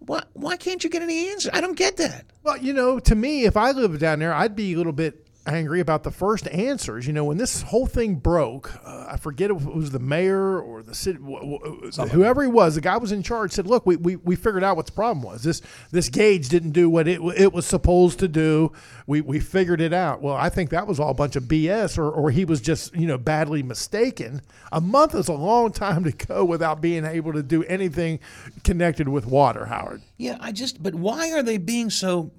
Why, 0.00 0.22
why 0.32 0.56
can't 0.56 0.82
you 0.82 0.90
get 0.90 1.02
any 1.02 1.30
answers? 1.30 1.50
I 1.54 1.60
don't 1.60 1.76
get 1.76 1.96
that. 1.98 2.24
Well, 2.42 2.56
you 2.56 2.72
know, 2.72 2.98
to 3.00 3.14
me, 3.14 3.44
if 3.44 3.56
I 3.56 3.70
lived 3.70 4.00
down 4.00 4.18
there, 4.18 4.34
I'd 4.34 4.56
be 4.56 4.72
a 4.72 4.76
little 4.76 4.92
bit 4.92 5.21
angry 5.46 5.80
about 5.80 6.02
the 6.02 6.10
first 6.10 6.48
answers. 6.48 7.06
You 7.06 7.12
know, 7.12 7.24
when 7.24 7.36
this 7.36 7.62
whole 7.62 7.86
thing 7.86 8.16
broke, 8.16 8.72
uh, 8.84 9.06
I 9.08 9.16
forget 9.16 9.50
if 9.50 9.66
it 9.66 9.74
was 9.74 9.90
the 9.90 9.98
mayor 9.98 10.60
or 10.60 10.82
the 10.82 10.94
city, 10.94 11.18
whoever 11.18 12.42
he 12.42 12.48
was, 12.48 12.74
the 12.74 12.80
guy 12.80 12.96
was 12.96 13.12
in 13.12 13.22
charge 13.22 13.52
said, 13.52 13.66
"Look, 13.66 13.86
we, 13.86 13.96
we, 13.96 14.16
we 14.16 14.36
figured 14.36 14.64
out 14.64 14.76
what 14.76 14.86
the 14.86 14.92
problem 14.92 15.22
was. 15.22 15.42
This 15.42 15.62
this 15.90 16.08
gauge 16.08 16.48
didn't 16.48 16.70
do 16.70 16.88
what 16.88 17.08
it 17.08 17.20
it 17.36 17.52
was 17.52 17.66
supposed 17.66 18.18
to 18.20 18.28
do. 18.28 18.72
We 19.06 19.20
we 19.20 19.40
figured 19.40 19.80
it 19.80 19.92
out." 19.92 20.22
Well, 20.22 20.36
I 20.36 20.48
think 20.48 20.70
that 20.70 20.86
was 20.86 21.00
all 21.00 21.10
a 21.10 21.14
bunch 21.14 21.36
of 21.36 21.44
BS, 21.44 21.98
or 21.98 22.10
or 22.10 22.30
he 22.30 22.44
was 22.44 22.60
just 22.60 22.94
you 22.94 23.06
know 23.06 23.18
badly 23.18 23.62
mistaken. 23.62 24.42
A 24.70 24.80
month 24.80 25.14
is 25.14 25.28
a 25.28 25.34
long 25.34 25.72
time 25.72 26.04
to 26.04 26.12
go 26.12 26.44
without 26.44 26.80
being 26.80 27.04
able 27.04 27.32
to 27.32 27.42
do 27.42 27.64
anything 27.64 28.20
connected 28.64 29.08
with 29.08 29.26
water, 29.26 29.66
Howard. 29.66 30.02
Yeah, 30.16 30.38
I 30.40 30.52
just. 30.52 30.82
But 30.82 30.94
why 30.94 31.32
are 31.32 31.42
they 31.42 31.58
being 31.58 31.90
so 31.90 32.30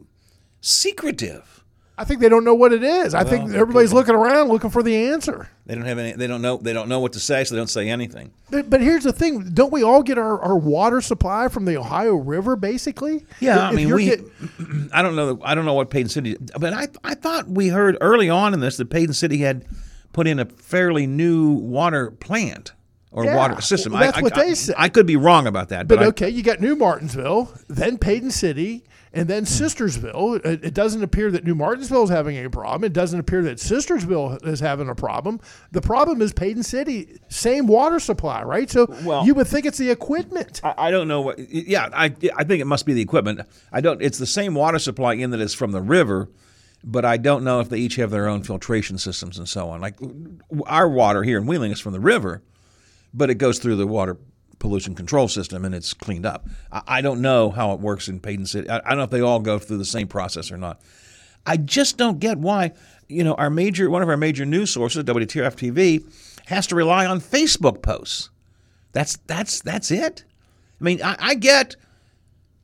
secretive? 0.62 1.63
I 1.96 2.06
think 2.06 2.22
they 2.22 2.30
don't 2.30 2.44
know 2.44 2.56
what 2.56 2.74
it 2.74 2.84
is. 2.84 3.14
I 3.14 3.24
think 3.24 3.54
everybody's 3.54 3.94
looking 3.94 4.16
around 4.16 4.48
looking 4.50 4.72
for 4.72 4.82
the 4.82 4.96
answer. 5.10 5.48
They 5.68 5.76
don't 5.76 5.86
have 5.86 6.00
any. 6.00 6.14
They 6.14 6.26
don't 6.26 6.42
know. 6.42 6.58
They 6.58 6.74
don't 6.74 6.90
know 6.90 7.00
what 7.00 7.14
to 7.14 7.20
say, 7.20 7.44
so 7.44 7.54
they 7.54 7.60
don't 7.60 7.68
say 7.70 7.88
anything. 7.88 8.34
But, 8.50 8.68
but 8.70 8.82
here's 8.82 9.04
the 9.04 9.14
thing: 9.14 9.52
don't 9.54 9.72
we 9.72 9.84
all 9.84 10.02
get 10.02 10.18
our, 10.18 10.40
our 10.42 10.58
water 10.58 11.02
supply 11.02 11.50
from 11.50 11.66
the 11.66 11.78
Ohio 11.78 12.16
River, 12.16 12.56
basically? 12.56 13.26
Yeah, 13.40 13.58
If- 13.58 13.62
I 13.62 13.72
mean, 13.74 13.94
we. 13.94 14.06
get- 14.06 14.22
I 14.92 15.04
don't 15.04 15.16
know. 15.16 15.40
I 15.44 15.54
don't 15.54 15.66
know 15.66 15.76
what 15.76 15.92
Paden 15.92 16.10
City. 16.10 16.36
But 16.60 16.74
I. 16.74 16.88
I 17.04 17.14
thought 17.14 17.48
we 17.48 17.68
heard 17.68 17.96
early 18.02 18.30
on 18.30 18.56
in 18.56 18.60
this 18.60 18.78
that 18.78 18.90
Paden 18.90 19.14
City 19.14 19.38
had 19.38 19.64
put 20.14 20.26
in 20.28 20.40
a 20.40 20.46
fairly 20.46 21.06
new 21.06 21.52
water 21.52 22.10
plant 22.10 22.74
or 23.12 23.26
Yeah, 23.26 23.36
water 23.36 23.62
system. 23.62 23.94
well, 23.94 24.02
that's 24.02 24.18
I, 24.18 24.22
what 24.22 24.36
I, 24.36 24.46
they 24.46 24.56
said. 24.56 24.76
I 24.80 24.90
could 24.90 25.06
be 25.06 25.16
wrong 25.16 25.46
about 25.46 25.70
that, 25.70 25.88
but, 25.88 26.00
but 26.00 26.08
okay, 26.10 26.30
you 26.30 26.42
got 26.42 26.60
New 26.60 26.76
Martinsville, 26.76 27.54
then 27.68 27.98
Paden 28.00 28.32
City, 28.32 28.84
and 29.14 29.28
then 29.28 29.46
Sistersville. 29.46 30.44
It, 30.44 30.66
it 30.66 30.74
doesn't 30.74 31.04
appear 31.04 31.30
that 31.32 31.44
New 31.44 31.54
Martinsville 31.56 32.04
is 32.04 32.10
having 32.10 32.44
a 32.44 32.50
problem. 32.50 32.84
It 32.84 32.94
doesn't 32.94 33.20
appear 33.20 33.44
that 33.44 33.58
Sistersville 33.60 34.46
is 34.46 34.60
having 34.60 34.90
a 34.90 34.96
problem. 34.96 35.40
The 35.72 35.82
problem 35.82 36.22
is 36.22 36.34
Paden 36.34 36.64
City, 36.64 37.20
same 37.30 37.68
water 37.68 38.00
supply, 38.00 38.44
right? 38.44 38.70
So 38.70 38.88
Well- 39.04 39.26
you 39.26 39.36
would 39.36 39.48
think 39.48 39.66
it's 39.66 39.78
the 39.78 39.92
equipment. 39.92 40.62
I, 40.64 40.74
I 40.78 40.92
don't 40.92 41.08
know 41.08 41.22
what. 41.22 41.40
Yeah, 41.40 41.90
I 41.94 42.06
I 42.36 42.44
think 42.44 42.62
it 42.62 42.66
must 42.66 42.86
be 42.86 42.94
the 42.94 43.02
equipment. 43.02 43.42
I 43.72 43.82
don't. 43.82 44.02
It's 44.02 44.18
the 44.18 44.26
same 44.26 44.56
water 44.56 44.80
supply 44.80 45.14
in 45.14 45.30
that 45.32 45.40
it's 45.40 45.54
from 45.54 45.72
the 45.72 45.82
river, 45.82 46.30
but 46.84 47.06
I 47.06 47.18
don't 47.18 47.44
know 47.44 47.60
if 47.60 47.70
they 47.70 47.78
each 47.78 47.96
have 47.98 48.10
their 48.12 48.28
own 48.28 48.42
filtration 48.44 48.98
systems 48.98 49.38
and 49.38 49.48
so 49.48 49.70
on. 49.70 49.80
Like 49.80 49.98
our 50.66 50.90
water 50.90 51.24
here 51.24 51.38
in 51.38 51.46
Wheeling 51.46 51.72
is 51.72 51.80
from 51.80 51.94
the 51.94 52.00
river, 52.00 52.42
but 53.14 53.30
it 53.30 53.36
goes 53.36 53.60
through 53.60 53.76
the 53.76 53.88
water 53.88 54.18
pollution 54.64 54.96
control 54.96 55.28
system 55.28 55.66
and 55.66 55.76
it's 55.76 55.94
cleaned 55.94 56.26
up. 56.26 56.48
I, 56.72 56.82
I 56.88 57.02
don't 57.02 57.22
know 57.22 57.52
how 57.52 57.74
it 57.74 57.82
works 57.82 58.08
in 58.08 58.22
Paden 58.22 58.48
City. 58.48 58.70
I, 58.70 58.78
I 58.78 58.90
don't 58.90 58.98
know 58.98 59.04
if 59.04 59.10
they 59.10 59.20
all 59.20 59.42
go 59.42 59.60
through 59.60 59.78
the 59.78 59.86
same 59.86 60.08
process 60.08 60.52
or 60.52 60.58
not. 60.58 60.82
I 61.46 61.58
just 61.58 61.98
don't 61.98 62.20
get 62.20 62.38
why. 62.38 62.72
You 63.10 63.26
know, 63.26 63.34
our 63.36 63.50
major 63.50 63.90
one 63.90 64.02
of 64.02 64.08
our 64.08 64.16
major 64.16 64.46
news 64.46 64.72
sources, 64.72 65.04
WTRF 65.04 65.56
TV, 65.58 66.04
has 66.46 66.66
to 66.68 66.76
rely 66.76 67.06
on 67.06 67.20
Facebook 67.20 67.84
posts. 67.84 68.30
That's 68.94 69.18
that's 69.28 69.60
that's 69.60 69.92
it. 69.92 70.24
I 70.80 70.84
mean, 70.84 71.02
I, 71.04 71.18
I 71.20 71.36
get, 71.36 71.76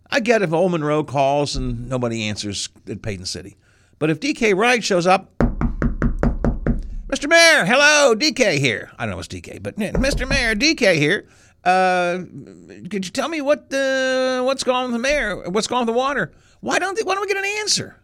I 0.09 0.21
get 0.21 0.41
if 0.41 0.53
Old 0.53 0.71
Monroe 0.71 1.03
calls 1.03 1.57
and 1.57 1.89
nobody 1.89 2.23
answers 2.23 2.69
at 2.87 3.01
Paden 3.01 3.25
City, 3.25 3.57
but 3.99 4.09
if 4.09 4.21
DK 4.21 4.55
Wright 4.55 4.83
shows 4.83 5.05
up, 5.05 5.31
Mr. 7.07 7.27
Mayor, 7.27 7.65
hello, 7.65 8.15
DK 8.15 8.59
here. 8.59 8.91
I 8.97 9.03
don't 9.03 9.09
know 9.11 9.15
what's 9.17 9.27
DK, 9.27 9.61
but 9.63 9.75
Mr. 9.77 10.29
Mayor, 10.29 10.53
DK 10.55 10.95
here. 10.95 11.27
Uh, 11.63 12.19
could 12.89 13.05
you 13.05 13.11
tell 13.11 13.27
me 13.27 13.41
what 13.41 13.73
uh, 13.73 14.41
what's 14.43 14.63
going 14.63 14.77
on 14.77 14.83
with 14.85 14.93
the 14.93 14.99
mayor? 14.99 15.49
What's 15.49 15.67
going 15.67 15.81
on 15.81 15.87
with 15.87 15.93
the 15.93 15.97
water? 15.97 16.31
Why 16.61 16.79
don't 16.79 16.95
they, 16.95 17.03
why 17.03 17.15
don't 17.15 17.21
we 17.21 17.27
get 17.27 17.37
an 17.37 17.59
answer? 17.59 17.95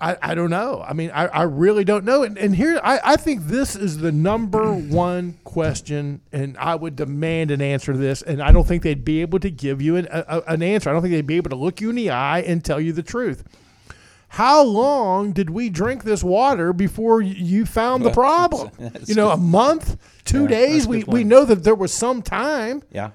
I, 0.00 0.16
I 0.20 0.34
don't 0.34 0.50
know. 0.50 0.84
I 0.86 0.92
mean, 0.92 1.10
I, 1.12 1.26
I 1.26 1.42
really 1.42 1.84
don't 1.84 2.04
know. 2.04 2.22
And, 2.22 2.36
and 2.36 2.54
here, 2.54 2.80
I, 2.82 3.00
I 3.04 3.16
think 3.16 3.44
this 3.44 3.76
is 3.76 3.98
the 3.98 4.12
number 4.12 4.72
one 4.72 5.38
question, 5.44 6.20
and 6.32 6.56
I 6.58 6.74
would 6.74 6.96
demand 6.96 7.50
an 7.50 7.60
answer 7.60 7.92
to 7.92 7.98
this. 7.98 8.22
And 8.22 8.42
I 8.42 8.52
don't 8.52 8.66
think 8.66 8.82
they'd 8.82 9.04
be 9.04 9.20
able 9.20 9.38
to 9.40 9.50
give 9.50 9.80
you 9.80 9.96
an, 9.96 10.08
a, 10.10 10.42
an 10.48 10.62
answer. 10.62 10.90
I 10.90 10.92
don't 10.92 11.02
think 11.02 11.12
they'd 11.12 11.26
be 11.26 11.36
able 11.36 11.50
to 11.50 11.56
look 11.56 11.80
you 11.80 11.90
in 11.90 11.96
the 11.96 12.10
eye 12.10 12.40
and 12.40 12.64
tell 12.64 12.80
you 12.80 12.92
the 12.92 13.02
truth. 13.02 13.44
How 14.32 14.62
long 14.62 15.32
did 15.32 15.50
we 15.50 15.68
drink 15.68 16.04
this 16.04 16.24
water 16.24 16.72
before 16.72 17.20
you 17.20 17.66
found 17.66 18.02
the 18.02 18.10
problem? 18.10 18.70
You 19.06 19.14
know, 19.14 19.28
a 19.28 19.36
month, 19.36 19.98
two 20.24 20.44
Yeah, 20.44 20.48
days. 20.48 20.86
We, 20.86 21.04
we 21.04 21.22
know 21.22 21.44
that 21.44 21.64
there 21.64 21.74
was 21.74 21.92
some 21.92 22.22
time. 22.22 22.82
Yeah, 22.90 23.10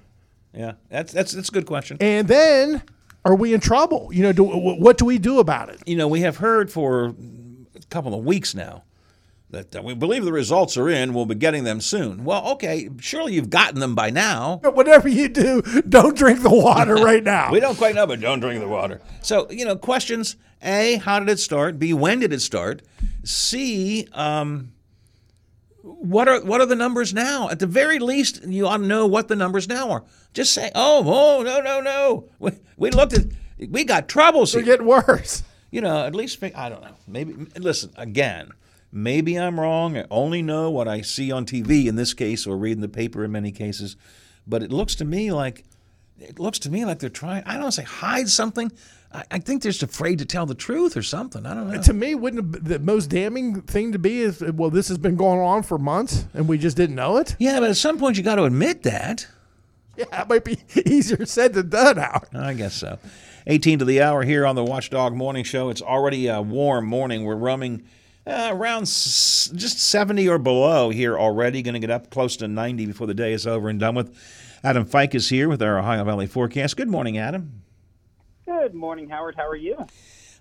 yeah, 0.53 0.73
that's 0.91 1.11
that's 1.11 1.31
that's 1.31 1.49
a 1.49 1.51
good 1.51 1.65
question. 1.65 1.97
And 2.01 2.27
then 2.27 2.83
are 3.25 3.33
we 3.33 3.55
in 3.55 3.59
trouble? 3.61 4.11
You 4.13 4.23
know, 4.23 4.31
do, 4.31 4.43
what 4.43 4.99
do 4.99 5.05
we 5.05 5.17
do 5.17 5.39
about 5.39 5.69
it? 5.69 5.81
you 5.87 5.95
know, 5.95 6.07
we 6.07 6.21
have 6.21 6.37
heard 6.37 6.71
for 6.71 7.05
a 7.07 7.15
couple 7.89 8.13
of 8.13 8.23
weeks 8.23 8.53
now 8.53 8.83
that 9.49 9.83
we 9.83 9.93
believe 9.93 10.25
the 10.25 10.33
results 10.33 10.75
are 10.75 10.89
in. 10.89 11.13
We'll 11.13 11.25
be 11.25 11.35
getting 11.35 11.63
them 11.63 11.79
soon. 11.79 12.25
Well, 12.25 12.45
okay, 12.53 12.89
surely 12.99 13.33
you've 13.33 13.49
gotten 13.49 13.79
them 13.79 13.95
by 13.95 14.09
now. 14.09 14.59
But 14.61 14.75
Whatever 14.75 15.07
you 15.07 15.29
do, 15.29 15.61
don't 15.87 16.17
drink 16.17 16.41
the 16.41 16.49
water 16.49 16.95
right 16.95 17.23
now. 17.23 17.51
We 17.51 17.59
don't 17.59 17.77
quite 17.77 17.95
know, 17.95 18.05
but 18.05 18.19
don't 18.19 18.39
drink 18.41 18.59
the 18.59 18.67
water. 18.67 19.01
So, 19.21 19.49
you 19.49 19.63
know, 19.65 19.75
questions 19.77 20.35
A, 20.61 20.97
how 20.97 21.19
did 21.19 21.29
it 21.29 21.39
start? 21.39 21.79
B, 21.79 21.93
when 21.93 22.19
did 22.19 22.33
it 22.33 22.41
start? 22.41 22.81
C, 23.23 24.07
um, 24.13 24.73
what 25.81 26.27
are 26.27 26.41
what 26.43 26.59
are 26.59 26.65
the 26.65 26.75
numbers 26.75 27.13
now? 27.13 27.49
At 27.49 27.59
the 27.59 27.67
very 27.67 27.99
least, 27.99 28.43
you 28.43 28.67
ought 28.67 28.77
to 28.77 28.85
know 28.85 29.07
what 29.07 29.29
the 29.29 29.35
numbers 29.37 29.67
now 29.69 29.89
are. 29.91 30.03
Just 30.33 30.53
say, 30.53 30.71
oh, 30.75 31.03
oh, 31.05 31.41
no, 31.43 31.61
no, 31.61 31.79
no. 31.79 32.29
We, 32.39 32.51
we 32.75 32.91
looked 32.91 33.13
at, 33.13 33.25
we 33.57 33.85
got 33.85 34.09
troubles 34.09 34.51
They're 34.51 34.61
getting 34.61 34.85
worse. 34.85 35.43
you 35.71 35.79
know, 35.81 36.05
at 36.05 36.13
least 36.13 36.43
I 36.43 36.69
don't 36.69 36.81
know. 36.81 36.95
Maybe 37.07 37.33
listen 37.57 37.91
again. 37.95 38.51
Maybe 38.91 39.37
I'm 39.37 39.59
wrong. 39.59 39.97
I 39.97 40.05
only 40.09 40.41
know 40.41 40.69
what 40.69 40.87
I 40.87 41.01
see 41.01 41.31
on 41.31 41.45
TV 41.45 41.87
in 41.87 41.95
this 41.95 42.13
case, 42.13 42.47
or 42.47 42.57
read 42.57 42.73
in 42.73 42.81
the 42.81 42.87
paper 42.87 43.23
in 43.23 43.31
many 43.31 43.51
cases. 43.51 43.95
But 44.45 44.63
it 44.63 44.71
looks 44.71 44.95
to 44.95 45.05
me 45.05 45.31
like 45.31 45.65
it 46.19 46.39
looks 46.39 46.59
to 46.59 46.71
me 46.71 46.85
like 46.85 46.99
they're 46.99 47.09
trying. 47.09 47.43
I 47.45 47.53
don't 47.53 47.63
want 47.63 47.75
to 47.75 47.81
say 47.81 47.87
hide 47.87 48.29
something. 48.29 48.71
I, 49.11 49.23
I 49.31 49.39
think 49.39 49.61
they're 49.61 49.71
just 49.71 49.83
afraid 49.83 50.19
to 50.19 50.25
tell 50.25 50.45
the 50.45 50.55
truth 50.55 50.97
or 50.97 51.03
something. 51.03 51.45
I 51.45 51.53
don't 51.53 51.69
know. 51.69 51.81
To 51.81 51.93
me, 51.93 52.15
wouldn't 52.15 52.63
the 52.63 52.79
most 52.79 53.07
damning 53.07 53.61
thing 53.61 53.91
to 53.91 53.99
be 53.99 54.21
is 54.21 54.41
well, 54.41 54.69
this 54.69 54.87
has 54.87 54.97
been 54.97 55.15
going 55.15 55.39
on 55.39 55.63
for 55.63 55.77
months 55.77 56.25
and 56.33 56.47
we 56.47 56.57
just 56.57 56.77
didn't 56.77 56.95
know 56.95 57.17
it. 57.17 57.35
Yeah, 57.39 57.59
but 57.59 57.69
at 57.69 57.77
some 57.77 57.99
point 57.99 58.17
you 58.17 58.23
got 58.23 58.35
to 58.35 58.43
admit 58.43 58.83
that. 58.83 59.27
Yeah, 59.97 60.21
it 60.21 60.29
might 60.29 60.45
be 60.45 60.59
easier 60.85 61.25
said 61.25 61.53
than 61.53 61.69
done, 61.69 61.97
Howard. 61.97 62.27
I 62.35 62.53
guess 62.53 62.75
so. 62.75 62.99
18 63.47 63.79
to 63.79 63.85
the 63.85 63.99
hour 64.03 64.21
here 64.21 64.45
on 64.45 64.53
the 64.55 64.63
Watchdog 64.63 65.15
Morning 65.15 65.43
Show. 65.43 65.69
It's 65.69 65.81
already 65.81 66.27
a 66.27 66.39
warm 66.39 66.85
morning. 66.85 67.25
We're 67.25 67.35
roaming 67.35 67.83
uh, 68.27 68.49
around 68.51 68.83
s- 68.83 69.51
just 69.55 69.79
70 69.79 70.27
or 70.27 70.37
below 70.37 70.89
here 70.89 71.17
already. 71.17 71.61
Going 71.61 71.73
to 71.73 71.79
get 71.79 71.89
up 71.91 72.09
close 72.09 72.35
to 72.37 72.47
90 72.47 72.85
before 72.85 73.07
the 73.07 73.13
day 73.13 73.33
is 73.33 73.47
over 73.47 73.69
and 73.69 73.79
done 73.79 73.95
with. 73.95 74.15
Adam 74.63 74.85
Fike 74.85 75.15
is 75.15 75.29
here 75.29 75.47
with 75.47 75.61
our 75.61 75.79
Ohio 75.79 76.03
Valley 76.03 76.27
forecast. 76.27 76.75
Good 76.77 76.89
morning, 76.89 77.17
Adam. 77.17 77.61
Good 78.45 78.73
morning, 78.73 79.09
Howard. 79.09 79.35
How 79.35 79.47
are 79.47 79.55
you? 79.55 79.85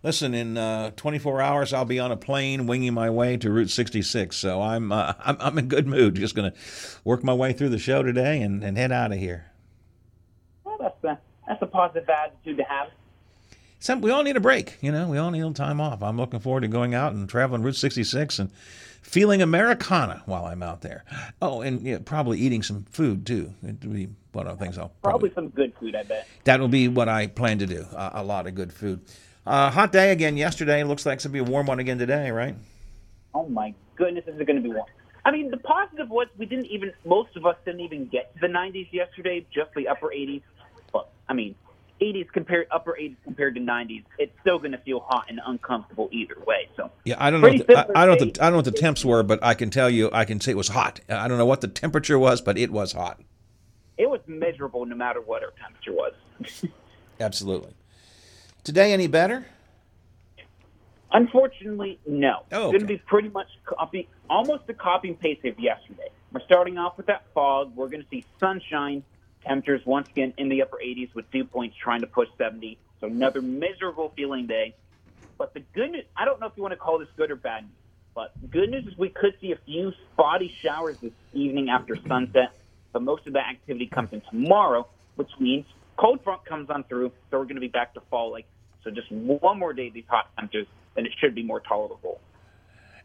Listen, 0.03 0.35
in 0.35 0.57
uh, 0.57 0.91
24 0.97 1.41
hours, 1.41 1.73
I'll 1.73 1.85
be 1.85 1.99
on 1.99 2.13
a 2.13 2.17
plane 2.17 2.67
winging 2.67 2.95
my 2.95 3.11
way 3.11 3.37
to 3.39 3.51
Route 3.51 3.71
66. 3.71 4.37
So 4.37 4.63
I'm 4.63 4.93
uh, 4.93 5.15
I'm, 5.21 5.37
I'm 5.41 5.59
in 5.59 5.69
good 5.69 5.87
mood. 5.87 6.15
Just 6.15 6.35
going 6.35 6.51
to 6.51 6.59
work 7.05 7.25
my 7.25 7.35
way 7.35 7.53
through 7.53 7.71
the 7.71 7.79
show 7.79 8.03
today 8.03 8.41
and, 8.41 8.63
and 8.65 8.77
head 8.77 8.93
out 8.93 9.13
of 9.13 9.19
here. 9.19 9.51
Well, 10.65 10.77
that's 10.81 11.05
a 11.05 11.19
that's 11.49 11.63
a 11.63 11.67
positive 11.67 12.09
attitude 12.09 12.57
to 12.59 12.65
have. 12.65 12.89
Some, 13.79 14.01
we 14.01 14.11
all 14.11 14.23
need 14.23 14.37
a 14.37 14.41
break, 14.41 14.79
you 14.81 14.91
know. 14.91 15.09
We 15.09 15.19
all 15.19 15.31
need 15.31 15.41
a 15.41 15.43
little 15.47 15.55
time 15.55 15.81
off. 15.81 16.03
I'm 16.03 16.17
looking 16.17 16.41
forward 16.41 16.63
to 16.63 16.69
going 16.69 16.95
out 16.95 17.13
and 17.13 17.29
traveling 17.29 17.63
Route 17.63 17.77
66 17.77 18.39
and 18.39 18.51
feeling 19.03 19.43
Americana 19.43 20.23
while 20.27 20.47
I'm 20.47 20.63
out 20.63 20.81
there. 20.81 21.05
Oh, 21.41 21.61
and 21.61 21.83
yeah, 21.83 21.99
probably 22.05 22.39
eating 22.39 22.63
some 22.63 22.85
food 22.85 23.27
too. 23.27 23.53
It 23.63 23.85
would 23.85 23.93
be 23.93 24.09
one 24.33 24.47
of 24.47 24.59
the 24.59 24.65
things 24.65 24.79
I'll 24.79 24.93
Probably 25.03 25.31
some 25.35 25.49
good 25.51 25.73
food, 25.79 25.95
I 25.95 26.03
bet. 26.03 26.27
That 26.45 26.61
will 26.61 26.69
be 26.69 26.89
what 26.89 27.09
I 27.09 27.27
plan 27.27 27.59
to 27.59 27.67
do. 27.67 27.87
Uh, 27.95 28.11
a 28.15 28.25
lot 28.25 28.47
of 28.47 28.55
good 28.55 28.73
food. 28.73 29.01
Uh, 29.47 29.71
hot 29.71 29.93
day 29.93 30.11
again 30.11 30.37
yesterday. 30.37 30.83
Looks 30.83 31.07
like 31.07 31.17
it's 31.17 31.25
gonna 31.25 31.33
be 31.35 31.39
a 31.39 31.45
warm 31.45 31.67
one 31.67 31.79
again 31.79 31.99
today, 31.99 32.31
right? 32.31 32.57
Oh 33.35 33.47
my 33.49 33.75
goodness, 33.97 34.25
is 34.27 34.41
it 34.41 34.47
going 34.47 34.57
to 34.57 34.63
be 34.63 34.71
warm? 34.71 34.87
I 35.25 35.31
mean, 35.31 35.51
the 35.51 35.57
positive 35.59 36.09
was 36.09 36.29
we 36.39 36.47
didn't 36.47 36.67
even, 36.67 36.93
most 37.05 37.37
of 37.37 37.45
us 37.45 37.57
didn't 37.65 37.81
even 37.81 38.07
get 38.07 38.33
to 38.35 38.41
the 38.41 38.47
90s 38.47 38.93
yesterday, 38.93 39.45
just 39.53 39.75
the 39.75 39.89
upper 39.89 40.07
80s. 40.07 40.43
But, 40.93 41.09
I 41.29 41.35
mean, 41.35 41.55
80s 42.01 42.29
compared, 42.33 42.67
upper 42.71 42.97
80s 43.01 43.17
compared 43.25 43.55
to 43.55 43.61
90s, 43.61 44.05
it's 44.19 44.33
still 44.41 44.59
going 44.59 44.73
to 44.73 44.79
feel 44.79 45.01
hot 45.01 45.27
and 45.29 45.41
uncomfortable 45.47 46.09
either 46.13 46.37
way. 46.47 46.69
So, 46.77 46.91
Yeah, 47.05 47.17
I 47.19 47.31
don't 47.31 47.41
know. 47.41 47.49
What 47.49 47.67
the, 47.67 47.79
I, 47.97 48.03
I 48.03 48.07
don't. 48.07 48.19
Know 48.19 48.25
what 48.27 48.35
the, 48.35 48.43
I 48.43 48.45
don't 48.45 48.53
know 48.53 48.57
what 48.59 48.65
the 48.67 48.71
temps 48.73 49.05
were, 49.05 49.23
but 49.23 49.43
I 49.43 49.55
can 49.55 49.71
tell 49.71 49.89
you, 49.89 50.11
I 50.13 50.25
can 50.25 50.41
say 50.41 50.53
it 50.53 50.57
was 50.57 50.69
hot. 50.69 51.01
I 51.09 51.27
don't 51.29 51.39
know 51.39 51.47
what 51.47 51.61
the 51.61 51.69
temperature 51.69 52.19
was, 52.19 52.41
but 52.41 52.59
it 52.59 52.71
was 52.71 52.93
hot. 52.93 53.21
it 53.97 54.09
was 54.11 54.21
miserable 54.27 54.85
no 54.85 54.95
matter 54.97 55.21
what 55.21 55.43
our 55.43 55.53
temperature 55.61 55.93
was. 55.93 56.13
Absolutely. 57.21 57.73
Today, 58.63 58.93
any 58.93 59.07
better? 59.07 59.47
Unfortunately, 61.13 61.99
no. 62.07 62.43
Oh, 62.53 62.65
It's 62.71 62.73
going 62.73 62.81
to 62.81 62.87
be 62.87 62.99
pretty 62.99 63.29
much 63.29 63.47
copy, 63.65 64.09
almost 64.29 64.65
a 64.69 64.75
copy 64.75 65.09
and 65.09 65.19
paste 65.19 65.45
of 65.45 65.59
yesterday. 65.59 66.09
We're 66.33 66.41
starting 66.41 66.77
off 66.79 66.97
with 66.97 67.07
that 67.07 67.25
fog. 67.33 67.75
We're 67.75 67.89
going 67.89 68.03
to 68.03 68.09
see 68.11 68.25
sunshine. 68.41 69.03
Temperatures 69.47 69.83
once 69.87 70.09
again 70.11 70.35
in 70.39 70.49
the 70.49 70.63
upper 70.63 70.79
80s 70.85 71.15
with 71.15 71.31
dew 71.31 71.45
points 71.45 71.77
trying 71.83 72.01
to 72.01 72.07
push 72.07 72.29
70. 72.39 72.79
So 73.01 73.07
another 73.07 73.43
miserable 73.43 74.13
feeling 74.17 74.47
day. 74.47 74.75
But 75.39 75.55
the 75.55 75.61
good 75.75 75.93
news, 75.93 76.05
I 76.17 76.25
don't 76.25 76.41
know 76.41 76.47
if 76.47 76.53
you 76.57 76.63
want 76.63 76.73
to 76.73 76.79
call 76.79 76.99
this 76.99 77.09
good 77.17 77.31
or 77.31 77.37
bad 77.37 77.65
news, 77.65 77.73
but 78.15 78.33
good 78.51 78.71
news 78.71 78.87
is 78.87 78.97
we 78.97 79.11
could 79.11 79.35
see 79.41 79.53
a 79.53 79.59
few 79.67 79.93
spotty 80.13 80.53
showers 80.65 80.97
this 81.03 81.13
evening 81.33 81.69
after 81.69 81.97
sunset. 82.09 82.55
But 82.93 83.03
most 83.03 83.27
of 83.27 83.35
that 83.35 83.47
activity 83.51 83.87
comes 83.87 84.09
in 84.13 84.23
tomorrow, 84.31 84.89
which 85.17 85.31
means 85.39 85.67
cold 85.97 86.25
front 86.25 86.45
comes 86.47 86.71
on 86.71 86.85
through. 86.85 87.13
So 87.31 87.39
we're 87.39 87.45
going 87.45 87.57
to 87.57 87.61
be 87.61 87.69
back 87.69 87.93
to 87.95 88.01
fall 88.11 88.33
like 88.33 88.47
so 88.87 88.93
just 88.93 89.11
one 89.11 89.59
more 89.59 89.73
day 89.73 89.89
of 89.89 89.95
these 89.95 90.05
hot 90.09 90.31
temperatures, 90.39 90.69
and 90.97 91.07
it 91.07 91.13
should 91.21 91.35
be 91.35 91.43
more 91.43 91.61
tolerable. 91.61 92.21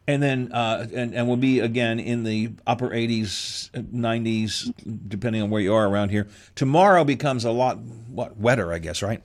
And 0.06 0.20
then, 0.20 0.50
uh, 0.52 0.88
and 0.92 1.14
and 1.14 1.28
we'll 1.28 1.36
be 1.36 1.60
again 1.60 2.00
in 2.00 2.24
the 2.24 2.50
upper 2.66 2.90
80s, 2.90 3.70
90s, 3.70 4.72
depending 5.08 5.42
on 5.42 5.50
where 5.50 5.60
you 5.60 5.72
are 5.74 5.88
around 5.88 6.08
here. 6.08 6.26
Tomorrow 6.56 7.04
becomes 7.04 7.44
a 7.44 7.52
lot 7.52 7.78
what 7.78 8.36
wetter, 8.36 8.72
I 8.72 8.78
guess, 8.78 9.00
right? 9.00 9.22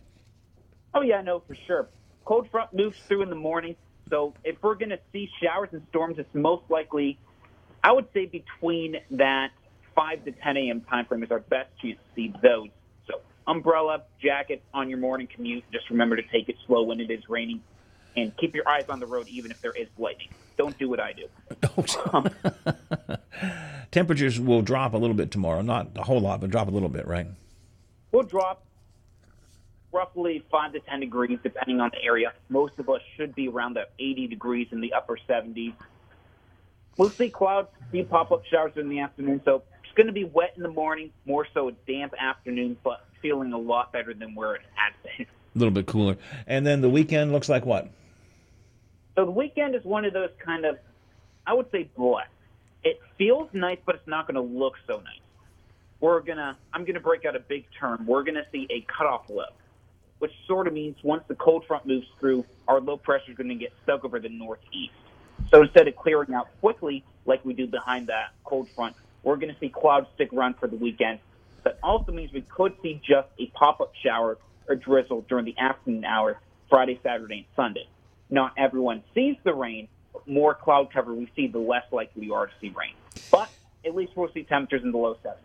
Oh 0.94 1.02
yeah, 1.02 1.22
no, 1.22 1.42
for 1.48 1.56
sure. 1.66 1.88
Cold 2.26 2.48
front 2.52 2.74
moves 2.74 2.98
through 3.08 3.24
in 3.24 3.30
the 3.30 3.36
morning, 3.36 3.76
so 4.10 4.34
if 4.44 4.58
we're 4.62 4.76
going 4.76 4.90
to 4.90 5.00
see 5.12 5.30
showers 5.42 5.70
and 5.72 5.82
storms, 5.90 6.18
it's 6.18 6.34
most 6.34 6.64
likely, 6.70 7.18
I 7.84 7.92
would 7.92 8.08
say, 8.14 8.26
between 8.26 8.98
that 9.12 9.52
5 9.96 10.26
to 10.26 10.32
10 10.32 10.58
a.m. 10.58 10.82
time 10.82 11.06
frame 11.06 11.24
is 11.24 11.32
our 11.32 11.40
best 11.40 11.70
chance 11.82 11.98
to 11.98 12.16
see 12.16 12.34
those. 12.42 12.70
So 13.08 13.22
umbrella, 13.48 14.04
jacket 14.22 14.62
on 14.74 14.90
your 14.90 15.00
morning 15.00 15.28
commute. 15.34 15.64
Just 15.72 15.90
remember 15.90 16.16
to 16.16 16.24
take 16.32 16.50
it 16.50 16.56
slow 16.66 16.84
when 16.84 17.00
it 17.00 17.10
is 17.10 17.24
raining, 17.30 17.62
and 18.18 18.36
keep 18.36 18.56
your 18.56 18.68
eyes 18.68 18.86
on 18.90 19.00
the 19.00 19.06
road 19.06 19.28
even 19.30 19.52
if 19.52 19.62
there 19.62 19.72
is 19.72 19.88
lightning. 19.98 20.30
Don't 20.58 20.78
do 20.78 20.90
what 20.90 21.00
I 21.00 21.14
do. 21.14 21.28
Um, 22.12 22.30
temperatures 23.92 24.40
will 24.40 24.62
drop 24.62 24.94
a 24.94 24.98
little 24.98 25.16
bit 25.16 25.32
tomorrow, 25.32 25.62
not 25.62 25.90
a 25.96 26.04
whole 26.04 26.20
lot, 26.20 26.42
but 26.42 26.50
drop 26.50 26.68
a 26.68 26.72
little 26.72 26.90
bit, 26.90 27.08
right? 27.08 27.28
We'll 28.12 28.24
drop 28.24 28.64
roughly 29.92 30.44
5 30.52 30.74
to 30.74 30.80
10 30.80 31.00
degrees 31.00 31.40
depending 31.44 31.80
on 31.80 31.92
the 31.94 32.04
area. 32.04 32.34
Most 32.50 32.80
of 32.80 32.90
us 32.90 33.02
should 33.16 33.36
be 33.36 33.48
around 33.48 33.76
the 33.76 33.88
80 34.00 34.28
degrees 34.28 34.68
in 34.72 34.82
the 34.82 34.94
upper 34.94 35.18
70s. 35.30 35.74
We'll 36.98 37.10
see 37.10 37.30
clouds, 37.30 37.70
see 37.92 38.04
pop-up 38.04 38.44
showers 38.46 38.74
in 38.76 38.90
the 38.90 39.00
afternoon. 39.00 39.42
So 39.46 39.64
it's 39.84 39.94
going 39.94 40.08
to 40.08 40.14
be 40.14 40.24
wet 40.24 40.54
in 40.58 40.64
the 40.64 40.70
morning, 40.70 41.12
more 41.26 41.46
so 41.54 41.70
a 41.70 41.72
damp 41.88 42.14
afternoon, 42.20 42.78
but 42.84 43.06
feeling 43.22 43.54
a 43.54 43.58
lot 43.58 43.92
better 43.94 44.14
than 44.14 44.34
where 44.36 44.56
it 44.56 44.62
has 44.74 44.94
been. 45.04 45.28
A 45.56 45.60
little 45.60 45.74
bit 45.74 45.86
cooler. 45.86 46.18
And 46.48 46.66
then 46.66 46.82
the 46.82 46.90
weekend 46.90 47.32
looks 47.32 47.50
like 47.50 47.66
what? 47.66 47.90
So 49.18 49.26
the 49.26 49.32
weekend 49.32 49.74
is 49.74 49.84
one 49.84 50.06
of 50.06 50.14
those 50.14 50.30
kind 50.38 50.64
of, 50.64 50.78
I 51.48 51.54
would 51.56 51.72
say, 51.72 51.90
blessed. 51.98 52.30
It 52.84 53.00
feels 53.18 53.50
nice, 53.52 53.80
but 53.84 53.96
it's 53.96 54.08
not 54.08 54.28
going 54.28 54.36
to 54.36 54.42
look 54.42 54.76
so 54.86 54.98
nice. 54.98 55.20
We're 56.00 56.22
gonna, 56.22 56.56
I'm 56.72 56.86
gonna 56.86 57.00
break 57.00 57.26
out 57.26 57.36
a 57.36 57.40
big 57.40 57.66
term. 57.80 58.06
We're 58.06 58.22
gonna 58.22 58.46
see 58.52 58.68
a 58.70 58.82
cutoff 58.82 59.32
low, 59.32 59.46
which 60.20 60.32
sort 60.46 60.68
of 60.68 60.74
means 60.74 60.96
once 61.02 61.24
the 61.28 61.34
cold 61.34 61.66
front 61.66 61.88
moves 61.88 62.06
through, 62.20 62.46
our 62.68 62.80
low 62.80 62.98
pressure 62.98 63.32
is 63.32 63.38
going 63.38 63.50
to 63.50 63.56
get 63.56 63.74
stuck 63.82 64.06
over 64.06 64.20
the 64.20 64.30
northeast. 64.30 64.94
So 65.50 65.64
instead 65.64 65.88
of 65.88 65.96
clearing 65.96 66.36
out 66.36 66.50
quickly 66.60 67.04
like 67.26 67.44
we 67.44 67.54
do 67.54 67.66
behind 67.66 68.06
that 68.08 68.34
cold 68.44 68.70
front, 68.76 68.96
we're 69.24 69.38
going 69.38 69.52
to 69.52 69.60
see 69.60 69.70
clouds 69.70 70.06
stick 70.14 70.32
around 70.34 70.58
for 70.60 70.68
the 70.68 70.76
weekend. 70.76 71.18
That 71.64 71.80
also 71.82 72.12
means 72.12 72.32
we 72.32 72.42
could 72.42 72.76
see 72.84 73.02
just 73.04 73.30
a 73.40 73.48
pop-up 73.48 73.94
shower 74.04 74.38
or 74.70 74.76
drizzle 74.76 75.26
during 75.28 75.46
the 75.46 75.58
afternoon 75.58 76.06
hours, 76.06 76.36
Friday, 76.70 77.00
Saturday, 77.02 77.38
and 77.38 77.46
Sunday. 77.56 77.88
Not 78.30 78.54
everyone 78.58 79.04
sees 79.14 79.36
the 79.44 79.54
rain. 79.54 79.88
but 80.14 80.28
More 80.28 80.54
cloud 80.54 80.92
cover 80.94 81.14
we 81.14 81.30
see, 81.36 81.48
the 81.48 81.60
less 81.60 81.84
likely 81.92 82.26
you 82.26 82.34
are 82.34 82.48
to 82.48 82.54
see 82.60 82.70
rain. 82.70 82.94
But 83.32 83.50
at 83.86 83.96
least 83.96 84.14
we'll 84.16 84.32
see 84.34 84.44
temperatures 84.44 84.84
in 84.84 84.92
the 84.92 84.98
low 84.98 85.16
70s. 85.24 85.36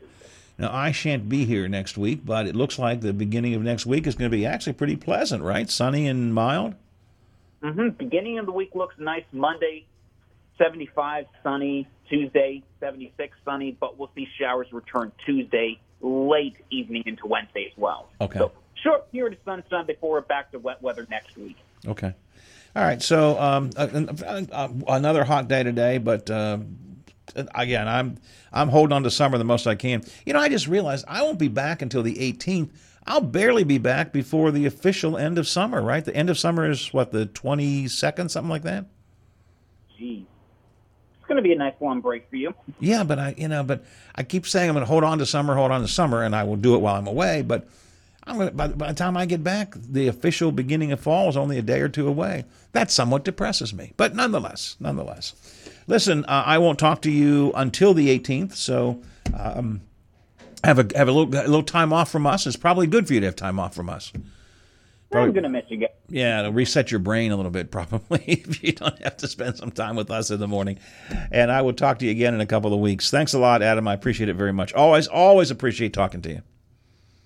Now, 0.58 0.70
I 0.72 0.92
shan't 0.92 1.28
be 1.28 1.44
here 1.44 1.66
next 1.68 1.96
week, 1.96 2.20
but 2.24 2.46
it 2.46 2.54
looks 2.54 2.78
like 2.78 3.00
the 3.00 3.12
beginning 3.12 3.54
of 3.54 3.62
next 3.62 3.86
week 3.86 4.06
is 4.06 4.14
going 4.14 4.30
to 4.30 4.36
be 4.36 4.44
actually 4.44 4.74
pretty 4.74 4.96
pleasant, 4.96 5.42
right? 5.42 5.68
Sunny 5.70 6.06
and 6.06 6.34
mild. 6.34 6.74
hmm 7.62 7.88
Beginning 7.90 8.38
of 8.38 8.46
the 8.46 8.52
week 8.52 8.74
looks 8.74 8.94
nice. 8.98 9.24
Monday, 9.32 9.86
75 10.58 11.26
sunny. 11.42 11.88
Tuesday, 12.08 12.62
76 12.80 13.34
sunny. 13.44 13.76
But 13.80 13.98
we'll 13.98 14.10
see 14.14 14.28
showers 14.38 14.66
return 14.72 15.12
Tuesday, 15.24 15.80
late 16.02 16.56
evening 16.70 17.04
into 17.06 17.26
Wednesday 17.26 17.66
as 17.72 17.76
well. 17.78 18.08
Okay. 18.20 18.38
So 18.38 18.52
short 18.82 19.10
period 19.10 19.32
of 19.32 19.38
sunshine 19.44 19.86
before 19.86 20.10
we're 20.12 20.20
back 20.20 20.50
to 20.52 20.58
wet 20.58 20.82
weather 20.82 21.06
next 21.10 21.36
week. 21.38 21.56
Okay. 21.86 22.12
All 22.74 22.82
right. 22.82 23.02
So 23.02 23.38
um, 23.38 23.70
uh, 23.76 24.06
uh, 24.50 24.68
another 24.88 25.24
hot 25.24 25.48
day 25.48 25.62
today, 25.62 25.98
but 25.98 26.30
uh, 26.30 26.58
again, 27.54 27.86
I'm 27.86 28.18
I'm 28.52 28.68
holding 28.68 28.94
on 28.94 29.02
to 29.02 29.10
summer 29.10 29.38
the 29.38 29.44
most 29.44 29.66
I 29.66 29.74
can. 29.74 30.02
You 30.24 30.32
know, 30.32 30.40
I 30.40 30.48
just 30.48 30.66
realized 30.66 31.04
I 31.08 31.22
won't 31.22 31.38
be 31.38 31.48
back 31.48 31.82
until 31.82 32.02
the 32.02 32.14
18th. 32.14 32.70
I'll 33.06 33.20
barely 33.20 33.64
be 33.64 33.78
back 33.78 34.12
before 34.12 34.50
the 34.52 34.64
official 34.66 35.18
end 35.18 35.38
of 35.38 35.46
summer. 35.46 35.82
Right? 35.82 36.04
The 36.04 36.16
end 36.16 36.30
of 36.30 36.38
summer 36.38 36.70
is 36.70 36.92
what 36.92 37.12
the 37.12 37.26
22nd, 37.26 38.30
something 38.30 38.50
like 38.50 38.62
that. 38.62 38.86
Geez. 39.98 40.24
It's 41.18 41.28
going 41.28 41.36
to 41.36 41.42
be 41.42 41.52
a 41.52 41.58
nice 41.58 41.74
long 41.80 42.00
break 42.00 42.28
for 42.28 42.36
you. 42.36 42.54
Yeah, 42.80 43.04
but 43.04 43.18
I, 43.18 43.34
you 43.36 43.48
know, 43.48 43.62
but 43.62 43.84
I 44.14 44.22
keep 44.22 44.46
saying 44.46 44.68
I'm 44.68 44.74
going 44.74 44.84
to 44.84 44.88
hold 44.88 45.04
on 45.04 45.18
to 45.18 45.26
summer, 45.26 45.54
hold 45.54 45.70
on 45.70 45.80
to 45.80 45.88
summer, 45.88 46.22
and 46.22 46.34
I 46.34 46.42
will 46.44 46.56
do 46.56 46.74
it 46.74 46.78
while 46.78 46.96
I'm 46.96 47.06
away. 47.06 47.42
But 47.42 47.68
I'm 48.24 48.36
going 48.36 48.48
to, 48.48 48.54
by, 48.54 48.68
by 48.68 48.88
the 48.88 48.94
time 48.94 49.16
I 49.16 49.26
get 49.26 49.42
back, 49.42 49.74
the 49.76 50.06
official 50.06 50.52
beginning 50.52 50.92
of 50.92 51.00
fall 51.00 51.28
is 51.28 51.36
only 51.36 51.58
a 51.58 51.62
day 51.62 51.80
or 51.80 51.88
two 51.88 52.06
away. 52.06 52.44
That 52.72 52.90
somewhat 52.90 53.24
depresses 53.24 53.74
me, 53.74 53.92
but 53.96 54.14
nonetheless, 54.14 54.76
nonetheless. 54.78 55.34
Listen, 55.88 56.24
uh, 56.26 56.44
I 56.46 56.58
won't 56.58 56.78
talk 56.78 57.02
to 57.02 57.10
you 57.10 57.52
until 57.54 57.94
the 57.94 58.16
18th, 58.16 58.54
so 58.54 59.02
um, 59.36 59.80
have 60.62 60.78
a 60.78 60.96
have 60.96 61.08
a 61.08 61.12
little 61.12 61.34
a 61.34 61.42
little 61.42 61.62
time 61.64 61.92
off 61.92 62.10
from 62.10 62.26
us. 62.26 62.46
It's 62.46 62.56
probably 62.56 62.86
good 62.86 63.08
for 63.08 63.14
you 63.14 63.20
to 63.20 63.26
have 63.26 63.36
time 63.36 63.58
off 63.58 63.74
from 63.74 63.90
us. 63.90 64.12
I'm 65.14 65.32
going 65.32 65.42
to 65.42 65.48
miss 65.48 65.64
you 65.68 65.76
guys. 65.76 65.90
Yeah, 66.08 66.40
it'll 66.40 66.52
reset 66.52 66.90
your 66.90 67.00
brain 67.00 67.32
a 67.32 67.36
little 67.36 67.50
bit 67.50 67.70
probably 67.70 68.22
if 68.26 68.62
you 68.62 68.72
don't 68.72 68.98
have 69.02 69.16
to 69.18 69.28
spend 69.28 69.56
some 69.56 69.70
time 69.70 69.96
with 69.96 70.10
us 70.10 70.30
in 70.30 70.40
the 70.40 70.48
morning. 70.48 70.78
And 71.30 71.50
I 71.50 71.60
will 71.62 71.74
talk 71.74 71.98
to 71.98 72.06
you 72.06 72.10
again 72.10 72.34
in 72.34 72.40
a 72.40 72.46
couple 72.46 72.72
of 72.72 72.80
weeks. 72.80 73.10
Thanks 73.10 73.34
a 73.34 73.38
lot, 73.38 73.60
Adam. 73.62 73.86
I 73.86 73.94
appreciate 73.94 74.30
it 74.30 74.36
very 74.36 74.52
much. 74.52 74.72
Always, 74.72 75.08
always 75.08 75.50
appreciate 75.50 75.92
talking 75.92 76.22
to 76.22 76.30
you. 76.30 76.42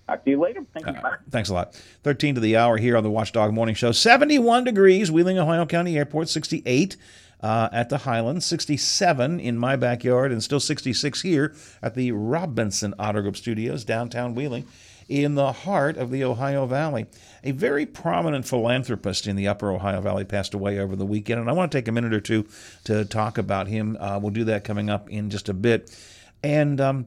Talk 0.07 0.25
to 0.25 0.31
you 0.31 0.41
later. 0.41 0.65
Thank 0.73 0.87
you. 0.87 0.95
Thanks 1.31 1.49
a 1.49 1.55
lot. 1.55 1.75
13 2.05 2.37
to 2.37 2.41
the 2.41 2.57
hour 2.57 2.77
here 2.77 2.97
on 2.97 3.03
the 3.03 3.11
Watchdog 3.11 3.53
Morning 3.53 3.75
Show. 3.75 3.91
71 3.91 4.63
degrees, 4.63 5.11
Wheeling, 5.11 5.39
Ohio 5.39 5.67
County 5.67 5.97
Airport, 5.97 6.29
68 6.29 6.97
uh, 7.41 7.69
at 7.73 7.89
the 7.89 7.99
Highlands, 7.99 8.47
67 8.47 9.41
in 9.41 9.59
my 9.59 9.75
backyard, 9.75 10.31
and 10.31 10.43
still 10.43 10.61
66 10.61 11.23
here 11.23 11.55
at 11.83 11.95
the 11.95 12.13
Robinson 12.13 12.95
Auto 12.99 13.21
Group 13.23 13.37
Studios, 13.37 13.85
downtown 13.85 14.35
Wheeling, 14.35 14.67
in 15.09 15.35
the 15.35 15.53
heart 15.53 15.97
of 15.97 16.11
the 16.11 16.23
Ohio 16.23 16.67
Valley. 16.67 17.07
A 17.43 17.51
very 17.51 17.85
prominent 17.85 18.47
philanthropist 18.47 19.27
in 19.27 19.35
the 19.35 19.49
upper 19.49 19.73
Ohio 19.73 20.01
Valley 20.01 20.25
passed 20.25 20.55
away 20.55 20.79
over 20.79 20.97
the 20.97 21.07
weekend, 21.07 21.41
and 21.41 21.51
I 21.51 21.53
want 21.53 21.71
to 21.71 21.79
take 21.79 21.89
a 21.89 21.93
minute 21.93 22.15
or 22.15 22.21
two 22.21 22.47
to 22.85 23.05
talk 23.05 23.39
about 23.39 23.67
him. 23.67 23.97
Uh, 23.99 24.19
we'll 24.21 24.31
do 24.31 24.45
that 24.45 24.65
coming 24.65 24.89
up 24.89 25.11
in 25.11 25.31
just 25.31 25.49
a 25.49 25.55
bit. 25.55 25.97
And, 26.43 26.81
um, 26.81 27.07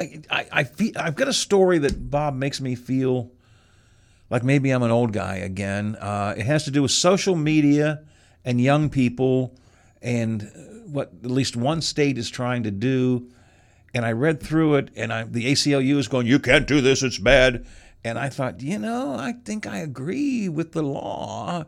I, 0.00 0.46
I 0.52 0.64
feel 0.64 0.92
I've 0.96 1.14
got 1.14 1.28
a 1.28 1.32
story 1.32 1.78
that 1.78 2.10
Bob 2.10 2.34
makes 2.34 2.60
me 2.60 2.74
feel 2.74 3.30
like 4.30 4.42
maybe 4.42 4.70
I'm 4.70 4.82
an 4.82 4.90
old 4.90 5.12
guy 5.12 5.36
again. 5.36 5.96
Uh, 5.96 6.34
it 6.36 6.46
has 6.46 6.64
to 6.64 6.70
do 6.70 6.82
with 6.82 6.90
social 6.90 7.36
media 7.36 8.02
and 8.44 8.60
young 8.60 8.90
people 8.90 9.54
and 10.00 10.50
what 10.86 11.12
at 11.22 11.30
least 11.30 11.56
one 11.56 11.80
state 11.80 12.18
is 12.18 12.30
trying 12.30 12.62
to 12.64 12.70
do. 12.70 13.28
And 13.94 14.06
I 14.06 14.12
read 14.12 14.42
through 14.42 14.76
it, 14.76 14.90
and 14.96 15.12
I, 15.12 15.24
the 15.24 15.52
ACLU 15.52 15.98
is 15.98 16.08
going, 16.08 16.26
"You 16.26 16.38
can't 16.38 16.66
do 16.66 16.80
this; 16.80 17.02
it's 17.02 17.18
bad." 17.18 17.66
And 18.04 18.18
I 18.18 18.30
thought, 18.30 18.60
you 18.62 18.78
know, 18.78 19.14
I 19.14 19.34
think 19.44 19.66
I 19.66 19.78
agree 19.78 20.48
with 20.48 20.72
the 20.72 20.82
law. 20.82 21.64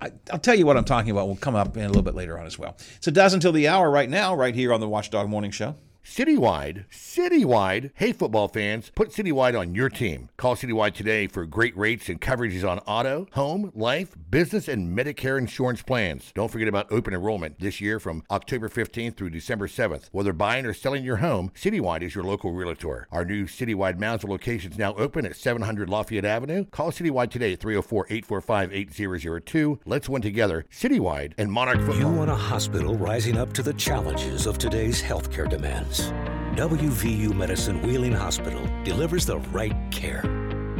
I, 0.00 0.12
I'll 0.30 0.38
tell 0.38 0.54
you 0.54 0.64
what 0.64 0.76
I'm 0.76 0.84
talking 0.84 1.10
about. 1.10 1.26
We'll 1.26 1.36
come 1.36 1.56
up 1.56 1.76
in 1.76 1.82
a 1.82 1.88
little 1.88 2.02
bit 2.02 2.14
later 2.14 2.38
on 2.38 2.46
as 2.46 2.58
well. 2.58 2.76
It's 2.98 3.06
a 3.08 3.10
dozen 3.10 3.40
till 3.40 3.52
the 3.52 3.66
hour 3.66 3.90
right 3.90 4.08
now, 4.08 4.34
right 4.34 4.54
here 4.54 4.72
on 4.72 4.80
the 4.80 4.88
Watchdog 4.88 5.28
Morning 5.28 5.50
Show. 5.50 5.74
Citywide, 6.06 6.84
Citywide. 6.88 7.90
Hey, 7.94 8.12
football 8.12 8.46
fans, 8.46 8.90
put 8.94 9.10
Citywide 9.10 9.58
on 9.58 9.74
your 9.74 9.88
team. 9.88 10.28
Call 10.36 10.54
Citywide 10.54 10.94
today 10.94 11.26
for 11.26 11.44
great 11.44 11.76
rates 11.76 12.08
and 12.08 12.20
coverages 12.20 12.66
on 12.66 12.78
auto, 12.86 13.26
home, 13.32 13.72
life, 13.74 14.16
business, 14.30 14.68
and 14.68 14.96
Medicare 14.96 15.36
insurance 15.36 15.82
plans. 15.82 16.30
Don't 16.34 16.50
forget 16.50 16.68
about 16.68 16.90
open 16.92 17.12
enrollment 17.12 17.58
this 17.58 17.80
year 17.80 17.98
from 17.98 18.22
October 18.30 18.68
15th 18.68 19.16
through 19.16 19.30
December 19.30 19.66
7th. 19.66 20.08
Whether 20.12 20.32
buying 20.32 20.64
or 20.64 20.72
selling 20.72 21.04
your 21.04 21.16
home, 21.16 21.50
Citywide 21.56 22.02
is 22.02 22.14
your 22.14 22.24
local 22.24 22.52
realtor. 22.52 23.08
Our 23.10 23.24
new 23.24 23.44
Citywide 23.44 23.98
Moundsville 23.98 24.30
location 24.30 24.72
is 24.72 24.78
now 24.78 24.94
open 24.94 25.26
at 25.26 25.36
700 25.36 25.90
Lafayette 25.90 26.24
Avenue. 26.24 26.66
Call 26.66 26.92
Citywide 26.92 27.30
today 27.30 27.52
at 27.52 27.60
304 27.60 28.06
845 28.08 28.72
8002. 28.72 29.80
Let's 29.84 30.08
win 30.08 30.22
together. 30.22 30.64
Citywide 30.70 31.32
and 31.36 31.50
Monarch 31.50 31.78
Football. 31.78 31.98
You 31.98 32.08
want 32.08 32.30
a 32.30 32.36
hospital 32.36 32.94
rising 32.96 33.36
up 33.36 33.52
to 33.54 33.62
the 33.62 33.74
challenges 33.74 34.46
of 34.46 34.56
today's 34.56 35.02
healthcare 35.02 35.50
demands. 35.50 35.95
WVU 35.98 37.34
Medicine 37.34 37.82
Wheeling 37.82 38.12
Hospital 38.12 38.66
delivers 38.84 39.26
the 39.26 39.38
right 39.50 39.74
care 39.90 40.22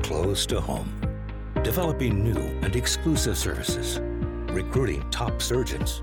close 0.03 0.47
to 0.47 0.61
home. 0.61 0.89
Developing 1.63 2.23
new 2.23 2.41
and 2.63 2.77
exclusive 2.77 3.37
services, 3.37 3.99
recruiting 4.53 5.09
top 5.11 5.43
surgeons, 5.43 6.03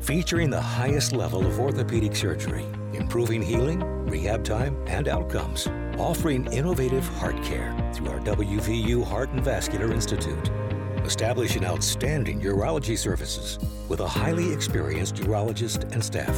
featuring 0.00 0.50
the 0.50 0.60
highest 0.60 1.12
level 1.12 1.46
of 1.46 1.60
orthopedic 1.60 2.16
surgery, 2.16 2.66
improving 2.92 3.40
healing, 3.40 3.80
rehab 4.06 4.44
time, 4.44 4.76
and 4.86 5.08
outcomes, 5.08 5.68
offering 5.98 6.52
innovative 6.52 7.06
heart 7.18 7.40
care 7.42 7.74
through 7.94 8.08
our 8.10 8.20
WVU 8.20 9.04
Heart 9.04 9.30
and 9.30 9.44
Vascular 9.44 9.92
Institute, 9.92 10.50
establishing 11.04 11.64
outstanding 11.64 12.40
urology 12.40 12.98
services 12.98 13.58
with 13.88 14.00
a 14.00 14.08
highly 14.08 14.52
experienced 14.52 15.16
urologist 15.16 15.90
and 15.92 16.04
staff 16.04 16.36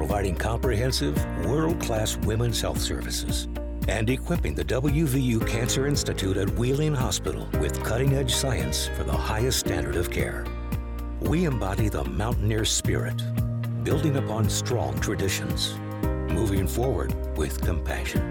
providing 0.00 0.34
comprehensive, 0.34 1.14
world 1.44 1.78
class 1.78 2.16
women's 2.24 2.58
health 2.58 2.80
services, 2.80 3.48
and 3.86 4.08
equipping 4.08 4.54
the 4.54 4.64
WVU 4.64 5.46
Cancer 5.46 5.86
Institute 5.86 6.38
at 6.38 6.48
Wheeling 6.52 6.94
Hospital 6.94 7.46
with 7.60 7.84
cutting 7.84 8.14
edge 8.14 8.34
science 8.34 8.88
for 8.96 9.04
the 9.04 9.12
highest 9.12 9.60
standard 9.60 9.96
of 9.96 10.10
care. 10.10 10.46
We 11.20 11.44
embody 11.44 11.90
the 11.90 12.04
mountaineer 12.04 12.64
spirit, 12.64 13.22
building 13.84 14.16
upon 14.16 14.48
strong 14.48 14.98
traditions, 15.00 15.74
moving 16.32 16.66
forward 16.66 17.14
with 17.36 17.60
compassion. 17.60 18.22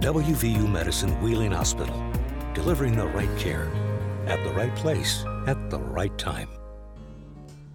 WVU 0.00 0.66
Medicine 0.66 1.12
Wheeling 1.20 1.52
Hospital, 1.52 2.02
delivering 2.54 2.96
the 2.96 3.08
right 3.08 3.38
care 3.38 3.70
at 4.24 4.42
the 4.44 4.54
right 4.54 4.74
place 4.76 5.26
at 5.46 5.68
the 5.68 5.78
right 5.78 6.16
time. 6.16 6.48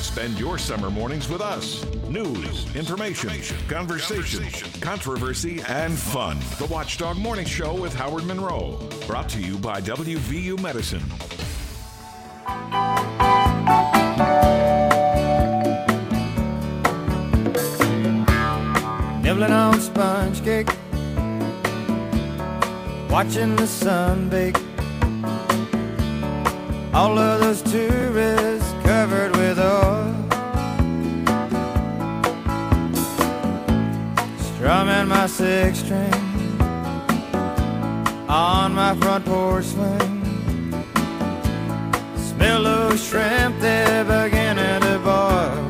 Spend 0.00 0.38
your 0.38 0.58
summer 0.58 0.90
mornings 0.90 1.28
with 1.28 1.40
us. 1.40 1.84
News, 2.08 2.74
information, 2.76 3.30
conversation, 3.68 4.44
controversy, 4.80 5.60
and 5.68 5.92
fun. 5.92 6.38
The 6.58 6.66
Watchdog 6.66 7.16
Morning 7.18 7.44
Show 7.44 7.74
with 7.74 7.94
Howard 7.94 8.24
Monroe. 8.24 8.78
Brought 9.06 9.28
to 9.30 9.40
you 9.40 9.58
by 9.58 9.80
WVU 9.80 10.60
Medicine. 10.60 11.02
Nibbling 19.22 19.52
on 19.52 19.80
sponge 19.80 20.42
cake, 20.44 20.68
watching 23.10 23.56
the 23.56 23.66
sun 23.66 24.28
bake. 24.28 24.56
All 26.94 27.18
of 27.18 27.40
those 27.40 27.62
tourists 27.62 28.57
my 35.08 35.26
six 35.26 35.78
string 35.78 36.12
on 38.28 38.74
my 38.74 38.94
front 39.00 39.24
porch 39.24 39.64
swing. 39.64 40.22
Smell 42.16 42.62
those 42.62 43.02
shrimp, 43.02 43.58
they're 43.60 44.04
beginning 44.04 44.80
to 44.82 44.98
boil. 45.04 45.64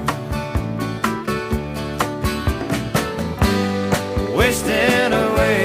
Wasting 4.37 5.13
away. 5.13 5.59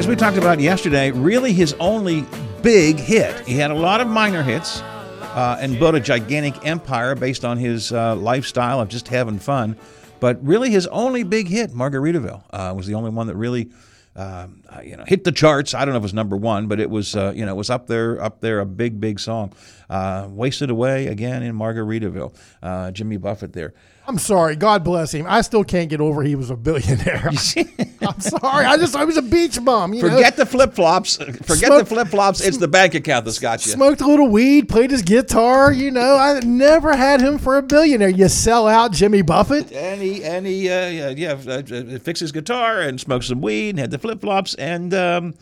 As 0.00 0.06
we 0.08 0.16
talked 0.16 0.38
about 0.38 0.60
yesterday, 0.60 1.10
really 1.10 1.52
his 1.52 1.74
only 1.78 2.24
big 2.62 2.98
hit. 2.98 3.46
He 3.46 3.52
had 3.52 3.70
a 3.70 3.74
lot 3.74 4.00
of 4.00 4.08
minor 4.08 4.42
hits 4.42 4.80
uh, 4.80 5.58
and 5.60 5.78
built 5.78 5.94
a 5.94 6.00
gigantic 6.00 6.66
empire 6.66 7.14
based 7.14 7.44
on 7.44 7.58
his 7.58 7.92
uh, 7.92 8.16
lifestyle 8.16 8.80
of 8.80 8.88
just 8.88 9.08
having 9.08 9.38
fun. 9.38 9.76
But 10.20 10.44
really, 10.44 10.70
his 10.70 10.86
only 10.88 11.22
big 11.22 11.48
hit, 11.48 11.72
Margaritaville, 11.72 12.42
uh, 12.50 12.74
was 12.76 12.86
the 12.86 12.94
only 12.94 13.10
one 13.10 13.26
that 13.26 13.36
really, 13.36 13.70
um, 14.16 14.62
uh, 14.68 14.80
you 14.82 14.96
know, 14.96 15.04
hit 15.06 15.24
the 15.24 15.32
charts. 15.32 15.74
I 15.74 15.84
don't 15.84 15.94
know 15.94 15.98
if 15.98 16.02
it 16.02 16.10
was 16.10 16.14
number 16.14 16.36
one, 16.36 16.68
but 16.68 16.78
it 16.80 16.90
was, 16.90 17.16
uh, 17.16 17.32
you 17.34 17.46
know, 17.46 17.52
it 17.52 17.56
was 17.56 17.70
up 17.70 17.86
there, 17.86 18.22
up 18.22 18.40
there, 18.40 18.60
a 18.60 18.66
big, 18.66 19.00
big 19.00 19.18
song. 19.18 19.52
Uh, 19.88 20.28
Wasted 20.30 20.70
away 20.70 21.06
again 21.06 21.42
in 21.42 21.54
Margaritaville. 21.56 22.34
Uh, 22.62 22.90
Jimmy 22.90 23.16
Buffett 23.16 23.52
there. 23.52 23.74
I'm 24.10 24.18
sorry. 24.18 24.56
God 24.56 24.82
bless 24.82 25.14
him. 25.14 25.24
I 25.28 25.40
still 25.42 25.62
can't 25.62 25.88
get 25.88 26.00
over 26.00 26.24
he 26.24 26.34
was 26.34 26.50
a 26.50 26.56
billionaire. 26.56 27.22
I'm 27.28 27.36
sorry. 27.36 28.66
I 28.66 28.76
just 28.76 28.96
I 28.96 29.04
was 29.04 29.16
a 29.16 29.22
beach 29.22 29.64
bum. 29.64 29.94
You 29.94 30.00
Forget 30.00 30.36
know? 30.36 30.44
the 30.44 30.50
flip 30.50 30.74
flops. 30.74 31.16
Forget 31.16 31.70
the 31.70 31.86
flip 31.86 32.08
flops. 32.08 32.40
It's 32.40 32.56
the 32.56 32.66
bank 32.66 32.96
account 32.96 33.24
that's 33.24 33.38
got 33.38 33.64
you. 33.64 33.70
Smoked 33.70 34.00
a 34.00 34.08
little 34.08 34.26
weed, 34.26 34.68
played 34.68 34.90
his 34.90 35.02
guitar. 35.02 35.72
You 35.72 35.92
know, 35.92 36.16
I 36.16 36.40
never 36.40 36.96
had 36.96 37.20
him 37.20 37.38
for 37.38 37.56
a 37.56 37.62
billionaire. 37.62 38.08
You 38.08 38.28
sell 38.28 38.66
out 38.66 38.90
Jimmy 38.90 39.22
Buffett. 39.22 39.70
And 39.70 40.02
he 40.02 40.24
and 40.24 40.44
he 40.44 40.68
uh, 40.68 40.88
yeah, 40.88 41.10
yeah 41.10 41.32
uh, 41.46 41.62
uh, 41.62 41.98
fixed 42.00 42.20
his 42.20 42.32
guitar 42.32 42.80
and 42.80 43.00
smoked 43.00 43.26
some 43.26 43.40
weed 43.40 43.70
and 43.70 43.78
had 43.78 43.92
the 43.92 43.98
flip 44.00 44.22
flops 44.22 44.54
and 44.54 44.92
um, 44.92 45.34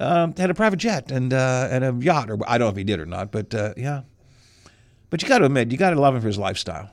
um, 0.00 0.34
had 0.36 0.50
a 0.50 0.54
private 0.54 0.80
jet 0.80 1.12
and 1.12 1.32
uh, 1.32 1.68
and 1.70 1.84
a 1.84 1.94
yacht 2.04 2.28
or 2.28 2.38
I 2.48 2.58
don't 2.58 2.66
know 2.66 2.72
if 2.72 2.76
he 2.76 2.82
did 2.82 2.98
or 2.98 3.06
not, 3.06 3.30
but 3.30 3.54
uh, 3.54 3.74
yeah. 3.76 4.00
But 5.10 5.22
you 5.22 5.28
got 5.28 5.38
to 5.38 5.44
admit, 5.44 5.70
you 5.70 5.78
got 5.78 5.90
to 5.90 6.00
love 6.00 6.16
him 6.16 6.20
for 6.20 6.26
his 6.26 6.38
lifestyle. 6.38 6.90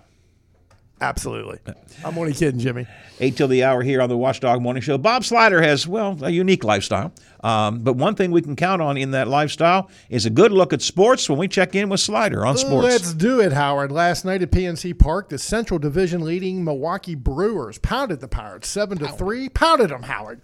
Absolutely. 1.00 1.60
I'm 2.04 2.18
only 2.18 2.34
kidding, 2.34 2.60
Jimmy. 2.60 2.88
Eight 3.20 3.38
till 3.38 3.48
the 3.48 3.64
hour 3.64 3.84
here 3.84 4.02
on 4.02 4.10
the 4.10 4.18
Watchdog 4.18 4.62
Morning 4.62 4.82
Show. 4.82 4.98
Bob 4.98 5.24
Slider 5.24 5.62
has, 5.62 5.88
well, 5.88 6.18
a 6.24 6.30
unique 6.32 6.64
lifestyle. 6.64 7.14
Um, 7.44 7.80
but 7.80 7.94
one 7.94 8.16
thing 8.16 8.32
we 8.32 8.42
can 8.42 8.56
count 8.56 8.82
on 8.82 8.98
in 8.98 9.12
that 9.12 9.28
lifestyle 9.28 9.90
is 10.10 10.26
a 10.26 10.32
good 10.32 10.52
look 10.52 10.74
at 10.74 10.82
sports 10.82 11.30
when 11.30 11.38
we 11.38 11.48
check 11.48 11.76
in 11.76 11.90
with 11.90 12.00
Slider 12.00 12.46
on 12.46 12.58
sports. 12.58 12.88
Let's 12.88 13.14
do 13.14 13.40
it, 13.40 13.54
Howard. 13.54 13.92
Last 13.92 14.26
night 14.26 14.42
at 14.42 14.50
PNC 14.52 14.98
Park, 14.98 15.30
the 15.30 15.38
Central 15.38 15.80
Division 15.80 16.22
leading 16.22 16.64
Milwaukee 16.64 17.16
Brewers 17.16 17.78
pounded 17.78 18.20
the 18.20 18.28
Pirates 18.28 18.68
seven 18.68 18.98
to 18.98 19.08
three. 19.08 19.50
Pounded 19.50 19.90
them, 19.90 20.04
Howard. 20.04 20.42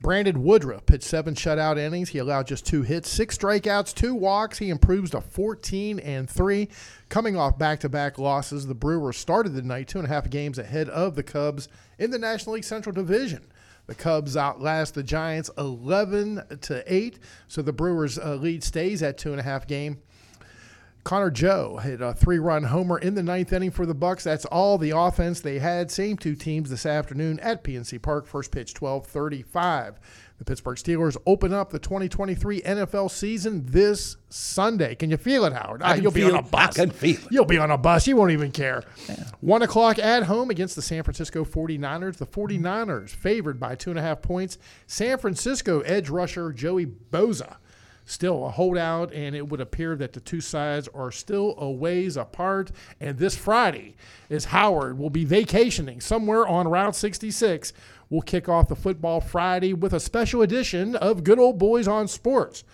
Brandon 0.00 0.42
Woodruff 0.42 0.84
pitched 0.86 1.04
seven 1.04 1.34
shutout 1.34 1.78
innings. 1.78 2.10
He 2.10 2.18
allowed 2.18 2.46
just 2.46 2.66
two 2.66 2.82
hits, 2.82 3.08
six 3.08 3.36
strikeouts, 3.36 3.94
two 3.94 4.14
walks. 4.14 4.58
He 4.58 4.68
improves 4.68 5.10
to 5.10 5.20
14 5.20 5.98
and 5.98 6.28
three. 6.28 6.68
Coming 7.08 7.36
off 7.36 7.58
back-to-back 7.58 8.18
losses, 8.18 8.66
the 8.66 8.74
Brewers 8.74 9.16
started 9.16 9.54
the 9.54 9.62
night 9.62 9.88
two 9.88 9.98
and 9.98 10.06
a 10.06 10.10
half 10.10 10.28
games 10.28 10.58
ahead 10.58 10.88
of 10.90 11.14
the 11.16 11.22
Cubs 11.22 11.68
in 11.98 12.10
the 12.10 12.18
National 12.18 12.54
League 12.54 12.64
Central 12.64 12.94
Division. 12.94 13.46
The 13.86 13.94
Cubs 13.94 14.36
outlast 14.36 14.94
the 14.94 15.02
Giants 15.02 15.50
11 15.56 16.58
to 16.62 16.82
eight, 16.92 17.18
so 17.46 17.62
the 17.62 17.72
Brewers' 17.72 18.18
uh, 18.18 18.34
lead 18.34 18.64
stays 18.64 19.02
at 19.02 19.16
two 19.16 19.30
and 19.30 19.40
a 19.40 19.44
half 19.44 19.66
game. 19.66 20.02
Connor 21.06 21.30
Joe 21.30 21.76
hit 21.76 22.00
a 22.00 22.12
three-run 22.12 22.64
homer 22.64 22.98
in 22.98 23.14
the 23.14 23.22
ninth 23.22 23.52
inning 23.52 23.70
for 23.70 23.86
the 23.86 23.94
Bucks. 23.94 24.24
That's 24.24 24.44
all 24.46 24.76
the 24.76 24.90
offense 24.90 25.40
they 25.40 25.60
had. 25.60 25.88
Same 25.88 26.16
two 26.16 26.34
teams 26.34 26.68
this 26.68 26.84
afternoon 26.84 27.38
at 27.38 27.62
PNC 27.62 28.02
Park. 28.02 28.26
First 28.26 28.50
pitch 28.50 28.74
12:35. 28.74 30.00
The 30.38 30.44
Pittsburgh 30.44 30.76
Steelers 30.76 31.16
open 31.24 31.54
up 31.54 31.70
the 31.70 31.78
2023 31.78 32.60
NFL 32.60 33.08
season 33.08 33.64
this 33.66 34.16
Sunday. 34.30 34.96
Can 34.96 35.08
you 35.10 35.16
feel 35.16 35.44
it, 35.44 35.52
Howard? 35.52 35.80
Can 35.80 36.02
you'll 36.02 36.10
be 36.10 36.24
on 36.24 36.34
a 36.34 36.42
bus. 36.42 36.76
I 36.76 36.86
can 36.86 36.90
feel 36.90 37.14
it. 37.14 37.28
You'll 37.30 37.44
be 37.44 37.56
on 37.56 37.70
a 37.70 37.78
bus. 37.78 38.08
You 38.08 38.16
won't 38.16 38.32
even 38.32 38.50
care. 38.50 38.82
One 39.40 39.62
o'clock 39.62 40.00
at 40.00 40.24
home 40.24 40.50
against 40.50 40.74
the 40.74 40.82
San 40.82 41.04
Francisco 41.04 41.44
49ers. 41.44 42.16
The 42.16 42.26
49ers 42.26 43.10
favored 43.10 43.60
by 43.60 43.76
two 43.76 43.90
and 43.90 43.98
a 43.98 44.02
half 44.02 44.22
points. 44.22 44.58
San 44.88 45.18
Francisco 45.18 45.82
edge 45.82 46.10
rusher 46.10 46.52
Joey 46.52 46.86
Bosa 46.86 47.58
still 48.06 48.46
a 48.46 48.50
holdout, 48.50 49.12
and 49.12 49.36
it 49.36 49.48
would 49.48 49.60
appear 49.60 49.96
that 49.96 50.14
the 50.14 50.20
two 50.20 50.40
sides 50.40 50.88
are 50.94 51.10
still 51.12 51.54
a 51.58 51.70
ways 51.70 52.16
apart. 52.16 52.70
And 53.00 53.18
this 53.18 53.36
Friday 53.36 53.96
is 54.30 54.46
Howard 54.46 54.96
will 54.96 55.10
be 55.10 55.24
vacationing 55.24 56.00
somewhere 56.00 56.46
on 56.46 56.68
Route 56.68 56.96
66. 56.96 57.72
We'll 58.08 58.22
kick 58.22 58.48
off 58.48 58.68
the 58.68 58.76
football 58.76 59.20
Friday 59.20 59.74
with 59.74 59.92
a 59.92 60.00
special 60.00 60.40
edition 60.40 60.96
of 60.96 61.24
Good 61.24 61.40
Old 61.40 61.58
Boys 61.58 61.88
on 61.88 62.08
Sports. 62.08 62.64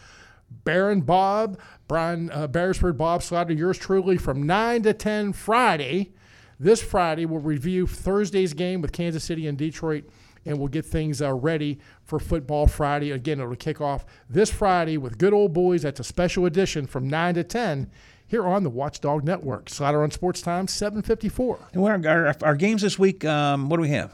Baron 0.64 1.00
Bob, 1.00 1.58
Brian 1.88 2.30
uh, 2.30 2.46
Beresford, 2.46 2.98
Bob 2.98 3.22
Slaughter, 3.22 3.54
yours 3.54 3.78
truly 3.78 4.18
from 4.18 4.42
9 4.42 4.82
to 4.82 4.92
10 4.92 5.32
Friday. 5.32 6.12
This 6.60 6.82
Friday, 6.82 7.24
we'll 7.24 7.40
review 7.40 7.86
Thursday's 7.86 8.52
game 8.52 8.82
with 8.82 8.92
Kansas 8.92 9.24
City 9.24 9.46
and 9.46 9.56
Detroit, 9.56 10.04
and 10.44 10.58
we'll 10.58 10.68
get 10.68 10.84
things 10.84 11.22
uh, 11.22 11.32
ready 11.32 11.78
for 12.04 12.18
Football 12.18 12.66
Friday. 12.66 13.10
Again, 13.10 13.40
it'll 13.40 13.54
kick 13.56 13.80
off 13.80 14.04
this 14.28 14.50
Friday 14.50 14.96
with 14.96 15.18
Good 15.18 15.32
Old 15.32 15.52
Boys. 15.52 15.82
That's 15.82 16.00
a 16.00 16.04
special 16.04 16.46
edition 16.46 16.86
from 16.86 17.08
9 17.08 17.34
to 17.34 17.44
10 17.44 17.90
here 18.26 18.46
on 18.46 18.62
the 18.62 18.70
Watchdog 18.70 19.24
Network. 19.24 19.68
Slaughter 19.68 20.02
on 20.02 20.10
Sports 20.10 20.40
Time, 20.40 20.66
754. 20.66 21.68
And 21.74 21.84
are 21.84 22.08
our, 22.08 22.36
our 22.42 22.56
games 22.56 22.82
this 22.82 22.98
week? 22.98 23.24
Um, 23.24 23.68
what 23.68 23.76
do 23.76 23.82
we 23.82 23.90
have? 23.90 24.12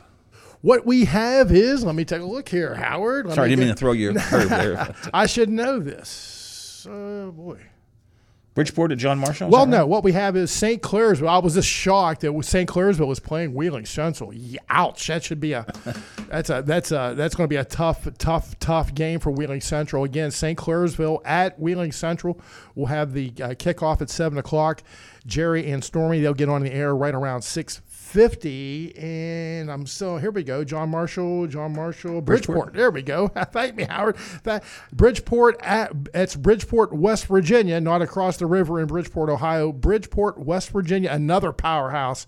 What 0.60 0.84
we 0.84 1.04
have 1.04 1.52
is, 1.52 1.84
let 1.84 1.94
me 1.94 2.04
take 2.04 2.20
a 2.20 2.24
look 2.24 2.48
here, 2.48 2.74
Howard. 2.74 3.32
Sorry, 3.32 3.46
I 3.46 3.48
didn't 3.50 3.60
mean 3.60 3.68
to 3.68 3.76
throw 3.76 3.92
you 3.92 4.10
a 4.10 4.14
curve 4.14 4.48
there. 4.48 4.94
I 5.14 5.26
should 5.26 5.50
know 5.50 5.78
this. 5.78 6.84
Oh, 6.90 7.30
boy. 7.30 7.60
Bridgeport 8.58 8.90
at 8.90 8.98
John 8.98 9.20
Marshall? 9.20 9.50
Well, 9.50 9.66
that 9.66 9.70
right? 9.72 9.82
no. 9.82 9.86
What 9.86 10.02
we 10.02 10.10
have 10.10 10.34
is 10.34 10.50
St. 10.50 10.82
Clairsville. 10.82 11.28
I 11.28 11.38
was 11.38 11.54
just 11.54 11.68
shocked 11.68 12.22
that 12.22 12.44
St. 12.44 12.68
Clairsville 12.68 13.06
was 13.06 13.20
playing 13.20 13.54
Wheeling 13.54 13.86
Central. 13.86 14.32
Ouch! 14.68 15.06
That 15.06 15.22
should 15.22 15.38
be 15.38 15.52
a 15.52 15.64
that's 16.28 16.50
a 16.50 16.64
that's 16.66 16.90
a 16.90 17.14
that's 17.16 17.36
going 17.36 17.44
to 17.44 17.48
be 17.48 17.54
a 17.54 17.64
tough, 17.64 18.08
tough, 18.18 18.58
tough 18.58 18.92
game 18.96 19.20
for 19.20 19.30
Wheeling 19.30 19.60
Central. 19.60 20.02
Again, 20.02 20.32
St. 20.32 20.58
Clairsville 20.58 21.20
at 21.24 21.56
Wheeling 21.60 21.92
Central. 21.92 22.40
We'll 22.74 22.86
have 22.86 23.12
the 23.12 23.32
uh, 23.40 23.50
kickoff 23.50 24.00
at 24.00 24.10
seven 24.10 24.38
o'clock. 24.38 24.82
Jerry 25.24 25.70
and 25.70 25.84
Stormy 25.84 26.20
they'll 26.20 26.34
get 26.34 26.48
on 26.48 26.62
the 26.62 26.72
air 26.72 26.96
right 26.96 27.14
around 27.14 27.42
six 27.42 27.80
fifty, 28.08 28.96
and 28.96 29.70
I'm 29.70 29.86
still 29.86 30.16
here. 30.16 30.30
We 30.30 30.42
go, 30.42 30.64
John 30.64 30.88
Marshall, 30.88 31.46
John 31.46 31.74
Marshall, 31.74 32.22
Bridgeport. 32.22 32.56
Bridgeport. 32.56 32.74
There 32.74 32.90
we 32.90 33.02
go. 33.02 33.28
Thank 33.52 33.76
me, 33.76 33.84
Howard. 33.84 34.16
That 34.44 34.64
Bridgeport 34.92 35.56
at 35.60 35.92
it's 36.14 36.34
Bridgeport, 36.34 36.92
West 36.92 37.26
Virginia, 37.26 37.80
not 37.80 38.02
across 38.02 38.38
the 38.38 38.46
river 38.46 38.80
in 38.80 38.86
Bridgeport, 38.86 39.28
Ohio. 39.28 39.72
Bridgeport, 39.72 40.38
West 40.38 40.70
Virginia, 40.70 41.10
another 41.10 41.52
powerhouse. 41.52 42.26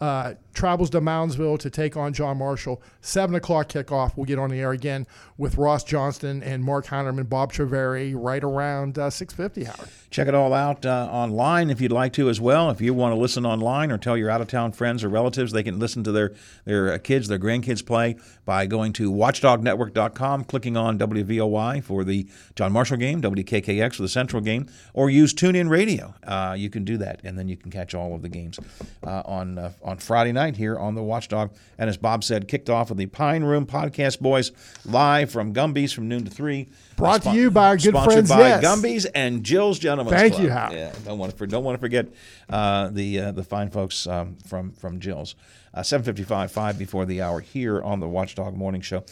Uh, 0.00 0.34
travels 0.58 0.90
to 0.90 1.00
Moundsville 1.00 1.56
to 1.60 1.70
take 1.70 1.96
on 1.96 2.12
John 2.12 2.38
Marshall. 2.38 2.82
Seven 3.00 3.36
o'clock 3.36 3.68
kickoff. 3.68 4.16
We'll 4.16 4.26
get 4.26 4.40
on 4.40 4.50
the 4.50 4.58
air 4.58 4.72
again 4.72 5.06
with 5.36 5.56
Ross 5.56 5.84
Johnston 5.84 6.42
and 6.42 6.64
Mark 6.64 6.86
Heinerman, 6.86 7.28
Bob 7.28 7.52
Treveri, 7.52 8.12
right 8.16 8.42
around 8.42 8.98
uh, 8.98 9.08
six 9.08 9.32
fifty. 9.32 9.64
Howard. 9.64 9.88
Check 10.10 10.26
it 10.26 10.34
all 10.34 10.52
out 10.52 10.84
uh, 10.84 11.08
online 11.12 11.70
if 11.70 11.80
you'd 11.80 11.92
like 11.92 12.12
to 12.14 12.28
as 12.28 12.40
well. 12.40 12.70
If 12.70 12.80
you 12.80 12.92
want 12.92 13.14
to 13.14 13.20
listen 13.20 13.46
online 13.46 13.92
or 13.92 13.98
tell 13.98 14.16
your 14.16 14.30
out 14.30 14.40
of 14.40 14.48
town 14.48 14.72
friends 14.72 15.04
or 15.04 15.08
relatives, 15.08 15.52
they 15.52 15.62
can 15.62 15.78
listen 15.78 16.02
to 16.04 16.12
their 16.12 16.34
their 16.64 16.94
uh, 16.94 16.98
kids, 16.98 17.28
their 17.28 17.38
grandkids 17.38 17.86
play 17.86 18.16
by 18.44 18.66
going 18.66 18.92
to 18.94 19.12
watchdognetwork.com, 19.12 20.44
clicking 20.44 20.76
on 20.76 20.98
WVOY 20.98 21.84
for 21.84 22.02
the 22.02 22.26
John 22.56 22.72
Marshall 22.72 22.96
game, 22.96 23.22
WKKX 23.22 23.94
for 23.94 24.02
the 24.02 24.08
Central 24.08 24.42
game, 24.42 24.66
or 24.92 25.08
use 25.08 25.32
TuneIn 25.32 25.68
Radio. 25.68 26.14
Uh, 26.26 26.56
you 26.58 26.68
can 26.68 26.84
do 26.84 26.96
that, 26.96 27.20
and 27.22 27.38
then 27.38 27.48
you 27.48 27.56
can 27.56 27.70
catch 27.70 27.94
all 27.94 28.14
of 28.14 28.22
the 28.22 28.28
games 28.28 28.58
uh, 29.06 29.22
on 29.24 29.58
uh, 29.58 29.72
on 29.84 29.98
Friday 29.98 30.32
night 30.32 30.47
here 30.56 30.78
on 30.78 30.94
the 30.94 31.02
Watchdog. 31.02 31.50
And 31.76 31.88
as 31.88 31.96
Bob 31.96 32.24
said, 32.24 32.48
kicked 32.48 32.70
off 32.70 32.88
with 32.88 32.98
the 32.98 33.06
Pine 33.06 33.44
Room 33.44 33.66
Podcast 33.66 34.20
Boys 34.20 34.52
live 34.84 35.30
from 35.30 35.52
Gumby's 35.52 35.92
from 35.92 36.08
noon 36.08 36.24
to 36.24 36.30
three. 36.30 36.68
Brought 36.96 37.22
to 37.22 37.32
you 37.32 37.50
by 37.50 37.68
our 37.68 37.76
good 37.76 37.90
sponsored 37.90 38.12
friends, 38.12 38.30
by 38.30 38.40
yes. 38.40 38.62
Gumby's 38.62 39.04
and 39.06 39.44
Jill's 39.44 39.78
Gentlemen's 39.78 40.16
Thank 40.16 40.34
Club. 40.34 40.44
you, 40.44 40.50
Hal. 40.50 40.72
Yeah, 40.72 40.92
don't 41.04 41.18
want 41.18 41.36
to 41.36 41.46
don't 41.46 41.64
want 41.64 41.76
to 41.76 41.80
forget 41.80 42.08
uh, 42.48 42.88
the 42.88 43.20
uh, 43.20 43.32
the 43.32 43.44
fine 43.44 43.70
folks 43.70 44.06
um, 44.06 44.36
from 44.46 44.72
from 44.72 45.00
Jill's. 45.00 45.34
Uh, 45.74 45.82
7:55, 45.82 46.50
five 46.50 46.78
before 46.78 47.04
the 47.04 47.20
hour 47.20 47.40
here 47.40 47.80
on 47.82 48.00
the 48.00 48.08
Watchdog 48.08 48.56
Morning 48.56 48.80
Show. 48.80 49.04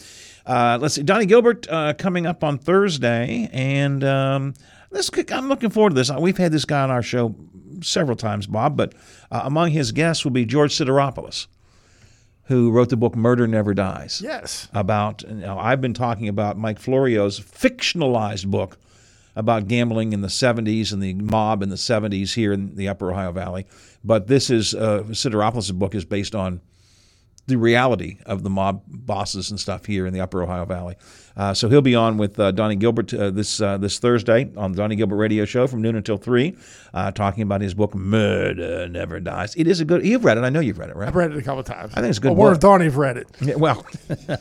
Uh, 0.45 0.77
let's 0.81 0.95
see, 0.95 1.03
Donnie 1.03 1.27
Gilbert 1.27 1.67
uh, 1.69 1.93
coming 1.93 2.25
up 2.25 2.43
on 2.43 2.57
Thursday, 2.57 3.47
and 3.53 4.03
um, 4.03 4.53
this 4.91 5.09
I'm 5.31 5.49
looking 5.49 5.69
forward 5.69 5.91
to 5.91 5.95
this. 5.95 6.09
Uh, 6.09 6.17
We've 6.19 6.37
had 6.37 6.51
this 6.51 6.65
guy 6.65 6.81
on 6.81 6.91
our 6.91 7.03
show 7.03 7.35
several 7.81 8.15
times, 8.17 8.47
Bob, 8.47 8.75
but 8.77 8.93
uh, 9.31 9.41
among 9.43 9.71
his 9.71 9.91
guests 9.91 10.23
will 10.23 10.31
be 10.31 10.45
George 10.45 10.75
Sideropoulos, 10.77 11.47
who 12.45 12.71
wrote 12.71 12.89
the 12.89 12.97
book 12.97 13.15
Murder 13.15 13.47
Never 13.47 13.73
Dies 13.73 14.21
Yes. 14.23 14.67
about 14.73 15.23
you 15.23 15.35
know, 15.35 15.57
I've 15.57 15.81
been 15.81 15.93
talking 15.93 16.27
about 16.27 16.57
Mike 16.57 16.79
Florio's 16.79 17.39
fictionalized 17.39 18.47
book 18.47 18.77
about 19.35 19.67
gambling 19.67 20.13
in 20.13 20.21
the 20.21 20.27
70s 20.29 20.91
and 20.91 21.01
the 21.01 21.13
mob 21.13 21.61
in 21.61 21.69
the 21.69 21.75
70s 21.75 22.33
here 22.33 22.51
in 22.53 22.75
the 22.75 22.87
Upper 22.87 23.11
Ohio 23.11 23.31
Valley. 23.31 23.67
But 24.03 24.27
this 24.27 24.49
is 24.49 24.73
uh, 24.73 25.03
Sideropoulos' 25.09 25.73
book 25.73 25.93
is 25.93 26.05
based 26.05 26.33
on 26.33 26.61
the 27.47 27.55
reality 27.55 28.17
of 28.25 28.43
the 28.43 28.49
mob 28.49 28.81
bosses 28.87 29.49
and 29.51 29.59
stuff 29.59 29.85
here 29.85 30.05
in 30.05 30.13
the 30.13 30.19
Upper 30.21 30.43
Ohio 30.43 30.65
Valley. 30.65 30.95
Uh, 31.37 31.53
so 31.53 31.69
he'll 31.69 31.81
be 31.81 31.95
on 31.95 32.17
with 32.17 32.37
uh, 32.39 32.51
Donnie 32.51 32.75
Gilbert 32.75 33.13
uh, 33.13 33.29
this 33.29 33.61
uh, 33.61 33.77
this 33.77 33.99
Thursday 33.99 34.49
on 34.57 34.71
the 34.71 34.77
Donnie 34.77 34.95
Gilbert 34.95 35.15
Radio 35.17 35.45
Show 35.45 35.67
from 35.67 35.81
noon 35.81 35.95
until 35.95 36.17
three, 36.17 36.57
uh, 36.93 37.11
talking 37.11 37.43
about 37.43 37.61
his 37.61 37.73
book 37.73 37.93
Murder 37.95 38.89
Never 38.89 39.19
Dies. 39.19 39.55
It 39.55 39.67
is 39.67 39.79
a 39.79 39.85
good. 39.85 40.05
You've 40.05 40.25
read 40.25 40.37
it. 40.37 40.43
I 40.43 40.49
know 40.49 40.59
you've 40.59 40.79
read 40.79 40.89
it, 40.89 40.95
right? 40.95 41.07
I've 41.07 41.15
read 41.15 41.31
it 41.31 41.37
a 41.37 41.41
couple 41.41 41.59
of 41.59 41.65
times. 41.67 41.93
I 41.95 42.01
think 42.01 42.09
it's 42.09 42.17
a 42.17 42.21
good 42.21 42.35
Well, 42.35 42.51
book. 42.51 42.59
Donnie's 42.59 42.95
read 42.95 43.17
it. 43.17 43.27
Yeah, 43.39 43.55
well, 43.55 43.85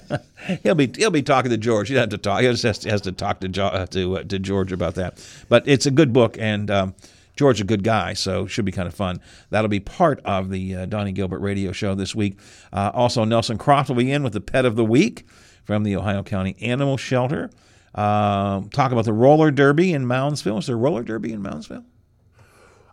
he'll 0.62 0.74
be 0.74 0.90
he'll 0.96 1.10
be 1.10 1.22
talking 1.22 1.50
to 1.50 1.58
George. 1.58 1.88
He 1.88 1.94
doesn't 1.94 2.10
have 2.12 2.18
to 2.20 2.22
talk. 2.22 2.40
He 2.40 2.46
just 2.48 2.62
has 2.62 2.78
to, 2.80 2.90
has 2.90 3.00
to 3.02 3.12
talk 3.12 3.40
to 3.40 3.48
jo- 3.48 3.66
uh, 3.66 3.86
to 3.86 4.18
uh, 4.18 4.22
to 4.24 4.38
George 4.38 4.72
about 4.72 4.94
that. 4.96 5.24
But 5.48 5.68
it's 5.68 5.86
a 5.86 5.90
good 5.90 6.12
book, 6.12 6.36
and 6.40 6.70
um, 6.70 6.94
George 7.36 7.60
a 7.60 7.64
good 7.64 7.84
guy, 7.84 8.14
so 8.14 8.46
should 8.46 8.64
be 8.64 8.72
kind 8.72 8.88
of 8.88 8.94
fun. 8.94 9.20
That'll 9.50 9.68
be 9.68 9.80
part 9.80 10.20
of 10.24 10.50
the 10.50 10.74
uh, 10.74 10.86
Donnie 10.86 11.12
Gilbert 11.12 11.40
Radio 11.40 11.72
Show 11.72 11.94
this 11.94 12.14
week. 12.14 12.38
Uh, 12.72 12.90
also, 12.94 13.24
Nelson 13.24 13.58
Croft 13.58 13.88
will 13.88 13.96
be 13.96 14.10
in 14.10 14.22
with 14.22 14.32
the 14.32 14.40
Pet 14.40 14.64
of 14.64 14.74
the 14.76 14.84
Week 14.84 15.26
from 15.64 15.82
the 15.82 15.96
Ohio 15.96 16.22
County 16.22 16.56
Animal 16.60 16.96
Shelter. 16.96 17.50
Um 17.94 18.68
talk 18.68 18.92
about 18.92 19.06
the 19.06 19.12
roller 19.12 19.50
derby 19.50 19.94
in 19.94 20.04
Moundsville. 20.04 20.58
Is 20.58 20.66
there 20.66 20.76
a 20.76 20.78
roller 20.78 21.02
derby 21.02 21.32
in 21.32 21.42
Moundsville? 21.42 21.84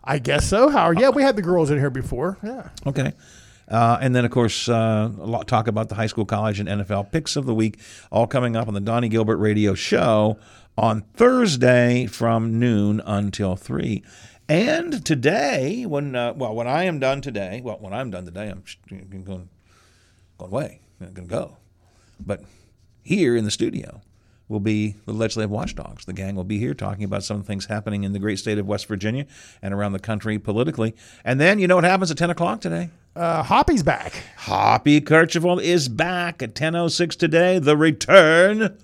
I 0.02 0.18
guess 0.18 0.46
so, 0.46 0.70
Howard. 0.70 0.98
Yeah, 0.98 1.10
we 1.10 1.22
had 1.22 1.36
the 1.36 1.42
girls 1.42 1.70
in 1.70 1.78
here 1.78 1.90
before. 1.90 2.38
Yeah. 2.42 2.68
Okay. 2.86 3.12
Uh, 3.66 3.98
and 4.00 4.14
then, 4.14 4.24
of 4.24 4.30
course, 4.30 4.68
uh, 4.68 5.10
a 5.18 5.26
lot 5.26 5.48
talk 5.48 5.68
about 5.68 5.88
the 5.88 5.94
high 5.94 6.06
school, 6.06 6.26
college, 6.26 6.60
and 6.60 6.68
NFL 6.68 7.10
picks 7.10 7.36
of 7.36 7.46
the 7.46 7.54
week, 7.54 7.78
all 8.10 8.26
coming 8.26 8.56
up 8.56 8.68
on 8.68 8.74
the 8.74 8.80
Donnie 8.80 9.08
Gilbert 9.08 9.38
Radio 9.38 9.74
Show 9.74 10.38
on 10.76 11.02
Thursday 11.14 12.06
from 12.06 12.58
noon 12.58 13.00
until 13.06 13.56
three. 13.56 14.02
And 14.48 15.04
today, 15.04 15.86
when 15.86 16.14
uh, 16.14 16.34
well, 16.34 16.54
when 16.54 16.66
I 16.66 16.84
am 16.84 16.98
done 16.98 17.20
today, 17.22 17.60
well, 17.64 17.78
when 17.80 17.92
I'm 17.92 18.10
done 18.10 18.26
today, 18.26 18.50
I'm 18.50 18.62
going 18.88 19.24
going 19.24 19.48
away. 20.38 20.80
I'm 21.00 21.12
going 21.12 21.28
to 21.28 21.34
go. 21.34 21.56
But 22.20 22.42
here 23.02 23.36
in 23.36 23.44
the 23.44 23.50
studio 23.50 24.02
will 24.48 24.60
be 24.60 24.96
the 25.06 25.12
legislative 25.12 25.50
watchdogs. 25.50 26.04
The 26.04 26.12
gang 26.12 26.34
will 26.34 26.44
be 26.44 26.58
here 26.58 26.74
talking 26.74 27.04
about 27.04 27.24
some 27.24 27.42
things 27.42 27.66
happening 27.66 28.04
in 28.04 28.12
the 28.12 28.18
great 28.18 28.38
state 28.38 28.58
of 28.58 28.66
West 28.66 28.86
Virginia 28.86 29.26
and 29.62 29.72
around 29.72 29.92
the 29.92 29.98
country 29.98 30.38
politically. 30.38 30.94
And 31.24 31.40
then 31.40 31.58
you 31.58 31.66
know 31.66 31.76
what 31.76 31.84
happens 31.84 32.10
at 32.10 32.18
10 32.18 32.30
o'clock 32.30 32.60
today? 32.60 32.90
Uh, 33.16 33.42
Hoppy's 33.42 33.82
back. 33.82 34.22
Hoppy 34.36 35.00
Kercheval 35.00 35.62
is 35.62 35.88
back 35.88 36.42
at 36.42 36.54
10.06 36.54 37.16
today. 37.16 37.58
The 37.58 37.76
return 37.76 38.76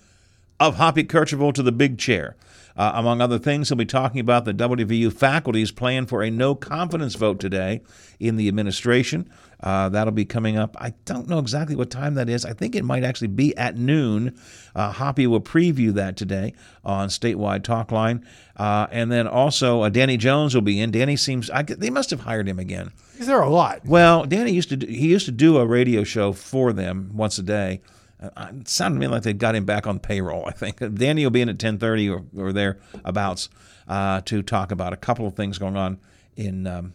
of 0.58 0.76
Hoppy 0.76 1.04
Kercheval 1.04 1.52
to 1.54 1.62
the 1.62 1.72
big 1.72 1.98
chair. 1.98 2.36
Uh, 2.80 2.92
among 2.94 3.20
other 3.20 3.38
things, 3.38 3.68
he'll 3.68 3.76
be 3.76 3.84
talking 3.84 4.20
about 4.20 4.46
the 4.46 4.54
WVU 4.54 5.12
faculty's 5.12 5.70
plan 5.70 6.06
for 6.06 6.22
a 6.22 6.30
no 6.30 6.54
confidence 6.54 7.14
vote 7.14 7.38
today 7.38 7.82
in 8.18 8.36
the 8.36 8.48
administration. 8.48 9.30
Uh, 9.62 9.90
that'll 9.90 10.14
be 10.14 10.24
coming 10.24 10.56
up. 10.56 10.74
I 10.80 10.94
don't 11.04 11.28
know 11.28 11.40
exactly 11.40 11.76
what 11.76 11.90
time 11.90 12.14
that 12.14 12.30
is. 12.30 12.46
I 12.46 12.54
think 12.54 12.74
it 12.74 12.82
might 12.82 13.04
actually 13.04 13.28
be 13.28 13.54
at 13.54 13.76
noon. 13.76 14.34
Uh, 14.74 14.92
Hoppy 14.92 15.26
will 15.26 15.42
preview 15.42 15.92
that 15.92 16.16
today 16.16 16.54
on 16.82 17.08
statewide 17.08 17.64
talk 17.64 17.92
line. 17.92 18.26
Uh, 18.56 18.86
and 18.90 19.12
then 19.12 19.26
also 19.26 19.82
uh, 19.82 19.90
Danny 19.90 20.16
Jones 20.16 20.54
will 20.54 20.62
be 20.62 20.80
in. 20.80 20.90
Danny 20.90 21.16
seems 21.16 21.50
I, 21.50 21.64
they 21.64 21.90
must 21.90 22.08
have 22.08 22.20
hired 22.20 22.48
him 22.48 22.58
again. 22.58 22.92
He's 23.18 23.26
there 23.26 23.42
a 23.42 23.50
lot. 23.50 23.84
Well, 23.84 24.24
Danny 24.24 24.52
used 24.52 24.70
to 24.70 24.78
do, 24.78 24.86
he 24.86 25.08
used 25.08 25.26
to 25.26 25.32
do 25.32 25.58
a 25.58 25.66
radio 25.66 26.02
show 26.02 26.32
for 26.32 26.72
them 26.72 27.10
once 27.12 27.36
a 27.36 27.42
day. 27.42 27.82
Uh, 28.22 28.48
it 28.60 28.68
sounded 28.68 28.96
to 28.96 29.00
me 29.00 29.06
like 29.06 29.22
they 29.22 29.32
got 29.32 29.54
him 29.54 29.64
back 29.64 29.86
on 29.86 29.98
payroll. 29.98 30.44
I 30.46 30.52
think 30.52 30.78
Danny 30.94 31.24
will 31.24 31.30
be 31.30 31.40
in 31.40 31.48
at 31.48 31.58
ten 31.58 31.78
thirty 31.78 32.08
or 32.08 32.24
or 32.36 32.52
thereabouts 32.52 33.48
uh, 33.88 34.20
to 34.22 34.42
talk 34.42 34.70
about 34.72 34.92
a 34.92 34.96
couple 34.96 35.26
of 35.26 35.34
things 35.34 35.58
going 35.58 35.76
on 35.76 35.98
in 36.36 36.66
um, 36.66 36.94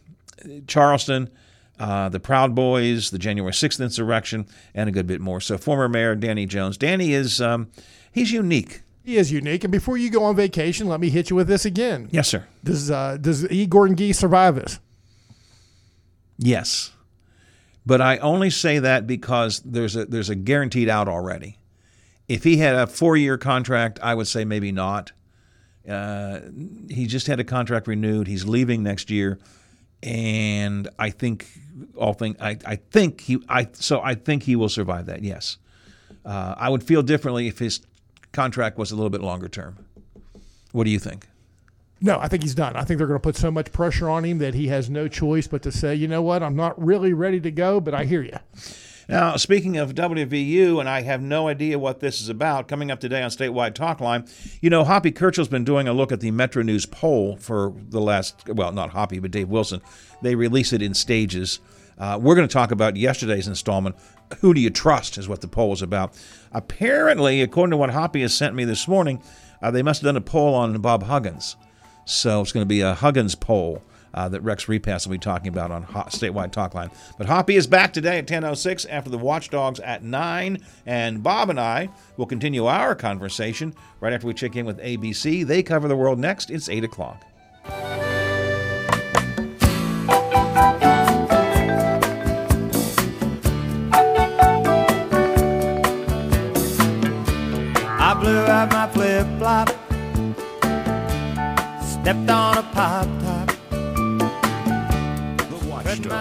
Charleston, 0.68 1.30
uh, 1.80 2.10
the 2.10 2.20
Proud 2.20 2.54
Boys, 2.56 3.10
the 3.12 3.20
January 3.20 3.54
sixth 3.54 3.80
insurrection, 3.82 4.48
and 4.74 4.88
a 4.88 4.92
good 4.92 5.08
bit 5.08 5.22
more. 5.22 5.42
So, 5.42 5.58
former 5.58 5.90
Mayor 5.90 6.16
Danny 6.16 6.46
Jones. 6.46 6.78
Danny 6.78 7.14
is 7.14 7.42
um, 7.42 7.70
he's 8.12 8.32
unique. 8.32 8.82
He 9.04 9.18
is 9.18 9.32
unique. 9.32 9.64
And 9.64 9.72
before 9.72 9.98
you 9.98 10.10
go 10.10 10.24
on 10.24 10.36
vacation, 10.36 10.88
let 10.88 11.00
me 11.00 11.10
hit 11.10 11.30
you 11.30 11.36
with 11.36 11.48
this 11.48 11.64
again. 11.64 12.08
Yes, 12.12 12.28
sir. 12.28 12.48
Does 12.64 12.90
uh, 12.90 13.18
does 13.18 13.50
E. 13.52 13.66
Gordon 13.66 13.96
Gee 13.96 14.14
survive 14.14 14.56
this? 14.56 14.80
Yes. 16.38 16.92
But 17.86 18.02
I 18.02 18.18
only 18.18 18.50
say 18.50 18.80
that 18.80 19.06
because 19.06 19.60
there's 19.60 19.96
a 19.96 20.06
there's 20.06 20.30
a 20.30 20.36
guaranteed 20.36 20.90
out 20.90 21.08
already. 21.08 21.60
If 22.28 22.44
he 22.44 22.58
had 22.58 22.76
a 22.76 22.88
four 22.88 23.16
year 23.16 23.38
contract, 23.38 24.00
I 24.02 24.16
would 24.16 24.28
say 24.28 24.46
maybe 24.46 24.72
not. 24.72 25.12
Uh, 25.88 26.40
he 26.90 27.06
just 27.06 27.28
had 27.28 27.40
a 27.40 27.44
contract 27.44 27.88
renewed. 27.88 28.28
He's 28.28 28.46
leaving 28.46 28.82
next 28.82 29.12
year, 29.12 29.38
and 30.02 30.88
I 30.98 31.12
think 31.12 31.48
all 31.96 32.14
thing 32.14 32.36
I, 32.40 32.58
I 32.66 32.76
think 32.78 33.22
he 33.22 33.38
I 33.48 33.68
so 33.74 34.02
I 34.02 34.16
think 34.16 34.44
he 34.44 34.56
will 34.56 34.70
survive 34.70 35.06
that. 35.06 35.22
Yes, 35.22 35.58
uh, 36.26 36.56
I 36.58 36.70
would 36.70 36.84
feel 36.84 37.04
differently 37.04 37.48
if 37.48 37.60
his 37.60 37.82
contract 38.32 38.80
was 38.80 38.92
a 38.92 38.96
little 38.96 39.12
bit 39.12 39.22
longer 39.22 39.48
term. 39.48 39.78
What 40.72 40.86
do 40.86 40.90
you 40.90 41.00
think? 41.00 41.28
No, 42.06 42.20
I 42.20 42.28
think 42.28 42.44
he's 42.44 42.54
done. 42.54 42.76
I 42.76 42.84
think 42.84 43.00
they're 43.00 43.08
going 43.08 43.20
to 43.20 43.24
put 43.24 43.36
so 43.36 43.50
much 43.50 43.72
pressure 43.72 44.08
on 44.08 44.26
him 44.26 44.38
that 44.38 44.54
he 44.54 44.68
has 44.68 44.92
no 44.92 45.08
choice 45.08 45.48
but 45.48 45.64
to 45.64 45.72
say, 45.72 45.96
you 45.96 46.08
know 46.08 46.22
what, 46.22 46.44
I'm 46.44 46.56
not 46.56 46.80
really 46.80 47.14
ready 47.14 47.40
to 47.40 47.50
go, 47.50 47.82
but 47.82 47.96
I 47.96 48.06
hear 48.06 48.22
you. 48.22 48.38
Now, 49.10 49.38
speaking 49.38 49.78
of 49.78 49.96
WVU, 49.96 50.80
and 50.80 50.88
I 50.88 51.02
have 51.02 51.24
no 51.24 51.48
idea 51.48 51.80
what 51.80 52.02
this 52.02 52.22
is 52.22 52.30
about, 52.30 52.68
coming 52.68 52.92
up 52.92 53.00
today 53.00 53.24
on 53.24 53.32
Statewide 53.32 53.74
Talk 53.74 54.02
Line, 54.02 54.28
you 54.62 54.70
know, 54.70 54.84
Hoppy 54.84 55.12
Kercheval's 55.12 55.48
been 55.48 55.64
doing 55.64 55.88
a 55.88 55.94
look 55.94 56.12
at 56.12 56.20
the 56.20 56.30
Metro 56.30 56.62
News 56.62 56.86
poll 56.86 57.38
for 57.38 57.74
the 57.90 58.00
last, 58.00 58.50
well, 58.50 58.72
not 58.72 58.92
Hoppy, 58.92 59.18
but 59.18 59.32
Dave 59.32 59.50
Wilson. 59.50 59.82
They 60.22 60.36
release 60.36 60.74
it 60.74 60.84
in 60.84 60.94
stages. 60.94 61.60
Uh, 61.98 62.20
we're 62.22 62.36
going 62.36 62.48
to 62.48 62.54
talk 62.54 62.70
about 62.70 62.98
yesterday's 62.98 63.48
installment. 63.48 63.96
Who 64.42 64.54
do 64.54 64.62
you 64.62 64.70
trust 64.70 65.18
is 65.18 65.28
what 65.28 65.42
the 65.42 65.48
poll 65.48 65.74
is 65.74 65.82
about. 65.82 66.14
Apparently, 66.52 67.42
according 67.42 67.72
to 67.72 67.78
what 67.78 67.90
Hoppy 67.90 68.22
has 68.22 68.36
sent 68.36 68.54
me 68.54 68.64
this 68.64 68.88
morning, 68.88 69.24
uh, 69.60 69.72
they 69.72 69.82
must 69.82 70.02
have 70.02 70.10
done 70.10 70.18
a 70.18 70.22
poll 70.22 70.54
on 70.54 70.80
Bob 70.82 71.02
Huggins. 71.02 71.56
So 72.06 72.42
it's 72.42 72.52
going 72.52 72.64
to 72.64 72.68
be 72.68 72.82
a 72.82 72.94
Huggins 72.94 73.36
poll 73.36 73.82
uh, 74.14 74.30
that 74.30 74.42
Rex 74.42 74.68
Repass 74.68 75.06
will 75.06 75.12
be 75.12 75.20
talking 75.20 75.50
about 75.50 75.72
on 75.72 75.84
Hot 75.84 76.12
Statewide 76.12 76.52
Talkline. 76.52 76.92
But 77.18 77.28
Hoppy 77.28 77.56
is 77.56 77.68
back 77.68 77.92
today 77.94 78.18
at 78.18 78.28
10.06 78.28 78.86
after 78.90 79.10
the 79.10 79.18
Watchdogs 79.18 79.80
at 79.82 80.04
9. 80.04 80.60
And 80.86 81.22
Bob 81.22 81.50
and 81.50 81.60
I 81.60 81.90
will 82.16 82.26
continue 82.26 82.66
our 82.66 82.96
conversation 82.96 83.76
right 84.00 84.14
after 84.14 84.28
we 84.28 84.34
check 84.34 84.56
in 84.56 84.66
with 84.66 84.80
ABC. 84.80 85.46
They 85.46 85.62
cover 85.64 85.88
the 85.88 85.98
world 85.98 86.18
next. 86.18 86.50
It's 86.50 86.70
8 86.70 86.86
o'clock. 86.86 87.24
I 97.98 98.14
blew 98.20 98.46
out 98.46 98.72
my 98.72 98.88
flip 98.94 99.28
flop, 99.40 99.70
stepped 102.06 102.30
on 102.30 102.58
a 102.60 102.62
pop 102.62 103.08
top. 103.24 103.56